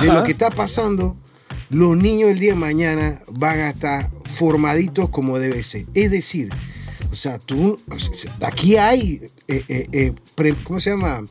de 0.00 0.06
lo 0.06 0.22
que 0.22 0.32
está 0.32 0.48
pasando, 0.50 1.16
los 1.68 1.96
niños 1.96 2.30
del 2.30 2.38
día 2.38 2.52
de 2.52 2.58
mañana 2.58 3.20
van 3.30 3.60
a 3.60 3.70
estar 3.70 4.10
formaditos 4.24 5.10
como 5.10 5.38
debe 5.38 5.62
ser. 5.62 5.84
Es 5.94 6.10
decir, 6.10 6.48
o 7.12 7.14
sea, 7.14 7.38
tú, 7.38 7.78
aquí 8.40 8.76
hay, 8.76 9.20
eh, 9.46 9.62
eh, 9.68 9.86
eh, 9.92 10.12
pre- 10.34 10.54
¿cómo 10.64 10.80
se 10.80 10.90
llama? 10.90 11.22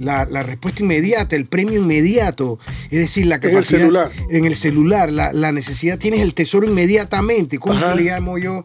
La, 0.00 0.24
la 0.24 0.42
respuesta 0.42 0.82
inmediata, 0.82 1.36
el 1.36 1.44
premio 1.44 1.78
inmediato, 1.78 2.58
es 2.90 2.98
decir, 2.98 3.26
la 3.26 3.34
el 3.36 3.40
capacidad 3.42 3.80
celular. 3.80 4.10
en 4.30 4.44
el 4.46 4.56
celular, 4.56 5.10
la, 5.12 5.32
la 5.32 5.52
necesidad, 5.52 5.98
tienes 5.98 6.20
el 6.20 6.32
tesoro 6.34 6.66
inmediatamente, 6.66 7.58
¿cómo 7.58 7.74
Ajá. 7.74 7.94
le 7.94 8.02
llamo 8.04 8.38
yo? 8.38 8.64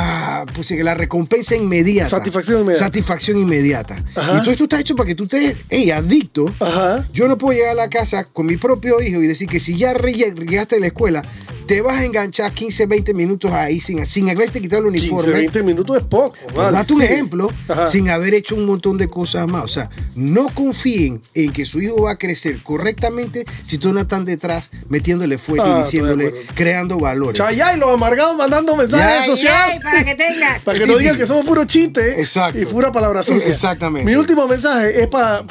Ah, 0.00 0.46
pues 0.54 0.68
que 0.68 0.84
la 0.84 0.94
recompensa 0.94 1.56
inmediata. 1.56 2.08
Satisfacción 2.10 2.60
inmediata. 2.60 2.84
Satisfacción 2.86 3.36
inmediata. 3.36 3.96
Ajá. 4.14 4.38
Y 4.38 4.40
todo 4.42 4.50
esto 4.52 4.64
está 4.64 4.78
hecho 4.80 4.94
para 4.94 5.08
que 5.08 5.14
tú 5.16 5.24
estés, 5.24 5.56
hey, 5.70 5.90
adicto. 5.90 6.46
Ajá. 6.60 7.08
Yo 7.12 7.26
no 7.26 7.36
puedo 7.36 7.58
llegar 7.58 7.72
a 7.72 7.74
la 7.74 7.90
casa 7.90 8.22
con 8.24 8.46
mi 8.46 8.56
propio 8.56 9.00
hijo 9.02 9.20
y 9.20 9.26
decir 9.26 9.48
que 9.48 9.58
si 9.58 9.76
ya 9.76 9.92
llegaste 9.94 10.76
a 10.76 10.80
la 10.80 10.86
escuela, 10.86 11.24
te 11.68 11.82
vas 11.82 11.98
a 11.98 12.04
enganchar 12.04 12.50
15, 12.52 12.86
20 12.86 13.14
minutos 13.14 13.52
ahí 13.52 13.78
sin, 13.80 14.04
sin 14.06 14.28
haberte 14.30 14.60
quitado 14.60 14.88
el 14.88 14.94
15, 14.94 15.10
uniforme. 15.14 15.32
20 15.38 15.62
minutos 15.62 15.96
es 15.98 16.02
poco. 16.04 16.34
vale. 16.56 16.76
Date 16.78 16.94
un 16.94 17.00
Sí. 17.00 17.04
ejemplo 17.06 17.52
Ajá. 17.68 17.86
sin 17.86 18.08
haber 18.10 18.34
hecho 18.34 18.54
un 18.56 18.64
montón 18.66 18.96
de 18.98 19.08
cosas 19.08 19.46
más. 19.46 19.62
O 19.64 19.68
sea, 19.68 19.90
no 20.16 20.48
confíen 20.48 21.20
en 21.34 21.52
que 21.52 21.66
su 21.66 21.80
hijo 21.80 22.02
va 22.02 22.12
a 22.12 22.18
crecer 22.18 22.62
correctamente 22.62 23.44
si 23.66 23.76
tú 23.78 23.92
no 23.92 24.00
están 24.00 24.24
detrás 24.24 24.70
metiéndole 24.88 25.36
fuerte 25.38 25.66
Ah, 25.68 25.76
y 25.80 25.84
diciéndole, 25.84 26.32
creando 26.54 26.98
valores. 26.98 27.36
Chayay, 27.38 27.78
los 27.78 27.92
amargados 27.92 28.34
mandando 28.36 28.74
mensajes 28.74 29.26
sociales. 29.26 29.80
para 29.84 30.04
que 30.04 30.14
tengas. 30.14 30.64
Para 30.64 30.78
que 30.78 30.86
no 30.86 30.96
digan 30.96 31.16
que 31.18 31.26
somos 31.26 31.44
puro 31.44 31.64
chiste 31.66 32.18
Exacto. 32.20 32.58
y 32.58 32.64
pura 32.64 32.90
palabra 32.90 33.22
sucia. 33.22 33.46
Exactamente. 33.48 34.10
Mi 34.10 34.16
último 34.16 34.48
mensaje 34.48 35.02
es 35.02 35.06
para 35.06 35.44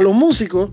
los 0.00 0.14
músicos 0.14 0.70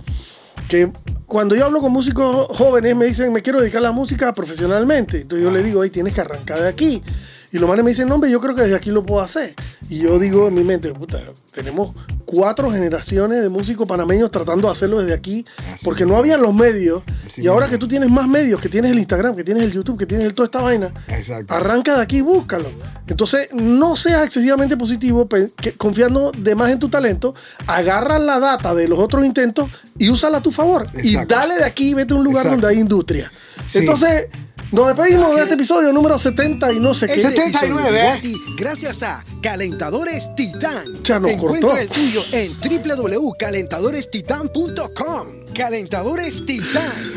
que 0.67 0.91
cuando 1.27 1.55
yo 1.55 1.65
hablo 1.65 1.81
con 1.81 1.91
músicos 1.91 2.47
jóvenes 2.57 2.95
me 2.95 3.05
dicen 3.05 3.33
me 3.33 3.41
quiero 3.41 3.59
dedicar 3.59 3.79
a 3.79 3.83
la 3.83 3.91
música 3.91 4.33
profesionalmente. 4.33 5.21
Entonces 5.21 5.43
yo 5.43 5.51
les 5.51 5.63
digo, 5.63 5.83
hey, 5.83 5.89
tienes 5.89 6.13
que 6.13 6.21
arrancar 6.21 6.59
de 6.59 6.69
aquí. 6.69 7.03
Y 7.51 7.59
los 7.59 7.69
manes 7.69 7.83
me 7.85 7.91
dicen, 7.91 8.07
no, 8.09 8.15
hombre, 8.15 8.29
yo 8.29 8.41
creo 8.41 8.53
que 8.55 8.63
desde 8.63 8.75
aquí 8.75 8.91
lo 8.91 9.05
puedo 9.05 9.21
hacer. 9.21 9.55
Y 9.89 9.99
yo 9.99 10.19
digo 10.19 10.47
en 10.49 10.53
mi 10.53 10.63
mente, 10.63 10.91
puta, 10.93 11.21
tenemos 11.53 11.93
cuatro 12.25 12.69
generaciones 12.71 13.41
de 13.41 13.47
músicos 13.47 13.87
panameños 13.87 14.29
tratando 14.31 14.67
de 14.67 14.73
hacerlo 14.73 14.99
desde 14.99 15.13
aquí, 15.13 15.45
Así 15.73 15.85
porque 15.85 16.05
no 16.05 16.17
habían 16.17 16.41
los 16.41 16.53
medios. 16.53 17.03
Así 17.25 17.41
y 17.43 17.47
ahora 17.47 17.69
que 17.69 17.77
tú 17.77 17.87
tienes 17.87 18.09
más 18.09 18.27
medios, 18.27 18.59
que 18.59 18.67
tienes 18.67 18.91
el 18.91 18.99
Instagram, 18.99 19.33
que 19.35 19.45
tienes 19.45 19.63
el 19.63 19.71
YouTube, 19.71 19.97
que 19.97 20.05
tienes 20.05 20.27
el, 20.27 20.33
toda 20.33 20.47
esta 20.47 20.61
vaina, 20.61 20.91
Exacto. 21.07 21.53
arranca 21.53 21.95
de 21.95 22.01
aquí 22.01 22.17
y 22.17 22.21
búscalo. 22.21 22.69
Entonces, 23.07 23.47
no 23.53 23.95
seas 23.95 24.25
excesivamente 24.25 24.75
positivo, 24.75 25.27
que- 25.29 25.73
confiando 25.77 26.31
de 26.33 26.53
más 26.53 26.69
en 26.69 26.79
tu 26.79 26.89
talento, 26.89 27.33
agarra 27.65 28.19
la 28.19 28.39
data 28.41 28.75
de 28.75 28.89
los 28.89 28.99
otros 28.99 29.25
intentos 29.25 29.69
y 29.97 30.09
úsala 30.09 30.39
a 30.39 30.41
tu 30.43 30.51
favor. 30.51 30.87
Y 31.01 31.15
dale 31.25 31.55
de 31.55 31.63
aquí 31.63 31.91
y 31.91 31.93
vete 31.93 32.13
a 32.13 32.17
un 32.17 32.23
lugar 32.25 32.45
Exacto. 32.45 32.61
donde 32.61 32.75
hay 32.75 32.81
industria. 32.81 33.31
Sí. 33.67 33.79
Entonces, 33.79 34.25
nos 34.71 34.87
despedimos 34.87 35.35
de 35.35 35.41
este 35.43 35.53
episodio 35.55 35.91
número 35.93 36.17
70 36.17 36.73
y 36.73 36.79
no 36.79 36.93
sé 36.93 37.07
qué. 37.07 37.13
Este 37.15 37.29
79, 37.29 37.49
episodio 37.49 37.91
llegó 37.91 37.99
¿eh? 37.99 38.21
gracias 38.57 39.03
a 39.03 39.23
Calentadores 39.41 40.33
Titán. 40.35 41.03
Ya 41.03 41.19
nos 41.19 41.31
Encuentra 41.31 41.69
cortó. 41.69 41.81
el 41.81 41.89
tuyo 41.89 42.23
en 42.31 42.53
www.calentadorestitan.com. 42.59 45.27
Calentadores 45.55 46.45
Titán. 46.45 47.13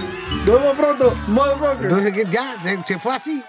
Nos 0.47 0.61
vemos 0.61 0.77
pronto, 0.77 1.13
motherfucker. 1.27 1.91
Entonces, 1.91 2.15
ya, 2.31 2.55
se, 2.63 2.79
se 2.87 2.99
fue 2.99 3.15
así. 3.17 3.43